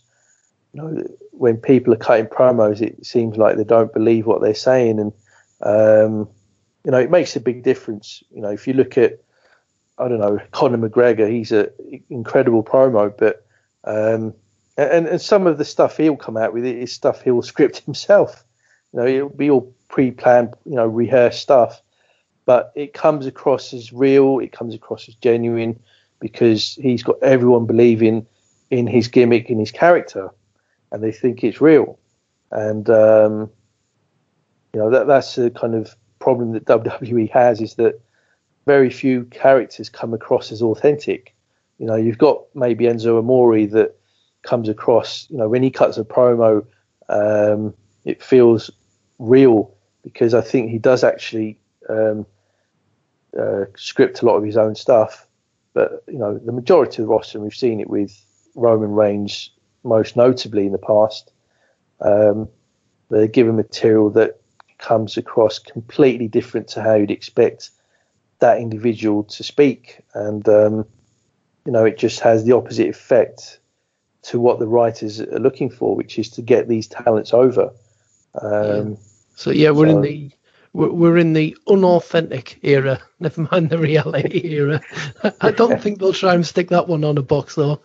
you 0.74 0.82
know, 0.82 1.04
when 1.44 1.58
people 1.58 1.92
are 1.94 1.98
cutting 1.98 2.28
promos, 2.28 2.80
it 2.80 3.06
seems 3.06 3.36
like 3.36 3.58
they 3.58 3.66
don't 3.66 3.94
believe 3.94 4.26
what 4.26 4.42
they're 4.42 4.56
saying, 4.56 4.98
and 4.98 5.12
um, 5.62 6.30
you 6.86 6.92
know, 6.92 7.00
it 7.00 7.12
makes 7.12 7.36
a 7.36 7.42
big 7.42 7.64
difference. 7.64 8.24
You 8.34 8.42
know, 8.42 8.48
if 8.48 8.66
you 8.66 8.74
look 8.74 8.98
at, 8.98 9.20
I 9.98 10.08
don't 10.08 10.22
know, 10.22 10.40
Conor 10.52 10.78
McGregor, 10.78 11.30
he's 11.30 11.52
an 11.52 11.68
incredible 12.10 12.64
promo, 12.64 13.14
but 13.18 13.46
um, 13.84 14.34
and 14.78 15.06
and 15.06 15.22
some 15.22 15.46
of 15.46 15.58
the 15.58 15.66
stuff 15.66 15.98
he'll 15.98 16.16
come 16.16 16.38
out 16.38 16.54
with 16.54 16.64
is 16.64 16.94
stuff 16.94 17.22
he'll 17.22 17.42
script 17.52 17.80
himself. 17.80 18.46
You 18.94 19.02
know, 19.02 19.06
it'll 19.06 19.28
be 19.28 19.50
all 19.50 19.76
pre-planned, 19.90 20.54
you 20.66 20.76
know, 20.76 20.88
rehearsed 20.88 21.42
stuff, 21.42 21.82
but 22.46 22.72
it 22.74 22.94
comes 22.94 23.26
across 23.26 23.74
as 23.74 23.92
real. 23.92 24.40
It 24.40 24.54
comes 24.54 24.74
across 24.74 25.10
as 25.10 25.16
genuine 25.16 25.78
because 26.22 26.76
he's 26.76 27.04
got 27.04 27.22
everyone 27.22 27.66
believing 27.66 28.28
in 28.72 28.88
his 28.88 29.10
gimmick 29.10 29.50
and 29.50 29.60
his 29.60 29.72
character 29.72 30.32
and 30.94 31.04
they 31.04 31.12
think 31.12 31.44
it's 31.44 31.60
real. 31.60 32.00
And 32.52 32.90
um, 32.90 33.50
you 34.74 34.80
know 34.80 34.90
that 34.92 35.08
that's 35.08 35.36
the 35.36 35.50
kind 35.50 35.76
of 35.76 35.96
problem 36.20 36.54
that 36.54 36.66
WWE 36.66 37.30
has 37.32 37.60
is 37.60 37.76
that 37.76 38.00
very 38.66 38.90
few 38.90 39.26
characters 39.26 39.90
come 39.90 40.14
across 40.14 40.52
as 40.52 40.62
authentic. 40.62 41.36
You 41.80 41.88
know, 41.88 41.96
you've 41.96 42.20
got 42.20 42.44
maybe 42.54 42.86
Enzo 42.86 43.20
Amore 43.20 43.68
that 43.68 43.96
comes 44.44 44.70
across. 44.70 45.28
You 45.30 45.38
know, 45.38 45.50
when 45.50 45.64
he 45.64 45.72
cuts 45.72 45.98
a 45.98 46.06
promo, 46.06 46.66
um, 47.10 47.74
it 48.06 48.24
feels 48.24 48.72
real 49.20 49.74
because 50.04 50.34
I 50.34 50.42
think 50.42 50.70
he 50.70 50.78
does 50.78 51.04
actually 51.04 51.58
um, 51.90 52.26
uh, 53.38 53.66
script 53.76 54.22
a 54.22 54.26
lot 54.26 54.38
of 54.38 54.44
his 54.44 54.58
own 54.58 54.76
stuff. 54.76 55.28
But 55.74 56.04
you 56.08 56.20
know, 56.20 56.38
the 56.38 56.52
majority 56.52 57.02
of 57.02 57.08
the 57.08 57.14
roster, 57.14 57.40
we've 57.40 57.56
seen 57.56 57.80
it 57.80 57.90
with 57.90 58.16
Roman 58.56 58.92
Reigns, 58.92 59.50
most 59.84 60.16
notably 60.16 60.66
in 60.66 60.72
the 60.72 60.78
past. 60.78 61.32
Um, 62.02 62.50
they're 63.10 63.28
given 63.28 63.56
material 63.56 64.10
that 64.12 64.40
comes 64.78 65.18
across 65.18 65.60
completely 65.60 66.28
different 66.28 66.68
to 66.70 66.82
how 66.82 66.96
you'd 66.96 67.12
expect 67.12 67.70
that 68.40 68.58
individual 68.60 69.24
to 69.24 69.44
speak, 69.44 70.02
and 70.14 70.48
um, 70.50 70.86
you 71.66 71.72
know 71.72 71.86
it 71.86 71.98
just 71.98 72.20
has 72.20 72.44
the 72.44 72.52
opposite 72.52 72.90
effect 72.90 73.60
to 74.24 74.40
what 74.40 74.60
the 74.60 74.68
writers 74.68 75.20
are 75.22 75.40
looking 75.40 75.70
for, 75.70 75.96
which 75.96 76.18
is 76.18 76.30
to 76.30 76.42
get 76.42 76.68
these 76.68 76.88
talents 76.88 77.34
over. 77.34 77.72
Um, 78.42 78.92
yeah. 78.92 78.96
So 79.36 79.52
yeah, 79.52 79.70
we're 79.72 79.90
so, 79.90 79.98
in 79.98 80.02
the 80.02 80.32
we're 80.74 81.18
in 81.18 81.34
the 81.34 81.56
unauthentic 81.68 82.60
era. 82.64 83.00
Never 83.20 83.48
mind 83.52 83.70
the 83.70 83.78
reality 83.78 84.42
era. 84.44 84.82
I 85.40 85.52
don't 85.52 85.82
think 85.82 86.00
they'll 86.00 86.14
try 86.14 86.34
and 86.34 86.46
stick 86.46 86.70
that 86.70 86.88
one 86.88 87.04
on 87.04 87.18
a 87.18 87.22
box 87.22 87.56
though. 87.56 87.82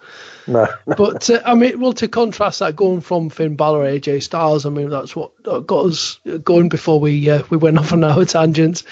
No. 0.46 0.66
no. 0.86 0.94
But 0.96 1.28
uh, 1.28 1.42
I 1.44 1.54
mean, 1.54 1.80
well, 1.80 1.92
to 1.94 2.08
contrast 2.08 2.60
that, 2.60 2.76
going 2.76 3.02
from 3.02 3.28
Finn 3.28 3.56
Balor, 3.56 3.84
AJ 3.84 4.22
Styles, 4.22 4.64
I 4.64 4.70
mean, 4.70 4.88
that's 4.88 5.14
what 5.14 5.42
got 5.42 5.86
us 5.86 6.18
going 6.42 6.68
before 6.70 6.98
we 6.98 7.28
uh, 7.28 7.42
we 7.50 7.56
went 7.56 7.78
off 7.78 7.92
on 7.92 8.04
our 8.04 8.24
tangents. 8.24 8.84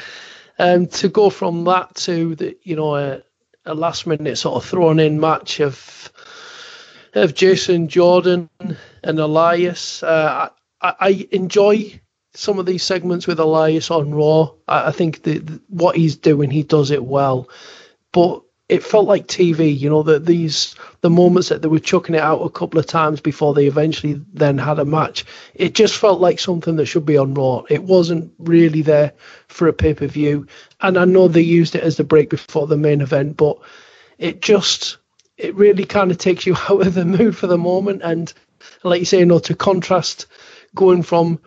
Um, 0.59 0.87
to 0.87 1.09
go 1.09 1.29
from 1.29 1.65
that 1.65 1.95
to 1.97 2.35
the, 2.35 2.57
you 2.63 2.77
know, 2.77 2.97
a, 2.97 3.23
a 3.67 3.75
last 3.75 4.07
minute 4.07 4.39
sort 4.39 4.57
of 4.57 4.69
thrown 4.69 5.01
in 5.01 5.21
match 5.21 5.61
of 5.61 6.11
of 7.15 7.35
Jason 7.35 7.89
Jordan 7.89 8.51
and 8.61 9.19
Elias. 9.19 10.03
Uh, 10.03 10.51
I, 10.81 10.95
I 11.01 11.29
enjoy 11.31 12.01
some 12.37 12.59
of 12.59 12.67
these 12.67 12.83
segments 12.83 13.27
with 13.27 13.41
Elias 13.41 13.91
on 13.91 14.15
Raw. 14.15 14.51
I, 14.69 14.89
I 14.89 14.93
think 14.93 15.23
the, 15.23 15.39
the, 15.39 15.61
what 15.69 15.97
he's 15.97 16.17
doing, 16.17 16.51
he 16.51 16.63
does 16.63 16.91
it 16.91 17.05
well. 17.05 17.49
But 18.13 18.43
it 18.69 18.83
felt 18.83 19.07
like 19.07 19.29
TV, 19.29 19.79
you 19.79 19.89
know, 19.89 20.03
that 20.03 20.27
these 20.27 20.75
the 21.01 21.11
moments 21.11 21.49
that 21.49 21.63
they 21.63 21.69
were 21.69 21.79
chucking 21.79 22.17
it 22.17 22.21
out 22.21 22.41
a 22.41 22.51
couple 22.51 22.81
of 22.81 22.87
times 22.87 23.21
before 23.21 23.55
they 23.55 23.67
eventually 23.67 24.21
then 24.33 24.59
had 24.59 24.79
a 24.79 24.85
match. 24.85 25.25
It 25.55 25.75
just 25.75 25.97
felt 25.97 26.21
like 26.21 26.41
something 26.41 26.77
that 26.77 26.87
should 26.87 27.07
be 27.07 27.17
on 27.17 27.35
Raw. 27.35 27.63
It 27.71 27.85
wasn't 27.85 28.33
really 28.39 28.83
there 28.83 29.13
for 29.49 29.69
a 29.69 29.73
pay 29.73 29.95
per 29.95 30.09
view, 30.09 30.47
and 30.81 30.99
I 30.99 31.05
know 31.05 31.29
they 31.29 31.43
used 31.43 31.77
it 31.77 31.85
as 31.85 31.97
the 31.97 32.05
break 32.05 32.31
before 32.31 32.67
the 32.67 32.77
main 32.77 33.01
event, 33.01 33.37
but 33.37 33.59
it 34.19 34.43
just 34.43 34.99
it 35.37 35.55
really 35.55 35.85
kind 35.85 36.11
of 36.11 36.19
takes 36.19 36.45
you 36.45 36.57
out 36.69 36.87
of 36.87 36.95
the 36.95 37.05
mood 37.05 37.37
for 37.37 37.47
the 37.47 37.59
moment. 37.59 38.03
And 38.03 38.33
like 38.83 38.99
you 38.99 39.07
say, 39.07 39.21
you 39.21 39.27
know, 39.27 39.39
to 39.41 39.55
contrast 39.55 40.27
going 40.75 41.05
from 41.05 41.39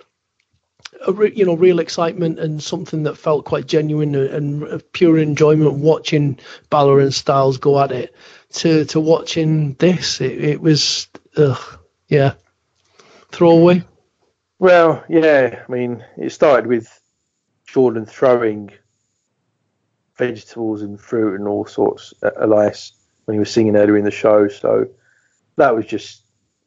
re, 1.08 1.32
you 1.36 1.46
know 1.46 1.56
real 1.56 1.80
excitement 1.80 2.40
and 2.40 2.62
something 2.62 3.04
that 3.04 3.18
felt 3.18 3.46
quite 3.46 3.68
genuine 3.68 4.16
and, 4.16 4.64
and 4.64 4.92
pure 4.94 5.18
enjoyment 5.18 5.74
watching 5.76 6.40
Balor 6.70 7.00
and 7.00 7.14
Styles 7.14 7.58
go 7.58 7.80
at 7.80 7.92
it. 7.92 8.16
To 8.54 8.86
to 8.86 9.00
watching 9.00 9.76
this 9.76 10.22
it, 10.22 10.44
it 10.44 10.62
was 10.62 11.08
ugh, 11.38 11.80
yeah. 12.08 12.34
Throwaway. 13.32 13.84
Well 14.58 15.04
yeah 15.10 15.64
I 15.68 15.72
mean 15.72 16.04
it 16.18 16.32
started 16.32 16.68
with 16.68 17.00
Jordan 17.68 18.06
throwing 18.06 18.72
vegetables 20.18 20.82
and 20.82 21.00
fruit 21.00 21.36
and 21.36 21.48
all 21.48 21.66
sorts 21.66 22.14
at 22.24 22.34
Elias 22.38 22.92
when 23.26 23.36
he 23.36 23.40
was 23.40 23.52
singing 23.52 23.76
earlier 23.76 23.98
in 23.98 24.04
the 24.04 24.12
show. 24.12 24.48
So 24.48 24.88
that 25.56 25.76
was 25.76 25.86
just 25.86 26.24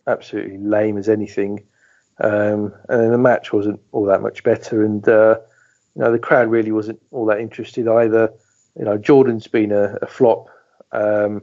absolutely 0.06 0.58
lame 0.58 0.96
as 0.96 1.08
anything 1.08 1.64
um, 2.20 2.72
and 2.88 3.12
the 3.12 3.18
match 3.18 3.52
wasn't 3.52 3.80
all 3.92 4.04
that 4.06 4.22
much 4.22 4.42
better, 4.42 4.84
and 4.84 5.06
uh, 5.08 5.36
you 5.94 6.02
know 6.02 6.12
the 6.12 6.18
crowd 6.18 6.50
really 6.50 6.72
wasn't 6.72 7.00
all 7.10 7.26
that 7.26 7.40
interested 7.40 7.88
either. 7.88 8.32
You 8.78 8.84
know 8.84 8.98
Jordan's 8.98 9.46
been 9.46 9.72
a, 9.72 9.96
a 10.02 10.06
flop. 10.06 10.48
Um, 10.92 11.42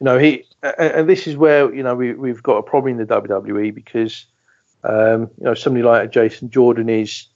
you 0.00 0.04
know 0.04 0.18
he, 0.18 0.44
and, 0.78 1.08
this 1.08 1.26
is 1.26 1.36
where 1.36 1.72
you 1.74 1.82
know 1.82 1.94
we 1.94 2.14
we've 2.14 2.42
got 2.42 2.56
a 2.56 2.62
problem 2.62 2.98
in 2.98 3.06
the 3.06 3.14
WWE 3.20 3.74
because 3.74 4.26
um, 4.84 5.30
you 5.38 5.44
know 5.44 5.54
somebody 5.54 5.82
like 5.82 6.12
Jason 6.12 6.50
Jordan 6.50 6.88
is 6.88 7.26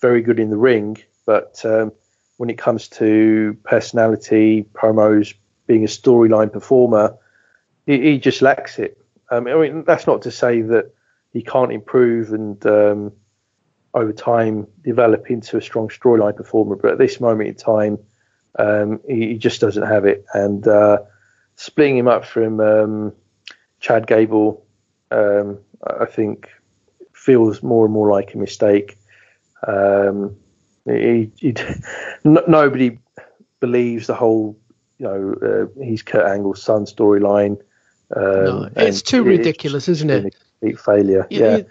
very 0.00 0.22
good 0.22 0.40
in 0.40 0.50
the 0.50 0.56
ring, 0.56 0.98
but 1.26 1.64
um, 1.64 1.92
when 2.38 2.50
it 2.50 2.58
comes 2.58 2.88
to 2.88 3.56
personality, 3.62 4.66
promos, 4.72 5.34
being 5.66 5.84
a 5.84 5.88
storyline 5.88 6.52
performer, 6.52 7.16
he, 7.86 8.00
he 8.00 8.18
just 8.18 8.42
lacks 8.42 8.78
it. 8.78 8.98
Um, 9.30 9.46
I 9.46 9.54
mean 9.54 9.84
that's 9.84 10.06
not 10.06 10.22
to 10.22 10.30
say 10.30 10.62
that 10.62 10.92
he 11.32 11.42
can't 11.42 11.72
improve 11.72 12.32
and 12.32 12.64
um, 12.66 13.12
over 13.94 14.12
time 14.12 14.66
develop 14.82 15.30
into 15.30 15.56
a 15.56 15.62
strong 15.62 15.88
storyline 15.88 16.36
performer. 16.36 16.76
But 16.76 16.92
at 16.92 16.98
this 16.98 17.20
moment 17.20 17.48
in 17.48 17.54
time, 17.54 17.98
um, 18.58 19.00
he, 19.08 19.28
he, 19.28 19.38
just 19.38 19.60
doesn't 19.60 19.86
have 19.86 20.04
it. 20.04 20.24
And 20.34 20.66
uh, 20.66 20.98
splitting 21.56 21.96
him 21.96 22.08
up 22.08 22.24
from 22.24 22.60
um, 22.60 23.12
Chad 23.80 24.06
Gable, 24.06 24.64
um, 25.10 25.58
I 25.86 26.04
think, 26.04 26.48
feels 27.12 27.62
more 27.62 27.86
and 27.86 27.94
more 27.94 28.10
like 28.10 28.34
a 28.34 28.38
mistake. 28.38 28.98
Um, 29.66 30.36
He, 30.84 31.30
he, 31.36 31.54
nobody 32.24 32.98
believes 33.60 34.06
the 34.08 34.14
whole, 34.14 34.58
you 34.98 35.06
know, 35.06 35.68
uh, 35.78 35.82
he's 35.82 36.02
Kurt 36.02 36.26
Angle's 36.26 36.62
son 36.62 36.84
storyline. 36.84 37.60
Um, 38.14 38.44
no, 38.44 38.70
it's 38.76 39.00
too 39.00 39.22
ridiculous, 39.22 39.88
isn't 39.88 40.10
it? 40.10 40.34
Complete 40.62 40.80
failure. 40.80 41.26
Yeah. 41.30 41.62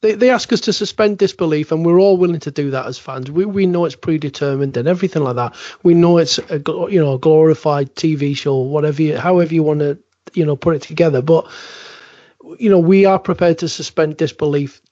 They, 0.00 0.14
they 0.14 0.30
ask 0.30 0.52
us 0.52 0.62
to 0.62 0.72
suspend 0.72 1.18
disbelief, 1.18 1.70
and 1.70 1.86
we're 1.86 2.00
all 2.00 2.16
willing 2.16 2.40
to 2.40 2.50
do 2.50 2.70
that 2.72 2.86
as 2.86 2.98
fans. 2.98 3.30
We, 3.30 3.44
we 3.44 3.66
know 3.66 3.84
it's 3.84 3.94
predetermined 3.94 4.76
and 4.76 4.88
everything 4.88 5.22
like 5.22 5.36
that. 5.36 5.54
We 5.84 5.94
know 5.94 6.18
it's 6.18 6.38
a 6.38 6.60
you 6.90 7.00
know 7.00 7.14
a 7.14 7.18
glorified 7.18 7.94
TV 7.94 8.36
show, 8.36 8.56
whatever 8.56 9.00
you, 9.00 9.16
however 9.16 9.54
you 9.54 9.62
want 9.62 9.80
to 9.80 9.98
you 10.34 10.44
know 10.44 10.56
put 10.56 10.74
it 10.74 10.82
together. 10.82 11.22
But 11.22 11.48
you 12.58 12.68
know 12.68 12.80
we 12.80 13.04
are 13.04 13.18
prepared 13.18 13.58
to 13.58 13.68
suspend 13.68 14.16
disbelief 14.16 14.82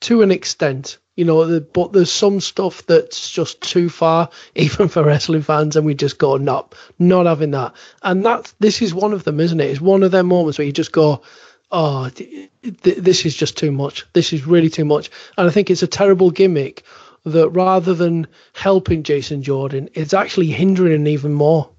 to 0.00 0.22
an 0.22 0.30
extent 0.30 0.98
you 1.16 1.24
know, 1.24 1.46
the, 1.46 1.62
but 1.62 1.92
there's 1.92 2.12
some 2.12 2.40
stuff 2.40 2.84
that's 2.86 3.30
just 3.30 3.60
too 3.62 3.88
far, 3.88 4.28
even 4.54 4.88
for 4.88 5.02
wrestling 5.02 5.42
fans, 5.42 5.74
and 5.74 5.86
we 5.86 5.94
just 5.94 6.18
go, 6.18 6.36
not, 6.36 6.74
not 6.98 7.26
having 7.26 7.52
that. 7.52 7.72
And 8.02 8.24
that, 8.24 8.52
this 8.60 8.82
is 8.82 8.94
one 8.94 9.12
of 9.12 9.24
them, 9.24 9.40
isn't 9.40 9.60
it? 9.60 9.70
It's 9.70 9.80
one 9.80 10.02
of 10.02 10.10
them 10.10 10.26
moments 10.26 10.58
where 10.58 10.66
you 10.66 10.72
just 10.72 10.92
go, 10.92 11.22
oh, 11.70 12.08
th- 12.10 12.50
th- 12.82 12.98
this 12.98 13.26
is 13.26 13.34
just 13.34 13.56
too 13.56 13.72
much. 13.72 14.06
This 14.12 14.32
is 14.32 14.46
really 14.46 14.70
too 14.70 14.84
much. 14.84 15.10
And 15.36 15.46
I 15.46 15.50
think 15.50 15.70
it's 15.70 15.82
a 15.82 15.88
terrible 15.88 16.30
gimmick 16.30 16.84
that 17.24 17.48
rather 17.50 17.94
than 17.94 18.26
helping 18.54 19.02
Jason 19.02 19.42
Jordan, 19.42 19.88
it's 19.94 20.14
actually 20.14 20.46
hindering 20.48 20.94
him 20.94 21.08
even 21.08 21.32
more. 21.32 21.70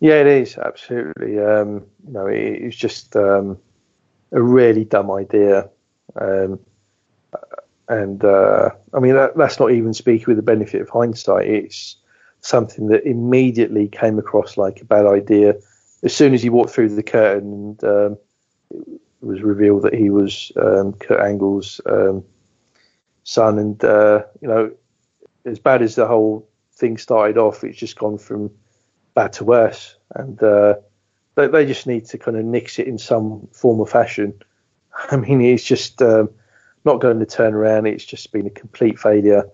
Yeah, 0.00 0.20
it 0.20 0.26
is 0.26 0.58
absolutely. 0.58 1.38
Um, 1.38 1.86
you 2.06 2.12
know, 2.12 2.26
it, 2.26 2.36
it's 2.36 2.76
just 2.76 3.16
um, 3.16 3.58
a 4.32 4.42
really 4.42 4.84
dumb 4.84 5.10
idea. 5.10 5.70
Um, 6.20 6.60
and 7.88 8.24
uh, 8.24 8.70
I 8.92 8.98
mean 8.98 9.14
that, 9.14 9.36
that's 9.36 9.58
not 9.58 9.70
even 9.70 9.94
speaking 9.94 10.26
with 10.26 10.36
the 10.36 10.42
benefit 10.42 10.82
of 10.82 10.88
hindsight. 10.88 11.46
It's 11.46 11.96
something 12.40 12.88
that 12.88 13.06
immediately 13.06 13.88
came 13.88 14.18
across 14.18 14.56
like 14.56 14.80
a 14.80 14.84
bad 14.84 15.06
idea 15.06 15.54
as 16.02 16.14
soon 16.14 16.34
as 16.34 16.42
he 16.42 16.50
walked 16.50 16.70
through 16.70 16.90
the 16.90 17.02
curtain 17.02 17.52
and 17.52 17.84
um, 17.84 18.18
it 18.70 19.00
was 19.20 19.42
revealed 19.42 19.82
that 19.82 19.94
he 19.94 20.10
was 20.10 20.52
um, 20.56 20.92
Kurt 20.92 21.20
Angle's 21.20 21.80
um, 21.86 22.24
son. 23.24 23.58
And 23.58 23.84
uh, 23.84 24.24
you 24.40 24.48
know, 24.48 24.72
as 25.44 25.58
bad 25.58 25.82
as 25.82 25.94
the 25.94 26.06
whole 26.06 26.48
thing 26.74 26.98
started 26.98 27.38
off, 27.38 27.64
it's 27.64 27.78
just 27.78 27.98
gone 27.98 28.18
from 28.18 28.50
bad 29.14 29.32
to 29.34 29.44
worse. 29.44 29.96
And 30.14 30.40
uh, 30.42 30.74
they, 31.34 31.48
they, 31.48 31.66
just 31.66 31.86
need 31.86 32.06
to 32.06 32.18
kind 32.18 32.36
of 32.36 32.44
nix 32.44 32.78
it 32.78 32.86
in 32.86 32.98
some 32.98 33.48
form 33.52 33.80
or 33.80 33.86
fashion. 33.86 34.34
I 35.10 35.16
mean, 35.16 35.40
it's 35.40 35.64
just 35.64 36.00
um, 36.02 36.30
not 36.84 37.00
going 37.00 37.18
to 37.20 37.26
turn 37.26 37.54
around. 37.54 37.86
It's 37.86 38.04
just 38.04 38.32
been 38.32 38.46
a 38.46 38.50
complete 38.50 38.98
failure. 38.98 39.44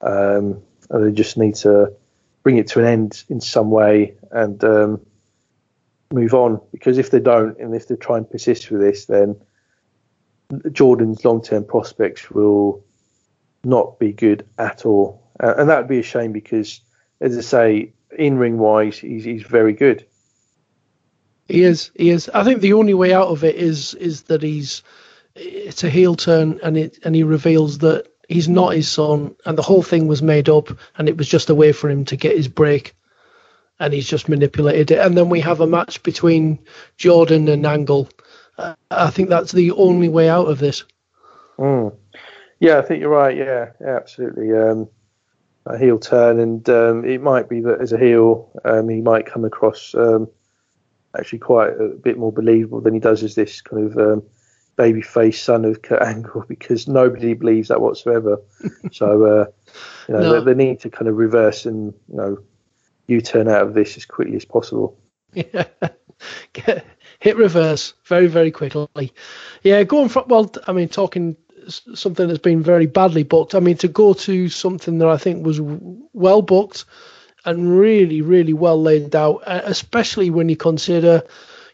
Um, 0.00 0.62
and 0.90 1.06
they 1.06 1.12
just 1.12 1.38
need 1.38 1.54
to 1.56 1.94
bring 2.42 2.58
it 2.58 2.68
to 2.68 2.80
an 2.80 2.84
end 2.84 3.24
in 3.30 3.40
some 3.40 3.70
way 3.70 4.14
and 4.30 4.62
um, 4.64 5.00
move 6.12 6.34
on. 6.34 6.60
Because 6.72 6.98
if 6.98 7.10
they 7.10 7.20
don't, 7.20 7.58
and 7.58 7.74
if 7.74 7.88
they 7.88 7.96
try 7.96 8.18
and 8.18 8.28
persist 8.28 8.70
with 8.70 8.80
this, 8.80 9.06
then 9.06 9.36
Jordan's 10.72 11.24
long-term 11.24 11.64
prospects 11.64 12.30
will 12.30 12.84
not 13.64 13.98
be 13.98 14.12
good 14.12 14.46
at 14.58 14.84
all. 14.84 15.22
Uh, 15.40 15.54
and 15.56 15.68
that 15.68 15.78
would 15.78 15.88
be 15.88 15.98
a 15.98 16.02
shame 16.02 16.32
because, 16.32 16.80
as 17.20 17.36
I 17.36 17.40
say, 17.40 17.92
in-ring 18.16 18.58
wise, 18.58 18.98
he's, 18.98 19.24
he's 19.24 19.42
very 19.42 19.72
good. 19.72 20.06
He 21.48 21.62
is. 21.62 21.90
He 21.94 22.10
is. 22.10 22.28
I 22.32 22.44
think 22.44 22.60
the 22.60 22.72
only 22.72 22.94
way 22.94 23.12
out 23.12 23.28
of 23.28 23.44
it 23.44 23.56
is 23.56 23.94
is 23.94 24.22
that 24.24 24.42
he's 24.42 24.82
it's 25.34 25.84
a 25.84 25.90
heel 25.90 26.14
turn, 26.14 26.60
and 26.62 26.76
it 26.76 26.98
and 27.04 27.14
he 27.14 27.22
reveals 27.22 27.78
that 27.78 28.06
he's 28.28 28.48
not 28.48 28.74
his 28.74 28.90
son, 28.90 29.36
and 29.44 29.58
the 29.58 29.62
whole 29.62 29.82
thing 29.82 30.06
was 30.06 30.22
made 30.22 30.48
up, 30.48 30.70
and 30.96 31.08
it 31.08 31.18
was 31.18 31.28
just 31.28 31.50
a 31.50 31.54
way 31.54 31.72
for 31.72 31.90
him 31.90 32.06
to 32.06 32.16
get 32.16 32.36
his 32.36 32.48
break, 32.48 32.94
and 33.80 33.92
he's 33.92 34.08
just 34.08 34.28
manipulated 34.28 34.90
it. 34.90 34.98
And 34.98 35.16
then 35.16 35.28
we 35.28 35.40
have 35.40 35.60
a 35.60 35.66
match 35.66 36.02
between 36.02 36.58
Jordan 36.96 37.48
and 37.48 37.66
Angle. 37.66 38.08
Uh, 38.56 38.74
I 38.90 39.10
think 39.10 39.28
that's 39.28 39.52
the 39.52 39.72
only 39.72 40.08
way 40.08 40.28
out 40.28 40.46
of 40.46 40.58
this. 40.58 40.84
Mm. 41.58 41.96
Yeah, 42.60 42.78
I 42.78 42.82
think 42.82 43.00
you're 43.00 43.10
right. 43.10 43.36
Yeah, 43.36 43.72
yeah 43.80 43.96
absolutely. 43.96 44.52
Um, 44.52 44.88
a 45.66 45.78
heel 45.78 45.98
turn, 45.98 46.38
and 46.40 46.68
um, 46.68 47.04
it 47.04 47.22
might 47.22 47.48
be 47.48 47.60
that 47.60 47.80
as 47.80 47.92
a 47.92 47.98
heel, 47.98 48.50
um, 48.64 48.88
he 48.88 49.00
might 49.00 49.26
come 49.26 49.44
across 49.44 49.94
um, 49.94 50.28
actually 51.18 51.38
quite 51.38 51.70
a 51.70 51.88
bit 51.88 52.18
more 52.18 52.32
believable 52.32 52.80
than 52.80 52.94
he 52.94 53.00
does 53.00 53.22
as 53.22 53.34
this 53.34 53.60
kind 53.62 53.90
of 53.90 53.98
um, 53.98 54.22
babyface 54.76 55.36
son 55.36 55.64
of 55.64 55.82
Kurt 55.82 56.02
Angle 56.02 56.44
because 56.48 56.86
nobody 56.86 57.34
believes 57.34 57.68
that 57.68 57.80
whatsoever. 57.80 58.40
so 58.92 59.24
uh, 59.24 59.46
you 60.08 60.14
know 60.14 60.20
no. 60.20 60.40
they, 60.40 60.52
they, 60.52 60.64
need 60.64 60.80
to 60.80 60.90
kind 60.90 61.08
of 61.08 61.16
reverse 61.16 61.66
and 61.66 61.94
you 62.08 62.16
know 62.16 62.38
you 63.06 63.20
turn 63.20 63.48
out 63.48 63.62
of 63.62 63.74
this 63.74 63.96
as 63.96 64.06
quickly 64.06 64.36
as 64.36 64.44
possible. 64.44 64.98
Yeah. 66.54 66.80
Hit 67.18 67.36
reverse 67.36 67.94
very 68.04 68.28
very 68.28 68.50
quickly. 68.50 69.12
Yeah, 69.62 69.82
going 69.82 70.08
from 70.08 70.24
well, 70.28 70.50
I 70.66 70.72
mean 70.72 70.88
talking 70.88 71.36
something 71.68 72.28
that's 72.28 72.38
been 72.38 72.62
very 72.62 72.86
badly 72.86 73.24
booked. 73.24 73.54
I 73.54 73.60
mean 73.60 73.76
to 73.78 73.88
go 73.88 74.14
to 74.14 74.48
something 74.48 74.98
that 74.98 75.08
I 75.08 75.16
think 75.16 75.44
was 75.44 75.60
well 75.60 76.42
booked 76.42 76.84
and 77.44 77.78
really 77.78 78.20
really 78.22 78.52
well 78.52 78.80
laid 78.80 79.14
out, 79.14 79.42
especially 79.46 80.30
when 80.30 80.48
you 80.48 80.56
consider 80.56 81.22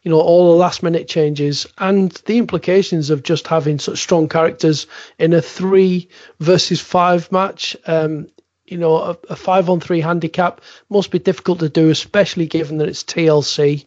you 0.03 0.11
know 0.11 0.21
all 0.21 0.51
the 0.51 0.59
last 0.59 0.83
minute 0.83 1.09
changes 1.09 1.67
and 1.79 2.13
the 2.27 2.39
implications 2.39 3.11
of 3.11 3.23
just 3.23 3.47
having 3.47 3.79
such 3.79 3.99
strong 3.99 4.29
characters 4.29 4.87
in 5.19 5.33
a 5.33 5.43
three 5.43 6.09
versus 6.41 6.81
five 6.81 7.31
match. 7.31 7.77
Um, 7.87 8.29
you 8.71 8.79
know, 8.79 8.97
a, 8.97 9.19
a 9.29 9.37
five 9.37 9.69
on 9.69 9.81
three 9.81 10.01
handicap 10.01 10.61
must 10.89 11.11
be 11.11 11.19
difficult 11.19 11.59
to 11.59 11.69
do, 11.69 11.91
especially 11.91 12.47
given 12.47 12.79
that 12.79 12.89
it's 12.89 13.03
TLC. 13.03 13.85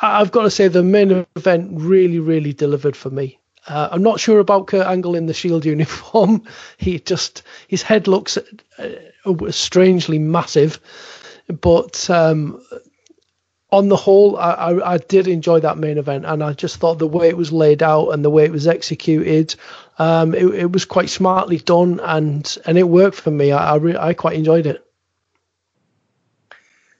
I've 0.00 0.30
got 0.30 0.42
to 0.42 0.50
say 0.50 0.68
the 0.68 0.82
main 0.82 1.26
event 1.36 1.70
really, 1.72 2.18
really 2.18 2.52
delivered 2.52 2.96
for 2.96 3.08
me. 3.10 3.38
Uh, 3.66 3.88
I'm 3.92 4.02
not 4.02 4.20
sure 4.20 4.40
about 4.40 4.66
Kurt 4.66 4.86
Angle 4.86 5.14
in 5.14 5.26
the 5.26 5.34
Shield 5.34 5.64
uniform. 5.74 6.44
he 6.76 6.98
just 6.98 7.42
his 7.68 7.82
head 7.82 8.08
looks 8.08 8.36
uh, 8.36 9.50
strangely 9.50 10.18
massive, 10.18 10.80
but 11.60 12.10
um, 12.10 12.62
on 13.72 13.88
the 13.88 13.96
whole, 13.96 14.36
I, 14.36 14.50
I, 14.50 14.92
I, 14.94 14.98
did 14.98 15.26
enjoy 15.26 15.60
that 15.60 15.78
main 15.78 15.96
event, 15.96 16.26
and 16.26 16.44
I 16.44 16.52
just 16.52 16.76
thought 16.76 16.98
the 16.98 17.06
way 17.08 17.28
it 17.28 17.36
was 17.38 17.50
laid 17.50 17.82
out 17.82 18.10
and 18.10 18.22
the 18.22 18.28
way 18.28 18.44
it 18.44 18.52
was 18.52 18.66
executed, 18.66 19.54
um, 19.98 20.34
it, 20.34 20.44
it, 20.44 20.70
was 20.70 20.84
quite 20.84 21.08
smartly 21.08 21.56
done, 21.56 21.98
and 22.00 22.58
and 22.66 22.76
it 22.76 22.86
worked 22.86 23.16
for 23.16 23.30
me. 23.30 23.50
I 23.50 23.72
I, 23.72 23.76
re- 23.76 23.96
I 23.96 24.12
quite 24.12 24.36
enjoyed 24.36 24.66
it. 24.66 24.86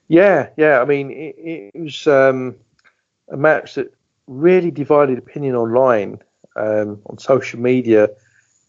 Yeah, 0.08 0.48
yeah. 0.56 0.80
I 0.80 0.86
mean, 0.86 1.10
it, 1.10 1.36
it 1.38 1.80
was 1.80 2.06
um, 2.06 2.56
a 3.28 3.36
match 3.36 3.74
that 3.74 3.94
really 4.26 4.70
divided 4.70 5.18
opinion 5.18 5.54
online 5.56 6.22
um, 6.56 7.02
on 7.04 7.18
social 7.18 7.60
media. 7.60 8.08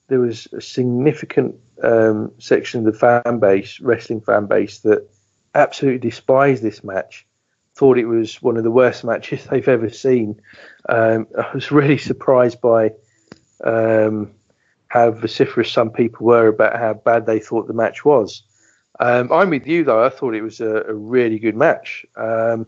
There 0.09 0.19
was 0.19 0.47
a 0.51 0.59
significant 0.59 1.55
um, 1.81 2.33
section 2.37 2.85
of 2.85 2.93
the 2.93 2.99
fan 2.99 3.39
base, 3.39 3.79
wrestling 3.79 4.19
fan 4.19 4.47
base, 4.47 4.79
that 4.79 5.09
absolutely 5.55 6.09
despised 6.09 6.61
this 6.61 6.83
match 6.83 7.25
thought 7.75 7.97
it 7.97 8.05
was 8.05 8.41
one 8.41 8.57
of 8.57 8.63
the 8.63 8.71
worst 8.71 9.03
matches 9.03 9.45
they've 9.51 9.67
ever 9.67 9.89
seen. 9.89 10.39
Um, 10.89 11.27
I 11.37 11.51
was 11.53 11.71
really 11.71 11.97
surprised 11.97 12.61
by 12.61 12.91
um, 13.63 14.31
how 14.87 15.11
vociferous 15.11 15.71
some 15.71 15.89
people 15.89 16.27
were 16.27 16.47
about 16.47 16.77
how 16.77 16.93
bad 16.93 17.25
they 17.25 17.39
thought 17.39 17.67
the 17.67 17.73
match 17.73 18.05
was. 18.05 18.43
Um, 18.99 19.31
I'm 19.31 19.49
with 19.49 19.65
you 19.65 19.83
though. 19.83 20.03
I 20.03 20.09
thought 20.09 20.35
it 20.35 20.43
was 20.43 20.61
a, 20.61 20.83
a 20.83 20.93
really 20.93 21.39
good 21.39 21.55
match. 21.55 22.05
Um, 22.15 22.67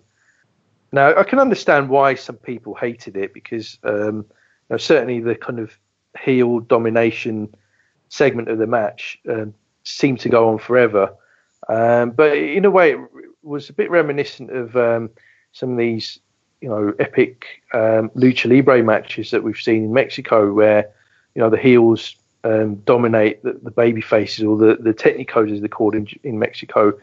now 0.91 1.15
I 1.15 1.23
can 1.23 1.39
understand 1.39 1.89
why 1.89 2.15
some 2.15 2.37
people 2.37 2.73
hated 2.73 3.15
it 3.15 3.33
because 3.33 3.77
um, 3.83 4.25
you 4.69 4.71
know, 4.71 4.77
certainly 4.77 5.19
the 5.19 5.35
kind 5.35 5.59
of 5.59 5.77
heel 6.19 6.61
domination 6.61 7.53
segment 8.09 8.47
of 8.47 8.57
the 8.57 8.65
match 8.65 9.19
um, 9.29 9.53
seemed 9.83 10.19
to 10.21 10.29
go 10.29 10.49
on 10.49 10.57
forever. 10.57 11.13
but 11.67 12.37
in 12.37 12.65
a 12.65 12.71
way, 12.71 12.95
was 13.45 13.69
a 13.69 13.73
bit 13.73 13.89
reminiscent 13.89 14.49
of 14.51 14.75
um, 14.75 15.09
some 15.51 15.71
of 15.71 15.77
these, 15.77 16.19
you 16.61 16.69
know, 16.69 16.93
epic 16.99 17.45
um, 17.73 18.09
lucha 18.09 18.49
libre 18.49 18.83
matches 18.83 19.31
that 19.31 19.43
we've 19.43 19.57
seen 19.57 19.85
in 19.85 19.93
Mexico, 19.93 20.51
where 20.53 20.89
you 21.35 21.41
know 21.41 21.49
the 21.49 21.57
heels 21.57 22.15
um, 22.43 22.75
dominate 22.85 23.43
the, 23.43 23.53
the 23.63 23.71
baby 23.71 24.01
faces 24.01 24.43
or 24.43 24.57
the 24.57 24.77
the 24.79 24.93
technicos 24.93 25.51
as 25.51 25.59
they're 25.59 25.69
called 25.69 25.95
in, 25.95 26.07
in 26.23 26.39
Mexico 26.39 26.93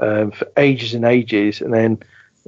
um, 0.00 0.30
for 0.30 0.46
ages 0.56 0.94
and 0.94 1.04
ages, 1.04 1.60
and 1.60 1.72
then 1.72 1.98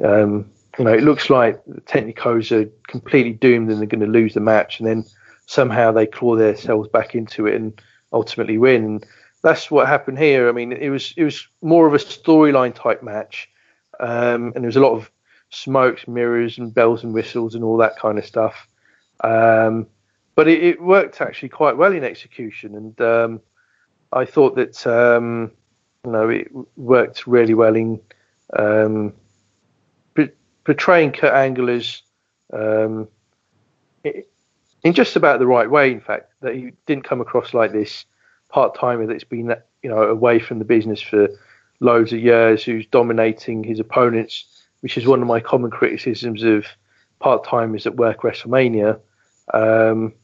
um, 0.04 0.50
you 0.78 0.84
know 0.84 0.92
it 0.92 1.02
looks 1.02 1.30
like 1.30 1.62
the 1.66 1.80
technicos 1.82 2.52
are 2.52 2.70
completely 2.86 3.32
doomed 3.32 3.70
and 3.70 3.80
they're 3.80 3.86
going 3.86 4.00
to 4.00 4.06
lose 4.06 4.34
the 4.34 4.40
match, 4.40 4.78
and 4.78 4.88
then 4.88 5.04
somehow 5.46 5.90
they 5.90 6.06
claw 6.06 6.36
themselves 6.36 6.88
back 6.88 7.14
into 7.14 7.46
it 7.46 7.54
and 7.54 7.80
ultimately 8.12 8.58
win. 8.58 9.00
That's 9.42 9.70
what 9.70 9.86
happened 9.86 10.18
here. 10.18 10.48
I 10.48 10.52
mean, 10.52 10.72
it 10.72 10.90
was 10.90 11.14
it 11.16 11.24
was 11.24 11.46
more 11.62 11.86
of 11.86 11.94
a 11.94 11.98
storyline 11.98 12.74
type 12.74 13.02
match, 13.02 13.48
um, 14.00 14.52
and 14.54 14.56
there 14.56 14.68
was 14.68 14.76
a 14.76 14.80
lot 14.80 14.96
of 14.96 15.10
smokes, 15.50 16.08
mirrors, 16.08 16.58
and 16.58 16.74
bells 16.74 17.04
and 17.04 17.14
whistles 17.14 17.54
and 17.54 17.62
all 17.62 17.76
that 17.78 17.96
kind 17.96 18.18
of 18.18 18.26
stuff. 18.26 18.66
Um, 19.22 19.86
but 20.34 20.48
it, 20.48 20.62
it, 20.62 20.82
worked 20.82 21.20
actually 21.20 21.48
quite 21.48 21.76
well 21.76 21.92
in 21.92 22.04
execution, 22.04 22.74
and 22.74 23.00
um, 23.00 23.40
I 24.12 24.24
thought 24.24 24.56
that 24.56 24.86
um, 24.86 25.52
you 26.04 26.12
know 26.12 26.28
it 26.28 26.48
worked 26.76 27.26
really 27.26 27.54
well 27.54 27.76
in 27.76 28.00
um, 28.56 29.12
portraying 30.64 31.12
Kurt 31.12 31.32
Angle 31.32 31.70
as 31.70 32.02
um, 32.52 33.08
in 34.04 34.92
just 34.92 35.16
about 35.16 35.38
the 35.38 35.46
right 35.46 35.70
way. 35.70 35.92
In 35.92 36.00
fact, 36.00 36.32
that 36.40 36.54
he 36.54 36.72
didn't 36.86 37.04
come 37.04 37.20
across 37.20 37.54
like 37.54 37.72
this 37.72 38.04
part 38.48 38.74
timer 38.78 39.06
that's 39.06 39.24
been 39.24 39.54
you 39.82 39.90
know 39.90 40.02
away 40.02 40.38
from 40.38 40.58
the 40.58 40.64
business 40.64 41.00
for 41.00 41.28
loads 41.80 42.12
of 42.12 42.20
years, 42.20 42.64
who's 42.64 42.86
dominating 42.86 43.62
his 43.62 43.78
opponents, 43.78 44.44
which 44.80 44.96
is 44.96 45.06
one 45.06 45.22
of 45.22 45.28
my 45.28 45.40
common 45.40 45.70
criticisms 45.70 46.42
of 46.42 46.66
part 47.20 47.44
timers 47.44 47.84
that 47.84 47.96
work 47.96 48.22
WrestleMania. 48.22 49.00
Um, 49.54 50.14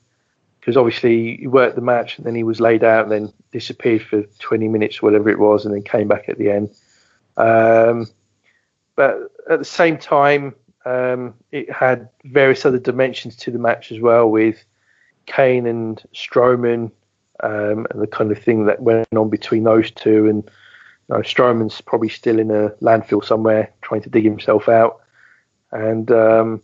because 0.64 0.78
obviously 0.78 1.36
he 1.36 1.46
worked 1.46 1.74
the 1.74 1.82
match 1.82 2.16
and 2.16 2.26
then 2.26 2.34
he 2.34 2.42
was 2.42 2.58
laid 2.58 2.82
out 2.82 3.02
and 3.02 3.12
then 3.12 3.32
disappeared 3.52 4.02
for 4.02 4.22
20 4.38 4.66
minutes, 4.68 4.96
or 4.96 5.06
whatever 5.06 5.28
it 5.28 5.38
was, 5.38 5.66
and 5.66 5.74
then 5.74 5.82
came 5.82 6.08
back 6.08 6.26
at 6.30 6.38
the 6.38 6.50
end. 6.50 6.70
Um, 7.36 8.06
but 8.96 9.30
at 9.50 9.58
the 9.58 9.64
same 9.64 9.98
time, 9.98 10.54
um, 10.86 11.34
it 11.52 11.70
had 11.70 12.08
various 12.24 12.64
other 12.64 12.78
dimensions 12.78 13.36
to 13.36 13.50
the 13.50 13.58
match 13.58 13.92
as 13.92 14.00
well, 14.00 14.30
with 14.30 14.64
Kane 15.26 15.66
and 15.66 16.02
Strowman 16.14 16.90
um, 17.42 17.86
and 17.90 18.00
the 18.00 18.06
kind 18.06 18.30
of 18.30 18.38
thing 18.38 18.66
that 18.66 18.80
went 18.80 19.08
on 19.14 19.28
between 19.28 19.64
those 19.64 19.90
two. 19.90 20.28
And 20.28 20.44
you 21.08 21.16
know, 21.16 21.20
Strowman's 21.20 21.80
probably 21.80 22.08
still 22.08 22.38
in 22.38 22.50
a 22.50 22.70
landfill 22.80 23.24
somewhere 23.24 23.72
trying 23.82 24.02
to 24.02 24.10
dig 24.10 24.24
himself 24.24 24.68
out. 24.68 25.00
And 25.72 26.10
um, 26.10 26.62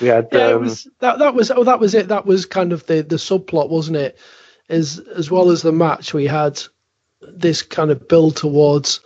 we 0.00 0.08
had 0.08 0.28
yeah, 0.32 0.52
um, 0.52 0.62
was, 0.62 0.88
that 1.00 1.18
that 1.18 1.34
was 1.34 1.50
oh 1.50 1.64
that 1.64 1.80
was 1.80 1.94
it. 1.94 2.08
That 2.08 2.26
was 2.26 2.46
kind 2.46 2.72
of 2.72 2.86
the 2.86 3.02
the 3.02 3.16
subplot, 3.16 3.68
wasn't 3.68 3.98
it? 3.98 4.18
As 4.68 4.98
as 4.98 5.30
well 5.30 5.50
as 5.50 5.62
the 5.62 5.72
match, 5.72 6.14
we 6.14 6.26
had 6.26 6.62
this 7.20 7.62
kind 7.62 7.90
of 7.90 8.08
build 8.08 8.36
towards 8.36 9.00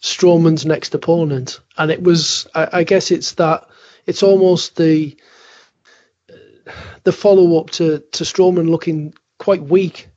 Strowman's 0.00 0.64
next 0.64 0.94
opponent, 0.94 1.60
and 1.76 1.90
it 1.90 2.02
was 2.02 2.46
I, 2.54 2.68
I 2.72 2.84
guess 2.84 3.10
it's 3.10 3.32
that 3.32 3.68
it's 4.06 4.22
almost 4.22 4.76
the 4.76 5.16
the 7.04 7.12
follow 7.12 7.60
up 7.60 7.70
to 7.70 7.98
to 8.12 8.24
Strowman 8.24 8.70
looking 8.70 9.14
quite 9.38 9.62
weak 9.62 10.09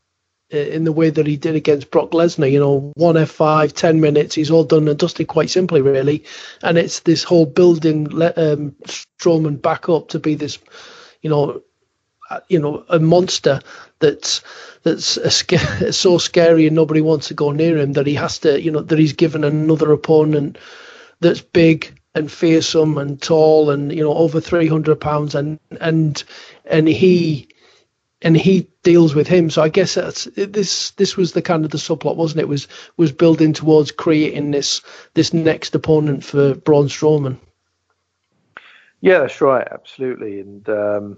in 0.50 0.84
the 0.84 0.92
way 0.92 1.10
that 1.10 1.26
he 1.26 1.38
did 1.38 1.56
against 1.56 1.92
Brock 1.92 2.12
Lesnar. 2.12 2.52
You 2.52 2.60
know, 2.60 2.92
one 2.96 3.16
F5, 3.16 3.72
10 3.74 4.02
minutes, 4.02 4.36
he's 4.36 4.52
all 4.52 4.64
done 4.64 4.88
and 4.88 4.98
dusted 4.98 5.28
quite 5.28 5.50
simply, 5.50 5.82
really. 5.82 6.24
And 6.62 6.78
it's 6.78 7.02
this 7.02 7.24
whole 7.24 7.46
building 7.46 8.08
um, 8.22 8.76
Strowman 8.86 9.62
back 9.62 9.90
up 9.90 10.10
to 10.10 10.20
be 10.20 10.36
this, 10.36 10.60
you 11.22 11.30
know, 11.30 11.62
uh, 12.30 12.40
you 12.50 12.60
know, 12.60 12.86
a 12.90 13.00
monster 13.00 13.60
that's 14.00 14.42
that's 14.84 15.18
so 15.98 16.18
scary 16.18 16.68
and 16.68 16.76
nobody 16.76 17.02
wants 17.02 17.28
to 17.30 17.34
go 17.34 17.52
near 17.52 17.78
him 17.78 17.94
that 17.94 18.08
he 18.08 18.16
has 18.16 18.40
to, 18.40 18.62
you 18.62 18.72
know, 18.72 18.82
that 18.82 19.00
he's 19.00 19.14
given 19.14 19.44
another 19.44 19.92
opponent 19.92 20.58
that's 21.20 21.42
big 21.42 22.00
and 22.16 22.32
fearsome 22.32 22.98
and 22.98 23.22
tall 23.22 23.72
and 23.72 23.92
you 23.92 24.04
know 24.04 24.14
over 24.14 24.40
300 24.40 25.00
pounds 25.00 25.34
and 25.36 25.60
and 25.82 26.24
and 26.66 26.88
he 26.88 27.48
and 28.24 28.38
he 28.38 28.68
deals 28.84 29.14
with 29.14 29.28
him. 29.28 29.50
So 29.50 29.62
I 29.62 29.70
guess 29.70 29.96
that's 29.96 30.26
this. 30.36 30.92
This 30.92 31.18
was 31.18 31.34
the 31.34 31.42
kind 31.42 31.66
of 31.66 31.72
the 31.72 31.78
subplot, 31.78 32.16
wasn't 32.16 32.42
it? 32.42 32.48
Was 32.48 32.68
was 32.98 33.12
building 33.12 33.54
towards 33.54 33.92
creating 33.92 34.52
this 34.52 34.82
this 35.14 35.34
next 35.34 35.76
opponent 35.76 36.24
for 36.24 36.56
Braun 36.56 36.88
Strowman. 36.88 37.38
Yeah, 39.02 39.20
that's 39.20 39.42
right, 39.42 39.68
absolutely. 39.70 40.40
And 40.40 40.68
um, 40.70 41.18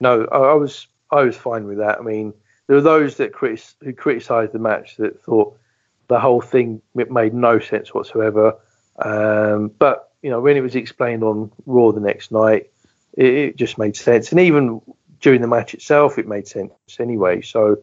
no, 0.00 0.26
I, 0.26 0.36
I, 0.36 0.54
was 0.54 0.86
I 1.10 1.22
was 1.22 1.34
fine 1.34 1.66
with 1.66 1.78
that. 1.78 1.98
I 1.98 2.02
mean, 2.02 2.34
there 2.66 2.76
were 2.76 2.82
those 2.82 3.16
that 3.16 3.32
critis- 3.32 3.74
who 3.82 3.94
criticised 3.94 4.52
the 4.52 4.58
match 4.58 4.98
that 4.98 5.22
thought 5.22 5.58
the 6.08 6.20
whole 6.20 6.42
thing 6.42 6.82
made 6.94 7.32
no 7.32 7.58
sense 7.58 7.94
whatsoever. 7.94 8.58
Um, 8.98 9.68
but 9.78 10.12
you 10.22 10.30
know, 10.30 10.40
when 10.40 10.58
it 10.58 10.60
was 10.60 10.76
explained 10.76 11.24
on 11.24 11.50
Raw 11.64 11.92
the 11.92 12.00
next 12.00 12.32
night, 12.32 12.70
it, 13.14 13.26
it 13.26 13.56
just 13.56 13.78
made 13.78 13.96
sense. 13.96 14.30
And 14.30 14.40
even 14.40 14.82
during 15.26 15.40
the 15.40 15.48
match 15.48 15.74
itself, 15.74 16.20
it 16.20 16.28
made 16.28 16.46
sense 16.46 16.72
anyway. 17.00 17.40
So 17.40 17.78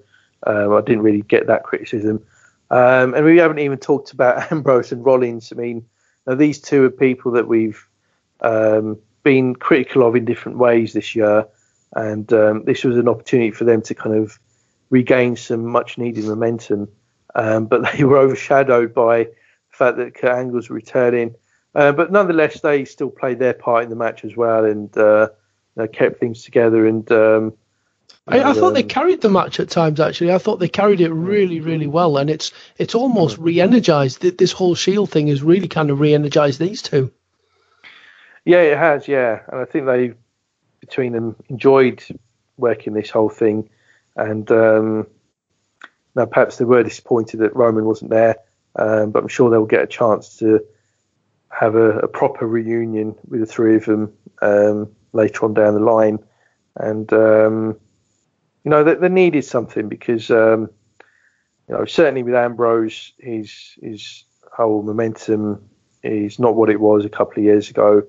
um, 0.47 0.71
I 0.71 0.79
didn't 0.79 1.01
really 1.01 1.23
get 1.23 1.47
that 1.47 1.63
criticism. 1.63 2.23
Um, 2.71 3.13
and 3.13 3.25
we 3.25 3.35
haven't 3.35 3.59
even 3.59 3.79
talked 3.79 4.13
about 4.13 4.49
Ambrose 4.53 4.93
and 4.93 5.03
Rollins. 5.03 5.51
I 5.51 5.57
mean, 5.57 5.85
these 6.25 6.61
two 6.61 6.85
are 6.85 6.89
people 6.89 7.33
that 7.33 7.49
we've 7.49 7.85
um, 8.39 8.97
been 9.23 9.57
critical 9.57 10.07
of 10.07 10.15
in 10.15 10.23
different 10.23 10.57
ways 10.57 10.93
this 10.93 11.15
year, 11.15 11.45
and 11.91 12.31
um, 12.31 12.63
this 12.63 12.85
was 12.85 12.95
an 12.95 13.09
opportunity 13.09 13.51
for 13.51 13.65
them 13.65 13.81
to 13.81 13.93
kind 13.93 14.15
of 14.15 14.39
regain 14.89 15.35
some 15.35 15.65
much 15.65 15.97
needed 15.97 16.23
momentum. 16.23 16.87
Um, 17.35 17.65
but 17.65 17.91
they 17.97 18.05
were 18.05 18.19
overshadowed 18.19 18.93
by 18.93 19.25
the 19.25 19.31
fact 19.69 19.97
that 19.97 20.15
Kurt 20.15 20.37
Angle's 20.37 20.69
returning. 20.69 21.35
Uh, 21.75 21.91
but 21.91 22.09
nonetheless, 22.09 22.61
they 22.61 22.85
still 22.85 23.09
played 23.09 23.39
their 23.39 23.53
part 23.53 23.83
in 23.83 23.89
the 23.89 23.97
match 23.97 24.23
as 24.23 24.37
well, 24.37 24.63
and 24.63 24.97
uh, 24.97 25.27
know, 25.75 25.87
kept 25.87 26.19
things 26.19 26.43
together. 26.43 26.85
And 26.85 27.09
um, 27.11 27.53
I, 28.27 28.41
I, 28.41 28.53
thought 28.53 28.69
um, 28.69 28.73
they 28.73 28.83
carried 28.83 29.21
the 29.21 29.29
match 29.29 29.59
at 29.59 29.69
times. 29.69 29.99
Actually, 29.99 30.31
I 30.31 30.37
thought 30.37 30.59
they 30.59 30.69
carried 30.69 31.01
it 31.01 31.11
really, 31.11 31.59
really 31.59 31.87
well, 31.87 32.17
and 32.17 32.29
it's 32.29 32.51
it's 32.77 32.95
almost 32.95 33.37
re-energized. 33.37 34.21
This 34.21 34.51
whole 34.51 34.75
Shield 34.75 35.09
thing 35.09 35.27
has 35.27 35.43
really 35.43 35.67
kind 35.67 35.89
of 35.89 35.99
re-energized 35.99 36.59
these 36.59 36.81
two. 36.81 37.11
Yeah, 38.45 38.61
it 38.61 38.77
has. 38.77 39.07
Yeah, 39.07 39.41
and 39.47 39.59
I 39.59 39.65
think 39.65 39.85
they 39.85 40.13
between 40.79 41.13
them 41.13 41.35
enjoyed 41.49 42.03
working 42.57 42.93
this 42.93 43.09
whole 43.09 43.29
thing, 43.29 43.69
and 44.15 44.49
um, 44.51 45.07
now 46.15 46.25
perhaps 46.25 46.57
they 46.57 46.65
were 46.65 46.83
disappointed 46.83 47.37
that 47.41 47.55
Roman 47.55 47.83
wasn't 47.83 48.11
there, 48.11 48.37
um, 48.77 49.11
but 49.11 49.23
I'm 49.23 49.29
sure 49.29 49.49
they'll 49.49 49.65
get 49.65 49.83
a 49.83 49.87
chance 49.87 50.37
to 50.37 50.63
have 51.49 51.75
a, 51.75 51.99
a 51.99 52.07
proper 52.07 52.47
reunion 52.47 53.15
with 53.27 53.41
the 53.41 53.45
three 53.45 53.75
of 53.75 53.85
them 53.85 54.13
um, 54.41 54.91
later 55.13 55.45
on 55.45 55.53
down 55.53 55.73
the 55.73 55.79
line. 55.79 56.19
And 56.75 57.11
um, 57.13 57.79
you 58.63 58.71
know, 58.71 58.83
they, 58.83 58.95
they, 58.95 59.09
needed 59.09 59.45
something 59.45 59.87
because 59.87 60.29
um, 60.31 60.69
you 61.67 61.75
know 61.75 61.85
certainly 61.85 62.23
with 62.23 62.35
Ambrose, 62.35 63.13
his 63.19 63.77
his 63.81 64.23
whole 64.51 64.83
momentum 64.83 65.69
is 66.01 66.39
not 66.39 66.55
what 66.55 66.69
it 66.69 66.79
was 66.79 67.05
a 67.05 67.09
couple 67.09 67.39
of 67.39 67.43
years 67.43 67.69
ago, 67.69 68.03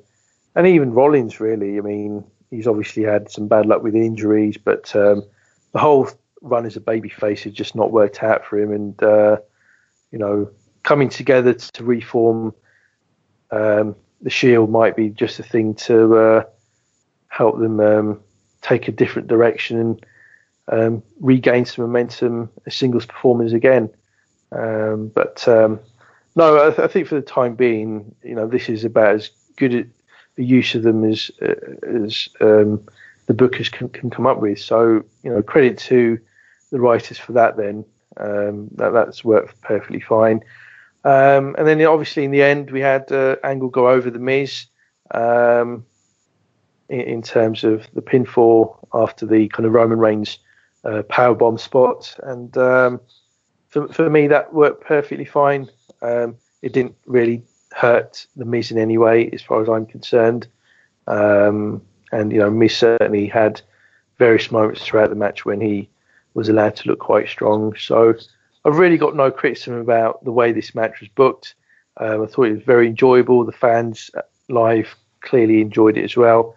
and 0.55 0.67
even 0.67 0.95
Rollins 0.95 1.41
really. 1.41 1.79
I 1.79 1.83
mean, 1.83 2.25
he's 2.51 2.67
obviously 2.67 3.03
had 3.03 3.31
some 3.31 3.49
bad 3.49 3.67
luck 3.67 3.83
with 3.83 3.95
injuries, 3.95 4.57
but 4.57 4.95
um, 4.97 5.23
the 5.73 5.79
whole 5.79 6.09
run 6.41 6.67
as 6.67 6.77
a 6.77 6.81
babyface 6.81 7.43
has 7.43 7.53
just 7.53 7.75
not 7.75 7.93
worked 7.93 8.23
out 8.23 8.47
for 8.47 8.59
him. 8.59 8.73
And 8.73 9.03
uh, 9.03 9.37
you 10.11 10.19
know, 10.19 10.51
coming 10.85 11.11
together 11.11 11.53
to 11.53 11.85
reform 11.85 12.55
um, 13.51 13.95
the 14.21 14.31
Shield 14.31 14.71
might 14.71 14.97
be 14.97 15.11
just 15.11 15.39
a 15.39 15.43
thing 15.43 15.75
to 15.75 16.17
uh, 16.17 16.45
help 17.37 17.59
them 17.59 17.81
um, 17.81 18.21
take 18.63 18.87
a 18.87 18.93
different 18.93 19.27
direction 19.27 19.79
and 19.81 20.07
um, 20.69 21.03
regain 21.21 21.65
some 21.65 21.85
momentum 21.85 22.49
as 22.65 22.77
singles 22.77 23.07
performers 23.07 23.53
again. 23.53 23.91
Um, 24.53 25.09
but 25.09 25.47
um, 25.49 25.81
no, 26.37 26.69
I, 26.69 26.71
th- 26.71 26.79
I, 26.79 26.87
think 26.87 27.09
for 27.09 27.17
the 27.17 27.23
time 27.23 27.57
being, 27.57 28.15
you 28.23 28.37
know, 28.37 28.47
this 28.47 28.69
is 28.69 28.85
about 28.85 29.17
as 29.17 29.31
good 29.57 29.75
a, 29.75 30.43
use 30.43 30.75
of 30.75 30.83
them 30.83 31.05
as 31.05 31.31
uh, 31.43 31.55
as 31.83 32.29
um, 32.41 32.87
the 33.27 33.35
bookers 33.35 33.71
can, 33.71 33.89
can 33.89 34.11
come 34.11 34.27
up 34.27 34.39
with. 34.39 34.61
So 34.61 35.05
you 35.25 35.31
know, 35.31 35.43
credit 35.43 35.77
to 35.91 36.19
the 36.71 36.81
writers 36.81 37.19
for 37.19 37.33
that. 37.33 37.57
Then 37.57 37.85
um, 38.17 38.69
that 38.77 38.91
that's 38.91 39.25
worked 39.25 39.61
perfectly 39.61 40.01
fine. 40.01 40.41
And 41.05 41.67
then 41.67 41.83
obviously 41.83 42.25
in 42.25 42.31
the 42.31 42.43
end 42.43 42.71
we 42.71 42.81
had 42.81 43.11
uh, 43.11 43.37
Angle 43.43 43.71
go 43.71 43.89
over 43.89 44.09
the 44.09 44.21
Miz. 44.21 44.67
Um, 45.11 45.85
in, 46.89 47.01
in 47.01 47.23
terms 47.23 47.65
of 47.65 47.87
the 47.95 48.03
pinfall 48.03 48.79
after 48.93 49.27
the 49.27 49.49
kind 49.49 49.67
of 49.67 49.73
Roman 49.73 49.99
Reigns 49.99 50.39
uh, 50.85 51.03
power 51.05 51.35
bomb 51.35 51.59
spot, 51.59 52.15
and 52.23 52.57
um, 52.57 53.01
for 53.69 53.89
for 53.89 54.09
me 54.11 54.27
that 54.29 54.53
worked 54.53 54.85
perfectly 54.85 55.25
fine. 55.25 55.69
Um, 56.03 56.37
it 56.63 56.73
didn't 56.73 56.97
really 57.07 57.43
hurt 57.75 58.27
the 58.37 58.45
Miz 58.45 58.71
in 58.71 58.79
any 58.79 58.99
way, 58.99 59.29
as 59.33 59.43
far 59.43 59.63
as 59.63 59.69
I'm 59.69 59.87
concerned. 59.87 60.47
Um, 61.07 61.83
and 62.13 62.33
you 62.33 62.39
know, 62.39 62.51
Miz 62.51 62.77
certainly 62.77 63.27
had 63.27 63.61
various 64.19 64.51
moments 64.51 64.85
throughout 64.85 65.11
the 65.11 65.17
match 65.17 65.45
when 65.45 65.61
he 65.61 65.89
was 66.35 66.49
allowed 66.49 66.77
to 66.77 66.89
look 66.89 67.01
quite 67.01 67.29
strong. 67.29 67.75
So 67.77 68.15
I've 68.65 68.79
really 68.79 68.97
got 68.97 69.17
no 69.17 69.31
criticism 69.31 69.75
about 69.75 70.25
the 70.25 70.33
way 70.33 70.53
this 70.53 70.75
match 70.75 71.01
was 71.01 71.09
booked. 71.11 71.55
Um, 71.99 72.23
I 72.23 72.27
thought 72.27 72.49
it 72.49 72.55
was 72.55 72.63
very 72.63 72.87
enjoyable. 72.89 73.45
The 73.45 73.53
fans 73.53 74.11
live 74.49 74.95
clearly 75.21 75.61
enjoyed 75.61 75.97
it 75.97 76.05
as 76.05 76.17
well 76.17 76.55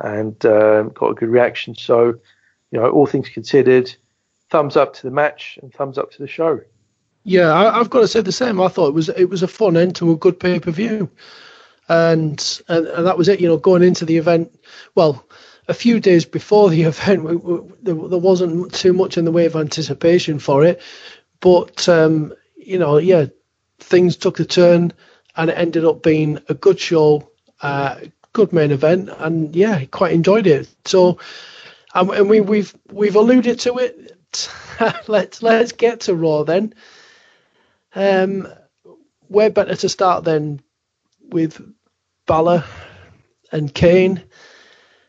and 0.00 0.44
um, 0.46 0.90
got 0.90 1.10
a 1.10 1.14
good 1.14 1.28
reaction. 1.28 1.74
So, 1.74 2.18
you 2.70 2.80
know, 2.80 2.90
all 2.90 3.06
things 3.06 3.28
considered, 3.28 3.94
thumbs 4.50 4.76
up 4.76 4.94
to 4.94 5.02
the 5.02 5.10
match 5.10 5.58
and 5.62 5.72
thumbs 5.72 5.98
up 5.98 6.10
to 6.12 6.18
the 6.18 6.28
show. 6.28 6.60
Yeah, 7.24 7.52
I, 7.52 7.78
have 7.78 7.90
got 7.90 8.00
to 8.00 8.08
say 8.08 8.22
the 8.22 8.32
same. 8.32 8.60
I 8.60 8.68
thought 8.68 8.88
it 8.88 8.94
was 8.94 9.10
it 9.10 9.26
was 9.26 9.42
a 9.42 9.48
fun 9.48 9.76
end 9.76 9.96
to 9.96 10.10
a 10.12 10.16
good 10.16 10.40
pay 10.40 10.58
per 10.58 10.70
view, 10.70 11.10
and, 11.88 12.60
and 12.68 12.86
and 12.86 13.06
that 13.06 13.18
was 13.18 13.28
it. 13.28 13.40
You 13.40 13.48
know, 13.48 13.58
going 13.58 13.82
into 13.82 14.06
the 14.06 14.16
event, 14.16 14.58
well, 14.94 15.26
a 15.68 15.74
few 15.74 16.00
days 16.00 16.24
before 16.24 16.70
the 16.70 16.82
event, 16.84 17.24
we, 17.24 17.36
we, 17.36 17.72
there, 17.82 17.94
there, 17.94 18.18
wasn't 18.18 18.72
too 18.72 18.94
much 18.94 19.18
in 19.18 19.26
the 19.26 19.32
way 19.32 19.44
of 19.44 19.54
anticipation 19.54 20.38
for 20.38 20.64
it. 20.64 20.80
But 21.40 21.88
um, 21.90 22.32
you 22.56 22.78
know, 22.78 22.96
yeah, 22.96 23.26
things 23.78 24.16
took 24.16 24.40
a 24.40 24.44
turn, 24.46 24.92
and 25.36 25.50
it 25.50 25.58
ended 25.58 25.84
up 25.84 26.02
being 26.02 26.38
a 26.48 26.54
good 26.54 26.80
show, 26.80 27.30
uh, 27.60 27.96
good 28.40 28.52
main 28.54 28.70
event, 28.70 29.10
and 29.18 29.54
yeah, 29.54 29.84
quite 29.84 30.12
enjoyed 30.12 30.46
it. 30.46 30.66
So, 30.86 31.18
and 31.94 32.30
we, 32.30 32.40
we've 32.40 32.74
we've 32.90 33.16
alluded 33.16 33.60
to 33.60 33.76
it. 33.78 34.16
let's 35.08 35.42
let's 35.42 35.72
get 35.72 36.00
to 36.00 36.14
Raw 36.14 36.44
then. 36.44 36.74
Um, 37.94 38.48
where 39.28 39.50
better 39.50 39.76
to 39.76 39.88
start 39.90 40.24
than 40.24 40.62
with 41.20 41.60
Balor 42.26 42.64
and 43.52 43.74
Kane? 43.74 44.22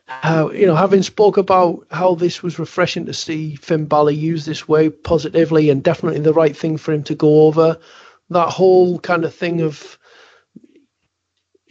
How 0.04 0.50
you 0.50 0.66
know, 0.66 0.76
having 0.76 1.02
spoke 1.02 1.38
about 1.38 1.86
how 1.90 2.16
this 2.16 2.42
was 2.42 2.58
refreshing 2.58 3.06
to 3.06 3.14
see 3.14 3.54
Finn 3.54 3.86
Balor 3.86 4.10
use 4.10 4.44
this 4.44 4.68
way 4.68 4.90
positively 4.90 5.70
and 5.70 5.82
definitely 5.82 6.20
the 6.20 6.34
right 6.34 6.54
thing 6.54 6.76
for 6.76 6.92
him 6.92 7.04
to 7.04 7.14
go 7.14 7.46
over. 7.46 7.78
That 8.28 8.50
whole 8.50 8.98
kind 8.98 9.24
of 9.24 9.34
thing 9.34 9.62
of 9.62 9.98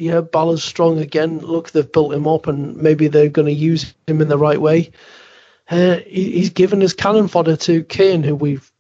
yeah, 0.02 0.22
Balor's 0.22 0.64
strong 0.64 0.98
again. 0.98 1.40
Look, 1.40 1.70
they've 1.70 1.92
built 1.92 2.14
him 2.14 2.28
up, 2.28 2.48
and 2.48 2.76
maybe 2.76 3.08
they're 3.08 3.30
going 3.30 3.46
to 3.46 3.54
use 3.54 3.94
him 4.08 4.20
in 4.20 4.30
the 4.30 4.38
right 4.38 4.60
way. 4.60 4.92
Uh, 5.70 5.98
he, 6.08 6.32
he's 6.32 6.50
given 6.50 6.82
his 6.82 6.94
cannon 6.94 7.28
fodder 7.28 7.56
to 7.56 7.84
Kane, 7.84 8.24
who 8.24 8.36
we've, 8.36 8.72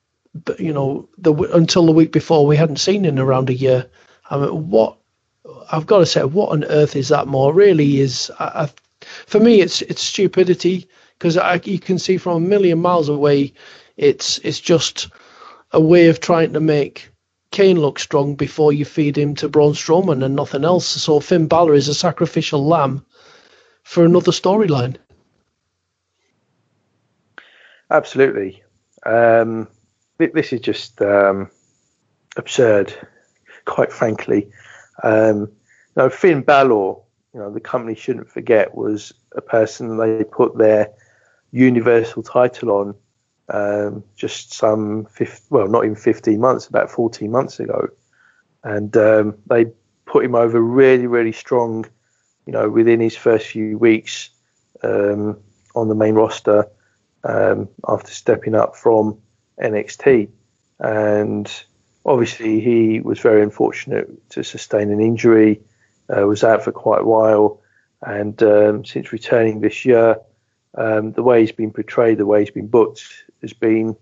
you 0.57 0.73
know, 0.73 1.07
the 1.19 1.31
until 1.53 1.85
the 1.85 1.91
week 1.91 2.11
before 2.11 2.47
we 2.47 2.57
hadn't 2.57 2.77
seen 2.77 3.05
in 3.05 3.19
around 3.19 3.51
a 3.51 3.53
year. 3.53 3.87
I 4.31 4.37
mean, 4.39 4.69
what 4.69 4.97
I've 5.71 5.85
got 5.85 5.99
to 5.99 6.07
say, 6.07 6.23
what 6.23 6.53
on 6.53 6.63
earth 6.63 6.95
is 6.95 7.09
that 7.09 7.27
more? 7.27 7.53
Really, 7.53 7.99
is 7.99 8.31
I, 8.39 8.63
I, 8.63 8.69
for 9.27 9.39
me, 9.39 9.61
it's 9.61 9.83
it's 9.83 10.01
stupidity 10.01 10.89
because 11.19 11.37
you 11.67 11.77
can 11.77 11.99
see 11.99 12.17
from 12.17 12.37
a 12.43 12.47
million 12.47 12.79
miles 12.79 13.09
away, 13.09 13.53
it's 13.95 14.39
it's 14.39 14.59
just 14.59 15.09
a 15.71 15.79
way 15.79 16.07
of 16.07 16.19
trying 16.19 16.53
to 16.53 16.59
make 16.59 17.10
Kane 17.51 17.79
look 17.79 17.99
strong 17.99 18.35
before 18.35 18.71
you 18.71 18.85
feed 18.85 19.17
him 19.17 19.35
to 19.35 19.49
Braun 19.49 19.73
Strowman 19.73 20.23
and 20.23 20.35
nothing 20.35 20.63
else. 20.63 20.87
So 20.87 21.19
Finn 21.19 21.47
Balor 21.47 21.73
is 21.73 21.89
a 21.89 21.93
sacrificial 21.93 22.65
lamb 22.65 23.05
for 23.83 24.05
another 24.05 24.31
storyline. 24.31 24.95
Absolutely. 27.89 28.63
Um, 29.05 29.67
this 30.17 30.53
is 30.53 30.61
just 30.61 31.01
um, 31.01 31.51
absurd, 32.37 32.93
quite 33.65 33.91
frankly. 33.91 34.49
Um, 35.03 35.51
now, 35.97 36.07
Finn 36.07 36.41
Balor, 36.41 36.95
you 37.33 37.39
know, 37.39 37.51
the 37.51 37.59
company 37.59 37.95
shouldn't 37.95 38.29
forget, 38.29 38.73
was 38.75 39.11
a 39.33 39.41
person 39.41 39.97
they 39.97 40.23
put 40.23 40.57
their 40.57 40.89
universal 41.51 42.23
title 42.23 42.71
on 42.71 42.95
um, 43.51 44.03
just 44.15 44.53
some 44.53 45.05
50, 45.05 45.47
well, 45.49 45.67
not 45.67 45.83
even 45.83 45.95
15 45.95 46.39
months, 46.39 46.67
about 46.67 46.89
14 46.89 47.29
months 47.29 47.59
ago, 47.59 47.89
and 48.63 48.95
um, 48.95 49.37
they 49.47 49.65
put 50.05 50.23
him 50.23 50.35
over 50.35 50.59
really, 50.59 51.07
really 51.07 51.31
strong. 51.31 51.85
You 52.45 52.53
know, 52.53 52.69
within 52.69 52.99
his 52.99 53.15
first 53.15 53.47
few 53.47 53.77
weeks 53.77 54.29
um, 54.83 55.37
on 55.75 55.89
the 55.89 55.95
main 55.95 56.15
roster, 56.15 56.67
um, 57.23 57.69
after 57.87 58.11
stepping 58.11 58.55
up 58.55 58.75
from 58.75 59.19
NXT, 59.61 60.29
and 60.79 61.63
obviously 62.05 62.61
he 62.61 62.99
was 62.99 63.19
very 63.19 63.43
unfortunate 63.43 64.29
to 64.29 64.43
sustain 64.43 64.91
an 64.91 65.01
injury, 65.01 65.61
uh, 66.09 66.25
was 66.25 66.43
out 66.43 66.63
for 66.63 66.71
quite 66.71 67.01
a 67.01 67.05
while, 67.05 67.61
and 68.01 68.41
um, 68.43 68.85
since 68.85 69.11
returning 69.11 69.59
this 69.59 69.85
year. 69.85 70.17
Um, 70.73 71.11
the 71.11 71.21
way 71.21 71.41
he's 71.41 71.51
been 71.51 71.73
portrayed, 71.73 72.17
the 72.17 72.25
way 72.25 72.39
he's 72.39 72.49
been 72.49 72.69
booked, 72.69 73.03
has 73.41 73.53
been 73.53 73.95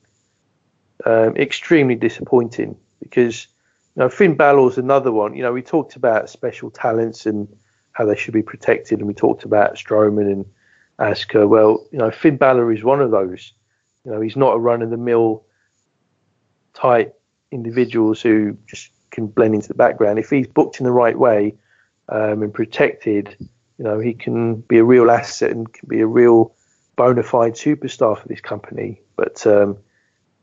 um, 1.05 1.35
extremely 1.37 1.95
disappointing 1.95 2.77
because 3.01 3.47
you 3.95 4.01
know 4.01 4.09
Finn 4.09 4.35
Balor's 4.35 4.77
another 4.77 5.11
one. 5.11 5.35
You 5.35 5.43
know, 5.43 5.53
we 5.53 5.61
talked 5.61 5.95
about 5.95 6.29
special 6.29 6.69
talents 6.69 7.25
and 7.25 7.47
how 7.93 8.05
they 8.05 8.15
should 8.15 8.33
be 8.33 8.43
protected, 8.43 8.99
and 8.99 9.07
we 9.07 9.13
talked 9.13 9.43
about 9.43 9.75
Strowman 9.75 10.31
and 10.31 10.45
Asuka. 10.99 11.47
Well, 11.47 11.85
you 11.91 11.97
know, 11.97 12.11
Finn 12.11 12.37
Balor 12.37 12.71
is 12.71 12.83
one 12.83 13.01
of 13.01 13.11
those. 13.11 13.53
You 14.05 14.11
know, 14.11 14.21
he's 14.21 14.35
not 14.35 14.55
a 14.55 14.59
run 14.59 14.81
of 14.81 14.89
the 14.89 14.97
mill 14.97 15.43
type 16.73 17.19
individuals 17.51 18.21
who 18.21 18.57
just 18.67 18.91
can 19.11 19.27
blend 19.27 19.55
into 19.55 19.67
the 19.67 19.73
background. 19.73 20.19
If 20.19 20.29
he's 20.29 20.47
booked 20.47 20.79
in 20.79 20.85
the 20.85 20.91
right 20.91 21.17
way 21.17 21.55
um, 22.09 22.43
and 22.43 22.53
protected, 22.53 23.35
you 23.39 23.85
know, 23.85 23.99
he 23.99 24.13
can 24.13 24.61
be 24.61 24.77
a 24.77 24.83
real 24.83 25.09
asset 25.11 25.51
and 25.51 25.71
can 25.71 25.87
be 25.87 26.01
a 26.01 26.07
real 26.07 26.53
bona 26.99 27.23
fide 27.23 27.53
superstar 27.53 28.19
for 28.19 28.27
this 28.27 28.41
company. 28.41 29.01
But 29.15 29.47
um, 29.47 29.77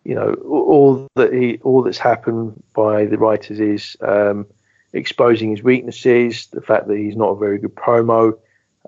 you 0.04 0.14
know, 0.14 0.32
all 0.48 1.06
that 1.14 1.30
he, 1.34 1.58
all 1.58 1.82
that's 1.82 1.98
happened 1.98 2.62
by 2.72 3.04
the 3.04 3.18
writers 3.18 3.60
is 3.60 3.94
um, 4.00 4.46
exposing 4.94 5.50
his 5.50 5.62
weaknesses, 5.62 6.46
the 6.46 6.62
fact 6.62 6.88
that 6.88 6.96
he's 6.96 7.14
not 7.14 7.28
a 7.28 7.36
very 7.36 7.58
good 7.58 7.74
promo. 7.74 8.38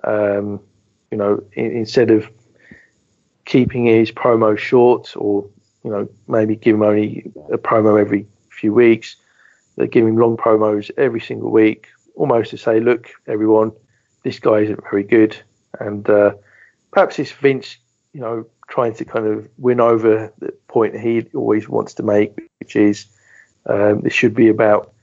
Um, 0.03 0.61
you 1.11 1.17
know, 1.19 1.43
in, 1.53 1.67
instead 1.71 2.09
of 2.09 2.27
keeping 3.45 3.85
his 3.85 4.11
promo 4.11 4.57
short, 4.57 5.15
or 5.15 5.47
you 5.83 5.91
know, 5.91 6.09
maybe 6.27 6.55
give 6.55 6.73
him 6.73 6.81
only 6.81 7.31
a 7.51 7.59
promo 7.59 8.01
every 8.01 8.25
few 8.49 8.73
weeks, 8.73 9.15
they're 9.75 9.85
giving 9.85 10.15
long 10.15 10.37
promos 10.37 10.89
every 10.97 11.21
single 11.21 11.51
week, 11.51 11.87
almost 12.15 12.49
to 12.49 12.57
say, 12.57 12.79
look, 12.79 13.09
everyone, 13.27 13.71
this 14.23 14.39
guy 14.39 14.61
isn't 14.61 14.83
very 14.89 15.03
good, 15.03 15.37
and 15.79 16.09
uh, 16.09 16.31
perhaps 16.91 17.19
it's 17.19 17.31
Vince, 17.31 17.77
you 18.13 18.21
know, 18.21 18.45
trying 18.67 18.93
to 18.95 19.05
kind 19.05 19.25
of 19.25 19.47
win 19.57 19.79
over 19.79 20.33
the 20.39 20.53
point 20.67 20.99
he 20.99 21.25
always 21.33 21.67
wants 21.67 21.95
to 21.95 22.03
make, 22.03 22.39
which 22.59 22.75
is 22.75 23.05
um, 23.65 24.01
this 24.01 24.13
should 24.13 24.35
be 24.35 24.49
about 24.49 24.93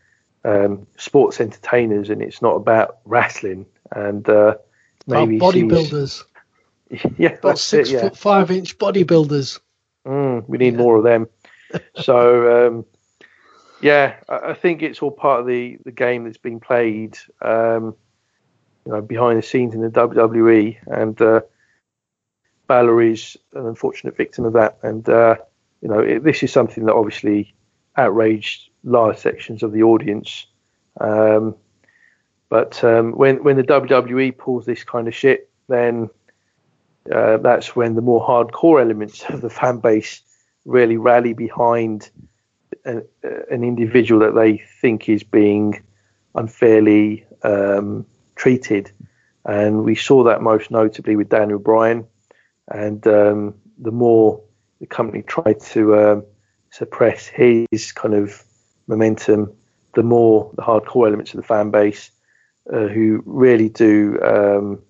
um, 0.45 0.87
sports 0.97 1.41
entertainers 1.41 2.11
and 2.11 2.23
it's 2.23 2.41
not 2.41 2.55
about 2.55 2.99
wrestling. 3.05 3.67
And 3.93 4.29
uh, 4.29 4.57
maybe 5.07 5.39
bodybuilders. 5.39 6.23
Yeah, 7.19 7.31
about 7.31 7.59
six 7.59 7.89
it, 7.89 7.95
yeah. 7.95 8.01
foot 8.03 8.17
five 8.17 8.49
inch 8.53 8.79
bodybuilders. 8.79 9.59
Mm, 10.07 10.49
we 10.49 10.57
need 10.57 10.75
yeah. 10.75 10.79
more 10.79 10.97
of 10.97 11.03
them. 11.03 11.27
so 12.01 12.69
um, 12.69 12.85
yeah, 13.81 14.15
I, 14.29 14.51
I, 14.51 14.55
think 14.55 14.83
it's 14.83 15.03
all 15.03 15.11
part 15.11 15.41
of 15.41 15.47
the 15.49 15.79
the 15.85 15.91
game 15.91 16.23
that's 16.23 16.39
being 16.39 16.61
played. 16.61 17.19
Um, 17.43 17.97
you 18.85 18.93
know, 18.93 19.01
behind 19.03 19.37
the 19.37 19.43
scenes 19.43 19.75
in 19.75 19.81
the 19.81 19.89
WWE, 19.89 20.77
and 20.87 21.21
uh, 21.21 21.41
Balor 22.67 23.03
is 23.03 23.37
an 23.55 23.67
unfortunate 23.67 24.17
victim 24.17 24.45
of 24.45 24.55
that, 24.55 24.79
and 24.83 25.09
uh, 25.09 25.37
you 25.81 25.89
know 25.89 26.01
it, 26.01 26.25
this 26.25 26.43
is 26.43 26.53
something 26.53 26.85
that 26.87 26.95
obviously 26.95 27.55
outraged 27.97 28.71
large 28.85 29.19
sections 29.19 29.63
of 29.63 29.73
the 29.73 29.83
audience. 29.83 30.47
Um, 31.01 31.57
but 32.49 32.83
um, 32.85 33.13
when 33.13 33.43
when 33.43 33.57
the 33.57 33.63
WWE 33.63 34.37
pulls 34.37 34.67
this 34.67 34.85
kind 34.85 35.09
of 35.09 35.15
shit, 35.15 35.51
then 35.69 36.09
uh, 37.13 37.39
that's 37.39 37.75
when 37.75 37.95
the 37.95 38.03
more 38.03 38.27
hardcore 38.27 38.81
elements 38.81 39.25
of 39.29 39.41
the 39.41 39.51
fan 39.51 39.79
base 39.79 40.23
really 40.65 40.97
rally 40.97 41.33
behind 41.33 42.11
a, 42.85 43.03
an 43.51 43.65
individual 43.65 44.21
that 44.21 44.35
they 44.35 44.59
think 44.81 45.09
is 45.09 45.23
being 45.23 45.83
unfairly 46.35 47.25
um, 47.43 48.07
treated. 48.35 48.91
And 49.45 49.85
we 49.85 49.95
saw 49.95 50.25
that 50.25 50.43
most 50.43 50.71
notably 50.71 51.17
with 51.17 51.29
Daniel 51.29 51.61
Bryan 51.61 52.07
and 52.69 53.07
um, 53.07 53.55
the 53.79 53.93
more 53.93 54.43
the 54.81 54.87
company 54.87 55.23
tried 55.23 55.61
to 55.61 55.99
um, 55.99 56.25
suppress 56.71 57.27
his 57.27 57.93
kind 57.95 58.15
of 58.15 58.43
momentum, 58.87 59.53
the 59.95 60.03
more 60.03 60.51
the 60.55 60.63
hardcore 60.63 61.07
elements 61.07 61.33
of 61.33 61.39
the 61.39 61.47
fan 61.47 61.71
base, 61.71 62.11
uh, 62.73 62.89
who 62.89 63.23
really 63.25 63.69
do 63.69 64.21
um, 64.23 64.83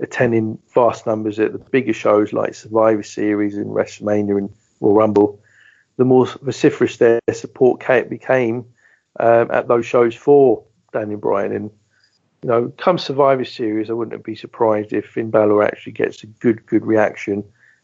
attend 0.00 0.34
in 0.34 0.58
vast 0.74 1.06
numbers 1.06 1.38
at 1.38 1.52
the 1.52 1.58
bigger 1.58 1.92
shows 1.92 2.32
like 2.32 2.54
Survivor 2.54 3.02
Series 3.02 3.56
and 3.56 3.66
WrestleMania 3.66 4.38
and 4.38 4.50
Royal 4.80 4.94
Rumble, 4.94 5.40
the 5.96 6.04
more 6.04 6.26
vociferous 6.42 6.96
their 6.96 7.20
support 7.32 7.80
became 8.08 8.66
um, 9.20 9.50
at 9.50 9.68
those 9.68 9.86
shows 9.86 10.14
for 10.14 10.64
Daniel 10.92 11.20
Bryan. 11.20 11.52
And 11.52 11.70
you 12.44 12.50
know, 12.50 12.70
come 12.76 12.98
Survivor 12.98 13.46
Series, 13.46 13.88
I 13.88 13.94
wouldn't 13.94 14.22
be 14.22 14.34
surprised 14.34 14.92
if 14.92 15.06
Finn 15.06 15.30
Balor 15.30 15.62
actually 15.62 15.92
gets 15.92 16.22
a 16.22 16.26
good, 16.26 16.66
good 16.66 16.84
reaction, 16.84 17.42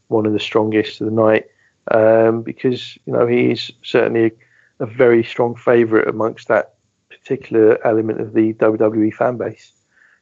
one 0.08 0.26
of 0.26 0.34
the 0.34 0.38
strongest 0.38 1.00
of 1.00 1.06
the 1.06 1.14
night, 1.14 1.46
um, 1.90 2.42
because 2.42 2.98
you 3.06 3.14
know 3.14 3.26
he's 3.26 3.70
certainly 3.82 4.26
a, 4.26 4.84
a 4.84 4.86
very 4.86 5.24
strong 5.24 5.54
favourite 5.56 6.06
amongst 6.08 6.48
that 6.48 6.74
particular 7.08 7.82
element 7.86 8.20
of 8.20 8.34
the 8.34 8.52
WWE 8.52 9.14
fan 9.14 9.38
base. 9.38 9.72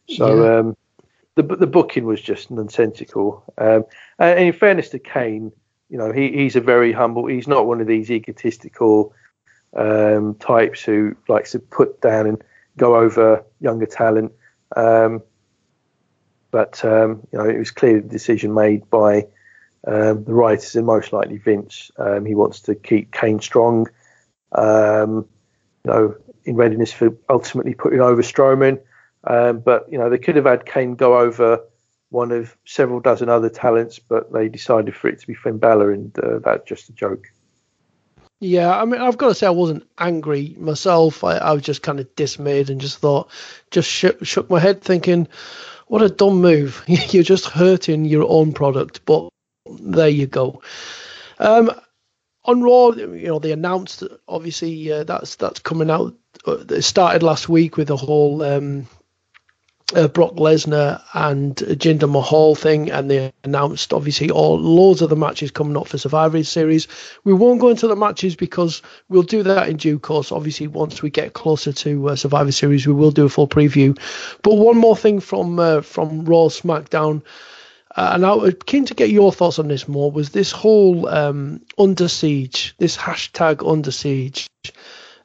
So 0.08 0.44
yeah. 0.44 0.58
um, 0.58 0.76
the 1.34 1.42
the 1.42 1.66
booking 1.66 2.04
was 2.04 2.20
just 2.20 2.48
nonsensical. 2.48 3.42
Um, 3.58 3.86
and 4.20 4.38
in 4.38 4.52
fairness 4.52 4.90
to 4.90 5.00
Kane, 5.00 5.50
you 5.90 5.98
know, 5.98 6.12
he, 6.12 6.30
he's 6.30 6.54
a 6.54 6.60
very 6.60 6.92
humble. 6.92 7.26
He's 7.26 7.48
not 7.48 7.66
one 7.66 7.80
of 7.80 7.88
these 7.88 8.08
egotistical 8.08 9.12
um, 9.76 10.36
types 10.36 10.84
who 10.84 11.16
likes 11.26 11.50
to 11.52 11.58
put 11.58 12.00
down 12.00 12.28
and 12.28 12.44
go 12.78 12.96
over 12.96 13.44
younger 13.60 13.86
talent. 13.86 14.32
Um, 14.74 15.22
but 16.50 16.82
um, 16.84 17.26
you 17.32 17.38
know 17.38 17.44
it 17.44 17.58
was 17.58 17.70
clearly 17.70 18.00
the 18.00 18.08
decision 18.08 18.54
made 18.54 18.88
by 18.88 19.26
um, 19.86 20.24
the 20.24 20.34
writers 20.34 20.74
and 20.76 20.86
most 20.86 21.12
likely 21.12 21.38
Vince. 21.38 21.90
Um, 21.98 22.24
he 22.24 22.34
wants 22.34 22.60
to 22.62 22.74
keep 22.74 23.12
Kane 23.12 23.40
strong, 23.40 23.86
um, 24.52 25.28
you 25.84 25.90
know, 25.90 26.16
in 26.44 26.56
readiness 26.56 26.92
for 26.92 27.16
ultimately 27.28 27.74
putting 27.74 28.00
over 28.00 28.22
Strowman. 28.22 28.80
Um, 29.24 29.60
but 29.60 29.90
you 29.90 29.98
know 29.98 30.10
they 30.10 30.18
could 30.18 30.36
have 30.36 30.46
had 30.46 30.64
Kane 30.64 30.94
go 30.94 31.18
over 31.18 31.60
one 32.10 32.32
of 32.32 32.56
several 32.64 33.00
dozen 33.00 33.28
other 33.28 33.50
talents, 33.50 33.98
but 33.98 34.32
they 34.32 34.48
decided 34.48 34.94
for 34.94 35.08
it 35.08 35.20
to 35.20 35.26
be 35.26 35.34
Finn 35.34 35.58
Balor, 35.58 35.92
and 35.92 36.18
uh, 36.18 36.38
that's 36.38 36.66
just 36.66 36.88
a 36.88 36.92
joke. 36.92 37.26
Yeah, 38.40 38.70
I 38.70 38.84
mean, 38.84 39.00
I've 39.00 39.18
got 39.18 39.28
to 39.28 39.34
say 39.34 39.46
I 39.48 39.50
wasn't 39.50 39.88
angry 39.98 40.54
myself. 40.58 41.24
I, 41.24 41.38
I 41.38 41.52
was 41.52 41.62
just 41.62 41.82
kind 41.82 41.98
of 41.98 42.14
dismayed 42.14 42.70
and 42.70 42.80
just 42.80 42.98
thought, 42.98 43.30
just 43.70 43.90
shook, 43.90 44.24
shook 44.24 44.48
my 44.48 44.60
head, 44.60 44.80
thinking, 44.80 45.26
what 45.88 46.02
a 46.02 46.08
dumb 46.08 46.40
move. 46.40 46.84
You're 46.86 47.24
just 47.24 47.46
hurting 47.46 48.04
your 48.04 48.24
own 48.28 48.52
product. 48.52 49.04
But 49.04 49.30
there 49.66 50.08
you 50.08 50.26
go. 50.26 50.62
Um, 51.38 51.72
on 52.44 52.62
Raw, 52.62 52.90
you 52.90 53.26
know, 53.26 53.38
they 53.40 53.52
announced 53.52 54.04
obviously 54.26 54.90
uh, 54.90 55.04
that's 55.04 55.36
that's 55.36 55.60
coming 55.60 55.90
out. 55.90 56.14
Uh, 56.46 56.64
it 56.70 56.82
started 56.82 57.22
last 57.22 57.48
week 57.48 57.76
with 57.76 57.88
the 57.88 57.96
whole 57.96 58.42
um, 58.42 58.86
uh, 59.94 60.08
Brock 60.08 60.34
Lesnar 60.34 61.02
and 61.14 61.56
Jinder 61.56 62.10
Mahal 62.10 62.54
thing, 62.54 62.90
and 62.90 63.10
they 63.10 63.32
announced 63.44 63.92
obviously 63.92 64.30
all 64.30 64.58
loads 64.58 65.00
of 65.00 65.08
the 65.08 65.16
matches 65.16 65.50
coming 65.50 65.76
up 65.76 65.88
for 65.88 65.98
Survivor 65.98 66.42
Series. 66.44 66.88
We 67.24 67.32
won't 67.32 67.60
go 67.60 67.68
into 67.68 67.88
the 67.88 67.96
matches 67.96 68.36
because 68.36 68.82
we'll 69.08 69.22
do 69.22 69.42
that 69.44 69.68
in 69.68 69.78
due 69.78 69.98
course. 69.98 70.30
Obviously, 70.30 70.66
once 70.66 71.00
we 71.00 71.10
get 71.10 71.32
closer 71.32 71.72
to 71.72 72.10
uh, 72.10 72.16
Survivor 72.16 72.52
Series, 72.52 72.86
we 72.86 72.92
will 72.92 73.10
do 73.10 73.24
a 73.24 73.30
full 73.30 73.48
preview. 73.48 73.98
But 74.42 74.56
one 74.56 74.76
more 74.76 74.96
thing 74.96 75.20
from 75.20 75.58
uh, 75.58 75.80
from 75.80 76.24
Raw 76.24 76.48
SmackDown. 76.48 77.22
Uh, 77.96 78.10
and 78.14 78.26
I 78.26 78.34
was 78.34 78.54
keen 78.66 78.84
to 78.84 78.94
get 78.94 79.10
your 79.10 79.32
thoughts 79.32 79.58
on 79.58 79.68
this 79.68 79.88
more. 79.88 80.12
Was 80.12 80.30
this 80.30 80.52
whole 80.52 81.08
um, 81.08 81.62
under 81.78 82.06
siege, 82.06 82.74
this 82.78 82.96
hashtag 82.96 83.68
under 83.68 83.90
siege, 83.90 84.46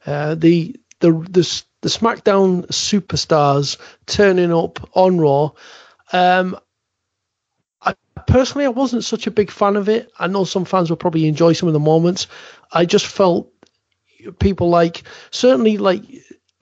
uh, 0.06 0.34
the 0.34 0.74
the 1.00 1.12
the 1.30 1.44
the 1.84 1.90
SmackDown 1.90 2.66
superstars 2.68 3.76
turning 4.06 4.50
up 4.50 4.88
on 4.96 5.18
Raw. 5.18 5.50
Um, 6.14 6.58
I 7.82 7.94
personally 8.26 8.64
I 8.64 8.70
wasn't 8.70 9.04
such 9.04 9.26
a 9.26 9.30
big 9.30 9.50
fan 9.50 9.76
of 9.76 9.90
it. 9.90 10.10
I 10.18 10.26
know 10.26 10.44
some 10.44 10.64
fans 10.64 10.88
will 10.88 10.96
probably 10.96 11.26
enjoy 11.26 11.52
some 11.52 11.68
of 11.68 11.74
the 11.74 11.78
moments. 11.80 12.26
I 12.72 12.86
just 12.86 13.06
felt 13.06 13.52
people 14.38 14.70
like 14.70 15.02
certainly 15.30 15.76
like 15.76 16.04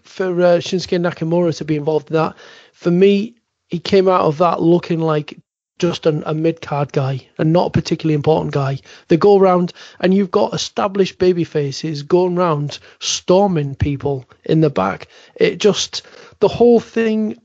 for 0.03 0.27
uh, 0.27 0.59
Shinsuke 0.59 0.99
Nakamura 0.99 1.57
to 1.59 1.65
be 1.65 1.77
involved 1.77 2.11
in 2.11 2.15
that. 2.15 2.35
For 2.73 2.91
me, 2.91 3.37
he 3.69 3.79
came 3.79 4.09
out 4.09 4.23
of 4.23 4.39
that 4.39 4.61
looking 4.61 4.99
like 4.99 5.39
just 5.83 6.07
an, 6.07 6.23
a 6.27 6.33
mid 6.33 6.61
card 6.61 6.93
guy 6.93 7.27
and 7.39 7.53
not 7.53 7.67
a 7.67 7.71
particularly 7.71 8.15
important 8.15 8.55
guy. 8.55 8.79
They 9.09 9.17
go 9.17 9.37
around 9.37 9.73
and 9.99 10.15
you've 10.15 10.31
got 10.31 10.55
established 10.55 11.19
baby 11.19 11.43
faces 11.43 12.05
going 12.05 12.39
around 12.39 12.79
storming 13.01 13.75
people 13.75 14.25
in 14.45 14.61
the 14.61 14.71
back. 14.71 15.09
It 15.35 15.59
just 15.59 16.07
the 16.39 16.47
whole 16.47 16.79
thing 16.79 17.37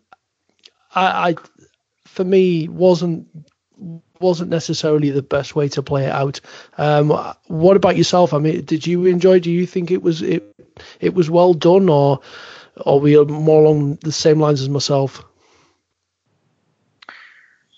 I, 0.94 1.30
I 1.30 1.36
for 2.06 2.24
me 2.24 2.68
wasn't 2.68 3.28
wasn't 4.20 4.52
necessarily 4.52 5.10
the 5.10 5.24
best 5.24 5.56
way 5.56 5.70
to 5.70 5.82
play 5.82 6.06
it 6.06 6.12
out. 6.12 6.40
Um, 6.78 7.10
what 7.48 7.76
about 7.76 7.98
yourself? 7.98 8.36
I 8.36 8.38
mean, 8.38 8.66
did 8.66 8.86
you 8.86 9.06
enjoy? 9.08 9.40
Do 9.40 9.52
you 9.52 9.66
think 9.66 9.90
it 9.90 10.04
was 10.04 10.22
it 10.22 10.44
it 11.00 11.16
was 11.16 11.28
well 11.28 11.56
done, 11.56 11.90
or 11.90 12.20
or 12.76 13.00
we 13.00 13.18
are 13.18 13.26
more 13.26 13.64
along 13.64 13.96
the 14.04 14.12
same 14.12 14.40
lines 14.40 14.62
as 14.62 14.70
myself? 14.70 15.24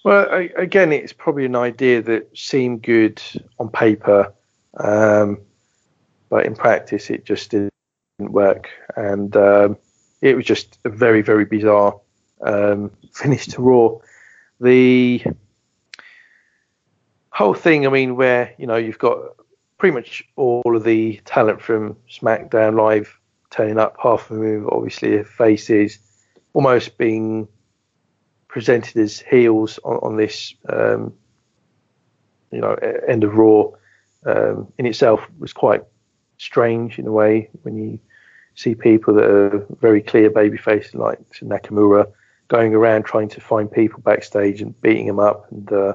Well, 0.03 0.27
again, 0.55 0.93
it's 0.93 1.11
probably 1.11 1.45
an 1.45 1.55
idea 1.55 2.01
that 2.03 2.29
seemed 2.37 2.83
good 2.83 3.21
on 3.59 3.69
paper, 3.69 4.33
um, 4.77 5.41
but 6.29 6.45
in 6.45 6.55
practice, 6.55 7.09
it 7.09 7.25
just 7.25 7.51
didn't 7.51 7.71
work, 8.19 8.69
and 8.95 9.35
um, 9.35 9.77
it 10.21 10.35
was 10.35 10.45
just 10.45 10.79
a 10.85 10.89
very, 10.89 11.21
very 11.21 11.43
bizarre 11.43 11.99
um, 12.41 12.91
finish 13.13 13.47
to 13.47 13.61
Raw. 13.61 13.97
The 14.61 15.23
whole 17.31 17.53
thing, 17.53 17.85
I 17.85 17.89
mean, 17.89 18.15
where 18.15 18.53
you 18.57 18.67
know 18.67 18.77
you've 18.77 18.99
got 18.99 19.19
pretty 19.77 19.93
much 19.93 20.23
all 20.37 20.75
of 20.75 20.83
the 20.83 21.19
talent 21.25 21.61
from 21.61 21.97
SmackDown 22.09 22.77
Live 22.77 23.17
turning 23.49 23.79
up, 23.79 23.97
half 24.01 24.29
of 24.31 24.37
them 24.37 24.67
obviously 24.71 25.23
faces, 25.23 25.99
almost 26.53 26.97
being 26.97 27.47
presented 28.49 28.97
as 28.97 29.21
heels 29.21 29.79
on, 29.85 29.97
on 29.97 30.17
this, 30.17 30.53
um, 30.67 31.13
you 32.51 32.59
know, 32.59 32.73
end 33.07 33.23
of 33.23 33.35
Raw 33.35 33.69
um, 34.25 34.71
in 34.77 34.85
itself 34.85 35.25
was 35.39 35.53
quite 35.53 35.83
strange 36.37 36.99
in 36.99 37.07
a 37.07 37.11
way 37.11 37.49
when 37.61 37.77
you 37.77 37.99
see 38.55 38.75
people 38.75 39.13
that 39.13 39.23
are 39.23 39.65
very 39.79 40.01
clear 40.01 40.29
baby 40.29 40.57
faces 40.57 40.93
like 40.95 41.19
Nakamura 41.41 42.11
going 42.49 42.73
around 42.73 43.03
trying 43.03 43.29
to 43.29 43.39
find 43.39 43.71
people 43.71 44.01
backstage 44.01 44.61
and 44.61 44.79
beating 44.81 45.07
them 45.07 45.19
up 45.19 45.49
and 45.51 45.71
uh, 45.71 45.93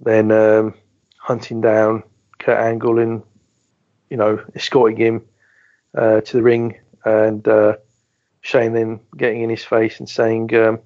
then 0.00 0.30
um, 0.32 0.74
hunting 1.18 1.60
down 1.60 2.02
Kurt 2.38 2.58
Angle 2.58 2.98
and 2.98 3.22
you 4.10 4.16
know 4.16 4.44
escorting 4.54 4.98
him 4.98 5.24
uh, 5.94 6.20
to 6.20 6.36
the 6.36 6.42
ring 6.42 6.78
and 7.04 7.46
uh, 7.46 7.76
Shane 8.40 8.74
then 8.74 9.00
getting 9.16 9.42
in 9.42 9.50
his 9.50 9.64
face 9.64 9.98
and 10.00 10.08
saying 10.08 10.54
um, 10.54 10.80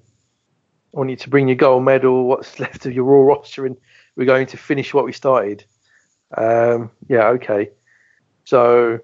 want 0.93 1.09
you 1.09 1.15
to 1.15 1.29
bring 1.29 1.47
your 1.47 1.55
gold 1.55 1.83
medal, 1.83 2.25
what's 2.25 2.59
left 2.59 2.85
of 2.85 2.93
your 2.93 3.05
Raw 3.05 3.33
roster, 3.33 3.65
and 3.65 3.77
we're 4.15 4.25
going 4.25 4.47
to 4.47 4.57
finish 4.57 4.93
what 4.93 5.05
we 5.05 5.13
started. 5.13 5.63
Um, 6.35 6.91
yeah, 7.07 7.27
okay. 7.29 7.69
So 8.45 8.99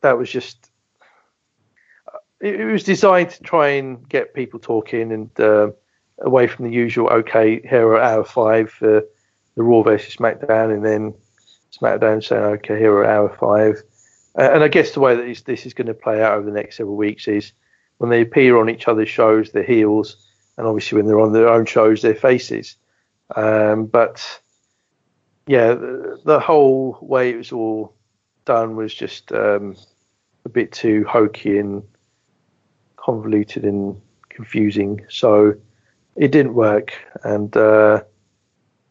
that 0.00 0.18
was 0.18 0.30
just. 0.30 0.70
It, 2.38 2.66
was 2.66 2.84
designed 2.84 3.30
to 3.30 3.42
try 3.42 3.68
and 3.68 4.06
get 4.10 4.34
people 4.34 4.60
talking 4.60 5.10
and 5.10 5.40
uh, 5.40 5.70
away 6.18 6.46
from 6.46 6.66
the 6.66 6.70
usual. 6.70 7.08
Okay, 7.08 7.60
here 7.62 7.88
are 7.88 8.00
our 8.00 8.24
five 8.24 8.70
for 8.70 9.02
the 9.54 9.62
Raw 9.62 9.82
versus 9.82 10.16
SmackDown, 10.16 10.72
and 10.72 10.84
then 10.84 11.14
SmackDown 11.72 12.22
saying, 12.22 12.42
okay, 12.42 12.78
here 12.78 12.92
are 12.92 13.06
our 13.06 13.34
five. 13.36 13.82
Uh, 14.38 14.50
and 14.52 14.62
I 14.62 14.68
guess 14.68 14.92
the 14.92 15.00
way 15.00 15.16
that 15.16 15.44
this 15.46 15.64
is 15.64 15.72
going 15.72 15.86
to 15.86 15.94
play 15.94 16.22
out 16.22 16.36
over 16.36 16.46
the 16.46 16.54
next 16.54 16.76
several 16.76 16.96
weeks 16.96 17.26
is 17.26 17.52
when 17.96 18.10
they 18.10 18.20
appear 18.20 18.58
on 18.58 18.68
each 18.68 18.86
other's 18.86 19.08
shows, 19.08 19.50
the 19.50 19.62
heels 19.62 20.25
and 20.56 20.66
obviously 20.66 20.96
when 20.96 21.06
they're 21.06 21.20
on 21.20 21.32
their 21.32 21.48
own 21.48 21.66
shows, 21.66 22.02
their 22.02 22.14
faces. 22.14 22.76
Um, 23.34 23.86
but 23.86 24.40
yeah, 25.46 25.74
the, 25.74 26.20
the, 26.24 26.40
whole 26.40 26.98
way 27.00 27.30
it 27.30 27.36
was 27.36 27.52
all 27.52 27.94
done 28.44 28.76
was 28.76 28.94
just 28.94 29.32
um, 29.32 29.76
a 30.44 30.48
bit 30.48 30.72
too 30.72 31.04
hokey 31.04 31.58
and 31.58 31.82
convoluted 32.96 33.64
and 33.64 34.00
confusing. 34.28 35.04
So 35.08 35.54
it 36.14 36.32
didn't 36.32 36.54
work, 36.54 36.94
and 37.24 37.54
uh, 37.56 38.02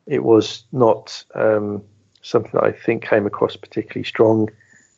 it 0.05 0.23
was 0.23 0.63
not 0.71 1.23
um, 1.33 1.83
something 2.21 2.51
that 2.53 2.63
I 2.63 2.71
think 2.71 3.03
came 3.03 3.25
across 3.25 3.55
particularly 3.55 4.05
strong. 4.05 4.49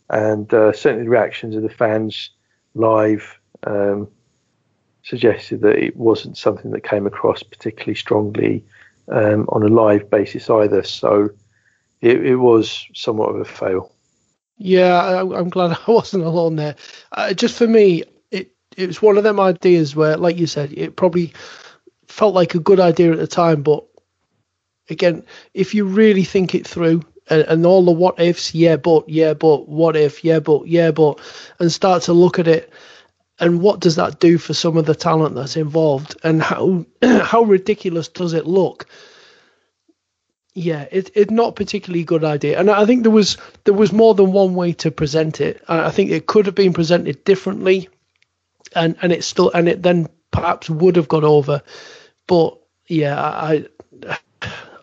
And 0.09 0.51
uh, 0.53 0.71
certainly 0.73 1.03
the 1.03 1.09
reactions 1.09 1.55
of 1.55 1.63
the 1.63 1.69
fans 1.69 2.31
live 2.73 3.39
um, 3.65 4.07
suggested 5.07 5.61
that 5.61 5.77
it 5.77 5.95
wasn't 5.95 6.37
something 6.37 6.71
that 6.71 6.83
came 6.83 7.07
across 7.07 7.41
particularly 7.41 7.95
strongly 7.95 8.63
um, 9.07 9.47
on 9.49 9.63
a 9.63 9.67
live 9.67 10.09
basis 10.09 10.49
either. 10.49 10.83
So 10.83 11.29
it, 12.01 12.25
it, 12.25 12.35
was 12.35 12.85
somewhat 12.93 13.29
of 13.29 13.39
a 13.39 13.45
fail. 13.45 13.93
Yeah, 14.57 14.93
I, 14.95 15.39
am 15.39 15.49
glad 15.49 15.77
I 15.87 15.91
wasn't 15.91 16.25
alone 16.25 16.57
there. 16.57 16.75
Uh, 17.13 17.33
just 17.33 17.57
for 17.57 17.67
me, 17.67 18.03
it 18.31 18.51
it 18.75 18.87
was 18.87 19.01
one 19.01 19.17
of 19.17 19.23
them 19.23 19.39
ideas 19.39 19.95
where, 19.95 20.17
like 20.17 20.37
you 20.37 20.47
said, 20.47 20.73
it 20.73 20.97
probably 20.97 21.33
felt 22.07 22.35
like 22.35 22.55
a 22.55 22.59
good 22.59 22.79
idea 22.79 23.11
at 23.11 23.17
the 23.17 23.27
time, 23.27 23.63
but 23.63 23.85
again, 24.89 25.23
if 25.53 25.73
you 25.73 25.85
really 25.85 26.23
think 26.23 26.53
it 26.53 26.67
through, 26.67 27.01
and, 27.29 27.41
and, 27.43 27.65
all 27.65 27.83
the 27.83 27.91
what 27.91 28.19
ifs, 28.19 28.55
yeah, 28.55 28.77
but, 28.77 29.07
yeah, 29.09 29.33
but, 29.33 29.67
what 29.67 29.97
if, 29.97 30.23
yeah, 30.23 30.39
but, 30.39 30.65
yeah, 30.65 30.91
but, 30.91 31.19
and 31.59 31.69
start 31.69 32.03
to 32.03 32.13
look 32.13 32.39
at 32.39 32.47
it 32.47 32.71
and 33.39 33.61
what 33.61 33.79
does 33.79 33.95
that 33.97 34.19
do 34.19 34.37
for 34.37 34.53
some 34.53 34.77
of 34.77 34.85
the 34.85 34.95
talent 34.95 35.35
that's 35.35 35.57
involved? 35.57 36.17
And 36.23 36.41
how 36.41 36.85
how 37.03 37.43
ridiculous 37.43 38.07
does 38.07 38.33
it 38.33 38.45
look? 38.45 38.87
Yeah 40.53 40.87
it's 40.91 41.11
it 41.13 41.29
not 41.29 41.55
particularly 41.55 42.03
good 42.03 42.23
idea. 42.23 42.59
And 42.59 42.69
i 42.69 42.85
think 42.85 43.03
there 43.03 43.11
was 43.11 43.37
there 43.63 43.73
was 43.73 43.91
more 43.93 44.15
than 44.15 44.31
one 44.31 44.55
way 44.55 44.73
to 44.73 44.91
present 44.91 45.41
it. 45.41 45.63
I 45.67 45.91
think 45.91 46.11
it 46.11 46.25
could 46.27 46.45
have 46.47 46.55
been 46.55 46.73
presented 46.73 47.23
differently 47.23 47.89
and 48.75 48.97
and 49.01 49.11
it 49.11 49.23
still 49.23 49.51
and 49.53 49.69
it 49.69 49.83
then 49.83 50.07
perhaps 50.31 50.69
would 50.69 50.95
have 50.95 51.07
got 51.07 51.23
over. 51.23 51.61
But 52.27 52.57
yeah 52.87 53.21
i 53.21 53.67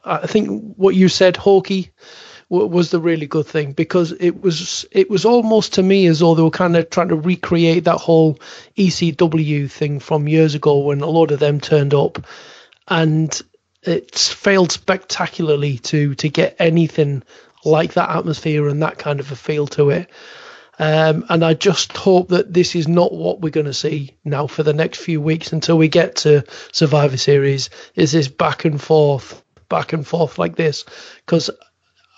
i 0.04 0.26
think 0.26 0.74
what 0.76 0.94
you 0.94 1.08
said 1.08 1.34
hawkey 1.34 1.90
was 2.48 2.90
the 2.90 3.00
really 3.00 3.26
good 3.26 3.46
thing 3.46 3.72
because 3.72 4.12
it 4.12 4.42
was 4.42 4.84
it 4.92 5.10
was 5.10 5.24
almost 5.24 5.74
to 5.74 5.82
me 5.82 6.06
as 6.06 6.20
though 6.20 6.34
they 6.34 6.42
were 6.42 6.50
kind 6.50 6.76
of 6.76 6.90
trying 6.90 7.08
to 7.08 7.16
recreate 7.16 7.84
that 7.84 7.98
whole 7.98 8.38
ECW 8.76 9.70
thing 9.70 10.00
from 10.00 10.28
years 10.28 10.54
ago 10.54 10.78
when 10.78 11.00
a 11.00 11.06
lot 11.06 11.30
of 11.30 11.40
them 11.40 11.60
turned 11.60 11.94
up 11.94 12.26
and 12.88 13.40
it's 13.82 14.32
failed 14.32 14.72
spectacularly 14.72 15.78
to 15.78 16.14
to 16.16 16.28
get 16.28 16.56
anything 16.58 17.22
like 17.64 17.94
that 17.94 18.10
atmosphere 18.10 18.68
and 18.68 18.82
that 18.82 18.98
kind 18.98 19.20
of 19.20 19.32
a 19.32 19.36
feel 19.36 19.66
to 19.66 19.90
it. 19.90 20.10
Um, 20.78 21.24
and 21.28 21.44
I 21.44 21.54
just 21.54 21.96
hope 21.96 22.28
that 22.28 22.52
this 22.52 22.74
is 22.74 22.88
not 22.88 23.12
what 23.12 23.40
we're 23.40 23.50
going 23.50 23.66
to 23.66 23.72
see 23.72 24.16
now 24.24 24.48
for 24.48 24.64
the 24.64 24.72
next 24.72 24.98
few 24.98 25.20
weeks 25.20 25.52
until 25.52 25.78
we 25.78 25.88
get 25.88 26.16
to 26.16 26.44
Survivor 26.72 27.16
Series. 27.16 27.70
Is 27.94 28.10
this 28.10 28.26
back 28.26 28.64
and 28.64 28.80
forth, 28.80 29.42
back 29.68 29.92
and 29.92 30.06
forth 30.06 30.36
like 30.36 30.56
this? 30.56 30.84
Because 31.24 31.48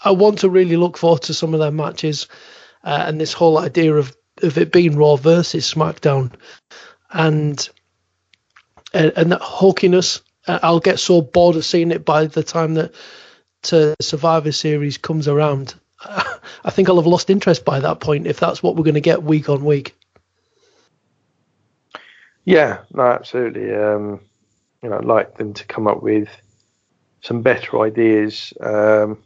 I 0.06 0.12
want 0.12 0.38
to 0.38 0.48
really 0.48 0.76
look 0.76 0.96
forward 0.96 1.22
to 1.22 1.34
some 1.34 1.52
of 1.52 1.58
their 1.58 1.72
matches 1.72 2.28
uh, 2.84 3.04
and 3.08 3.20
this 3.20 3.32
whole 3.32 3.58
idea 3.58 3.92
of, 3.94 4.16
of 4.40 4.56
it 4.56 4.70
being 4.70 4.96
Raw 4.96 5.16
versus 5.16 5.72
SmackDown 5.72 6.32
and 7.10 7.68
and, 8.94 9.12
and 9.16 9.32
that 9.32 9.40
hawkiness. 9.40 10.20
Uh, 10.46 10.60
I'll 10.62 10.78
get 10.78 11.00
so 11.00 11.20
bored 11.20 11.56
of 11.56 11.64
seeing 11.64 11.90
it 11.90 12.04
by 12.04 12.26
the 12.26 12.44
time 12.44 12.74
that 12.74 12.94
to 13.64 13.96
Survivor 14.00 14.52
Series 14.52 14.96
comes 14.96 15.26
around. 15.26 15.74
I 16.04 16.70
think 16.70 16.88
I'll 16.88 16.96
have 16.96 17.06
lost 17.06 17.28
interest 17.28 17.64
by 17.64 17.80
that 17.80 17.98
point 17.98 18.28
if 18.28 18.38
that's 18.38 18.62
what 18.62 18.76
we're 18.76 18.84
going 18.84 18.94
to 18.94 19.00
get 19.00 19.24
week 19.24 19.48
on 19.48 19.64
week. 19.64 19.96
Yeah, 22.44 22.82
no, 22.94 23.02
absolutely. 23.02 23.74
Um, 23.74 24.20
you 24.84 24.88
know, 24.88 24.98
I'd 24.98 25.04
like 25.04 25.36
them 25.36 25.52
to 25.54 25.64
come 25.64 25.88
up 25.88 26.00
with 26.00 26.28
some 27.22 27.42
better 27.42 27.80
ideas. 27.80 28.52
Um, 28.60 29.18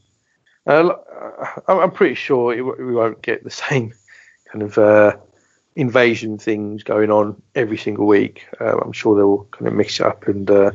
uh, 0.67 0.93
I'm 1.69 1.91
pretty 1.91 2.15
sure 2.15 2.55
we 2.55 2.95
won't 2.95 3.23
get 3.23 3.45
the 3.45 3.51
same 3.69 3.93
kind 4.51 4.63
of 4.63 4.79
uh, 4.79 5.17
invasion 5.77 6.39
things 6.39 6.83
going 6.83 7.11
on 7.11 7.41
every 7.55 7.79
single 7.79 8.07
week. 8.07 8.47
Uh, 8.61 8.79
I'm 8.79 8.93
sure 8.93 9.17
they'll 9.17 9.45
kind 9.53 9.69
of 9.69 9.75
mix 9.75 10.01
it 10.01 10.07
up 10.07 10.27
and 10.27 10.51
uh, 10.51 10.73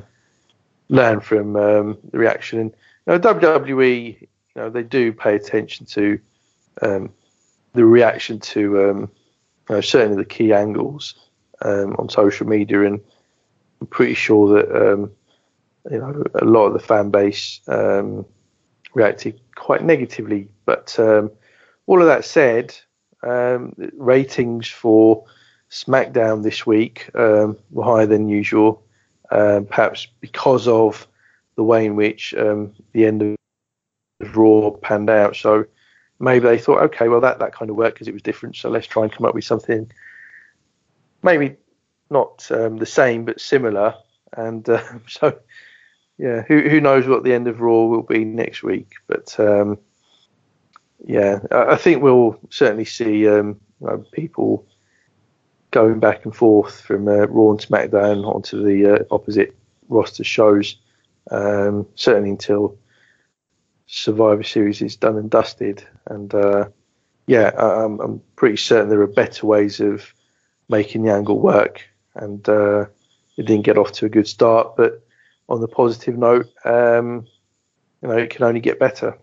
learn 0.89 1.19
from 1.19 1.55
um, 1.55 1.97
the 2.11 2.17
reaction. 2.17 2.59
And 2.59 2.73
you 3.07 3.13
know, 3.13 3.19
WWE, 3.19 4.21
you 4.21 4.27
know, 4.55 4.69
they 4.69 4.83
do 4.83 5.13
pay 5.13 5.35
attention 5.35 5.85
to 5.87 6.19
um, 6.81 7.11
the 7.73 7.85
reaction 7.85 8.39
to 8.39 8.89
um, 8.89 9.11
you 9.69 9.75
know, 9.75 9.81
certainly 9.81 10.17
the 10.17 10.29
key 10.29 10.53
angles 10.53 11.15
um, 11.61 11.95
on 11.97 12.09
social 12.09 12.47
media, 12.47 12.83
and 12.83 12.99
I'm 13.81 13.87
pretty 13.87 14.13
sure 14.13 14.55
that 14.55 14.93
um, 14.93 15.11
you 15.91 15.99
know 15.99 16.23
a 16.35 16.45
lot 16.45 16.65
of 16.65 16.73
the 16.73 16.79
fan 16.79 17.09
base 17.11 17.61
um, 17.67 18.25
reacted 18.95 19.39
quite 19.55 19.83
negatively. 19.83 20.49
But 20.65 20.97
um, 20.97 21.31
all 21.85 22.01
of 22.01 22.07
that 22.07 22.25
said, 22.25 22.75
ratings 23.21 24.67
for 24.67 25.25
SmackDown 25.69 26.41
this 26.41 26.65
week 26.65 27.09
were 27.13 27.55
higher 27.83 28.07
than 28.07 28.27
usual, 28.27 28.83
perhaps 29.29 30.07
because 30.19 30.67
of 30.67 31.07
the 31.55 31.63
way 31.63 31.85
in 31.85 31.95
which 31.95 32.31
the 32.31 33.05
end 33.05 33.21
of 33.21 34.35
Raw 34.35 34.71
panned 34.71 35.09
out. 35.09 35.35
So 35.35 35.65
maybe 36.19 36.47
they 36.47 36.57
thought, 36.57 36.81
okay, 36.83 37.07
well 37.09 37.21
that 37.21 37.39
that 37.39 37.53
kind 37.53 37.69
of 37.69 37.77
worked 37.77 37.95
because 37.95 38.07
it 38.07 38.13
was 38.13 38.23
different. 38.23 38.55
So 38.55 38.69
let's 38.69 38.87
try 38.87 39.03
and 39.03 39.11
come 39.11 39.25
up 39.25 39.35
with 39.35 39.43
something 39.43 39.91
maybe 41.25 41.57
not 42.09 42.49
um, 42.51 42.77
the 42.77 42.85
same 42.85 43.25
but 43.25 43.41
similar. 43.41 43.95
And 44.37 44.67
uh, 44.69 44.83
so 45.07 45.39
yeah, 46.17 46.43
who 46.43 46.61
who 46.69 46.79
knows 46.79 47.07
what 47.07 47.23
the 47.23 47.33
end 47.33 47.47
of 47.47 47.61
Raw 47.61 47.85
will 47.85 48.03
be 48.03 48.23
next 48.23 48.63
week? 48.63 48.93
But 49.07 49.37
um, 49.39 49.77
yeah, 51.03 51.39
I, 51.51 51.73
I, 51.73 51.75
think 51.75 52.01
we'll 52.01 52.39
certainly 52.49 52.85
see 52.85 53.27
um, 53.27 53.59
you 53.81 53.87
know, 53.87 54.05
people 54.11 54.65
going 55.71 55.99
back 55.99 56.23
and 56.23 56.35
forth 56.35 56.79
from 56.79 57.07
uh, 57.07 57.27
Raw 57.27 57.51
and 57.51 57.59
SmackDown 57.59 58.25
onto 58.25 58.63
the 58.63 58.95
uh, 58.95 59.03
opposite 59.11 59.55
roster 59.89 60.23
shows. 60.23 60.77
Um, 61.31 61.87
certainly 61.95 62.29
until 62.29 62.77
Survivor 63.87 64.43
Series 64.43 64.81
is 64.81 64.95
done 64.95 65.17
and 65.17 65.29
dusted. 65.29 65.83
And 66.07 66.33
uh, 66.33 66.69
yeah, 67.27 67.51
I'm, 67.57 67.99
I'm, 67.99 68.21
pretty 68.35 68.57
certain 68.57 68.89
there 68.89 69.01
are 69.01 69.07
better 69.07 69.47
ways 69.47 69.79
of 69.79 70.13
making 70.69 71.03
the 71.03 71.11
angle 71.11 71.39
work. 71.39 71.83
And 72.13 72.47
uh, 72.47 72.85
it 73.37 73.45
didn't 73.45 73.65
get 73.65 73.77
off 73.77 73.91
to 73.93 74.05
a 74.05 74.09
good 74.09 74.27
start, 74.27 74.75
but 74.77 75.04
on 75.47 75.61
the 75.61 75.67
positive 75.67 76.17
note, 76.17 76.47
um, 76.63 77.27
you 78.01 78.07
know, 78.07 78.17
it 78.17 78.29
can 78.29 78.43
only 78.43 78.59
get 78.59 78.79
better. 78.79 79.17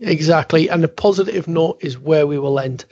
Exactly, 0.00 0.68
and 0.70 0.82
the 0.82 0.88
positive 0.88 1.46
note 1.46 1.78
is 1.80 1.98
where 1.98 2.26
we 2.26 2.38
will 2.38 2.58
end 2.58 2.86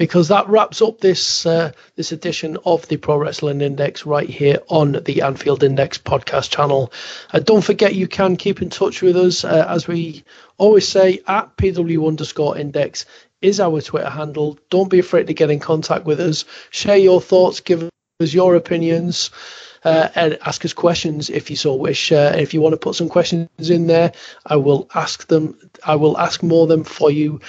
because 0.00 0.28
that 0.28 0.48
wraps 0.48 0.80
up 0.80 0.98
this 0.98 1.44
uh, 1.44 1.72
this 1.94 2.10
edition 2.10 2.56
of 2.64 2.88
the 2.88 2.96
Pro 2.96 3.18
Wrestling 3.18 3.60
Index 3.60 4.06
right 4.06 4.28
here 4.28 4.60
on 4.68 4.92
the 5.04 5.20
Anfield 5.20 5.62
Index 5.62 5.98
podcast 5.98 6.48
channel. 6.50 6.90
Uh, 7.30 7.40
don't 7.40 7.62
forget 7.62 7.94
you 7.94 8.08
can 8.08 8.36
keep 8.36 8.62
in 8.62 8.70
touch 8.70 9.02
with 9.02 9.14
us 9.14 9.44
uh, 9.44 9.66
as 9.68 9.86
we 9.86 10.24
always 10.56 10.88
say 10.88 11.20
at 11.26 11.54
PW 11.58 12.08
underscore 12.08 12.56
Index 12.56 13.04
is 13.42 13.60
our 13.60 13.82
Twitter 13.82 14.08
handle. 14.08 14.58
Don't 14.70 14.88
be 14.88 15.00
afraid 15.00 15.26
to 15.26 15.34
get 15.34 15.50
in 15.50 15.60
contact 15.60 16.06
with 16.06 16.18
us. 16.18 16.46
Share 16.70 16.96
your 16.96 17.20
thoughts. 17.20 17.60
Give 17.60 17.90
us 18.22 18.32
your 18.32 18.56
opinions. 18.56 19.30
Uh, 19.82 20.08
and 20.14 20.38
ask 20.44 20.64
us 20.64 20.72
questions 20.72 21.30
if 21.30 21.48
you 21.48 21.56
so 21.56 21.74
wish. 21.74 22.12
Uh, 22.12 22.34
if 22.36 22.52
you 22.52 22.60
want 22.60 22.74
to 22.74 22.76
put 22.76 22.94
some 22.94 23.08
questions 23.08 23.70
in 23.70 23.86
there, 23.86 24.12
I 24.44 24.56
will 24.56 24.88
ask 24.94 25.26
them. 25.28 25.58
I 25.84 25.96
will 25.96 26.18
ask 26.18 26.42
more 26.42 26.66
them 26.66 26.84
for 26.84 27.10
you 27.10 27.40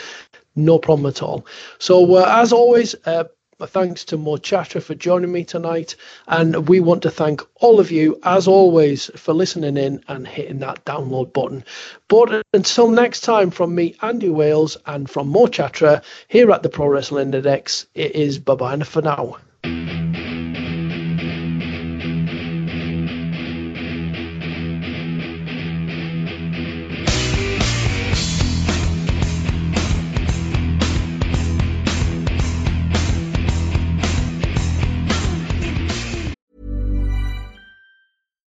no 0.56 0.80
problem 0.80 1.08
at 1.08 1.22
all. 1.22 1.46
So, 1.80 2.16
uh, 2.16 2.26
as 2.28 2.52
always, 2.54 2.96
uh, 3.06 3.26
thanks 3.68 4.06
to 4.06 4.18
Mo 4.18 4.38
Chatra 4.38 4.82
for 4.82 4.96
joining 4.96 5.32
me 5.32 5.44
tonight. 5.44 5.96
And 6.28 6.68
we 6.68 6.80
want 6.80 7.04
to 7.04 7.12
thank 7.12 7.42
all 7.56 7.80
of 7.80 7.92
you, 7.92 8.20
as 8.24 8.48
always, 8.48 9.12
for 9.16 9.34
listening 9.34 9.78
in 9.78 10.04
and 10.08 10.28
hitting 10.28 10.60
that 10.60 10.84
download 10.86 11.34
button. 11.34 11.64
But 12.08 12.44
until 12.54 12.90
next 12.90 13.22
time, 13.22 13.52
from 13.52 13.76
me, 13.76 13.96
Andy 14.02 14.30
Wales, 14.30 14.78
and 14.86 15.10
from 15.10 15.30
Mo 15.30 15.48
Chatra 15.48 16.04
here 16.28 16.52
at 16.52 16.64
the 16.64 16.70
Pro 16.70 16.88
Wrestling 16.88 17.34
Index, 17.34 17.86
it 17.94 18.16
is 18.16 18.40
bye 18.40 18.56
bye 18.56 18.80
for 18.80 19.02
now. 19.02 19.38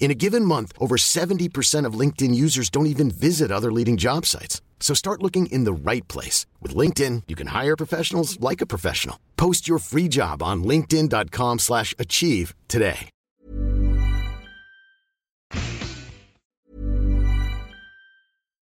In 0.00 0.10
a 0.10 0.14
given 0.14 0.46
month, 0.46 0.72
over 0.78 0.96
70% 0.96 1.84
of 1.84 1.92
LinkedIn 1.92 2.34
users 2.34 2.70
don't 2.70 2.86
even 2.94 3.10
visit 3.10 3.52
other 3.52 3.70
leading 3.70 3.98
job 3.98 4.26
sites. 4.26 4.60
So 4.80 4.94
start 4.94 5.22
looking 5.22 5.46
in 5.46 5.64
the 5.64 5.72
right 5.72 6.08
place. 6.08 6.46
With 6.60 6.74
LinkedIn, 6.74 7.24
you 7.28 7.36
can 7.36 7.48
hire 7.48 7.76
professionals 7.76 8.40
like 8.40 8.60
a 8.60 8.66
professional. 8.66 9.20
Post 9.36 9.68
your 9.68 9.78
free 9.78 10.08
job 10.08 10.42
on 10.42 10.64
linkedin.com 10.64 11.58
slash 11.60 11.94
achieve 11.96 12.54
today. 12.66 13.10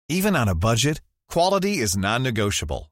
Even 0.09 0.35
on 0.35 0.49
a 0.49 0.55
budget, 0.55 0.99
quality 1.29 1.77
is 1.77 1.95
non-negotiable. 1.95 2.91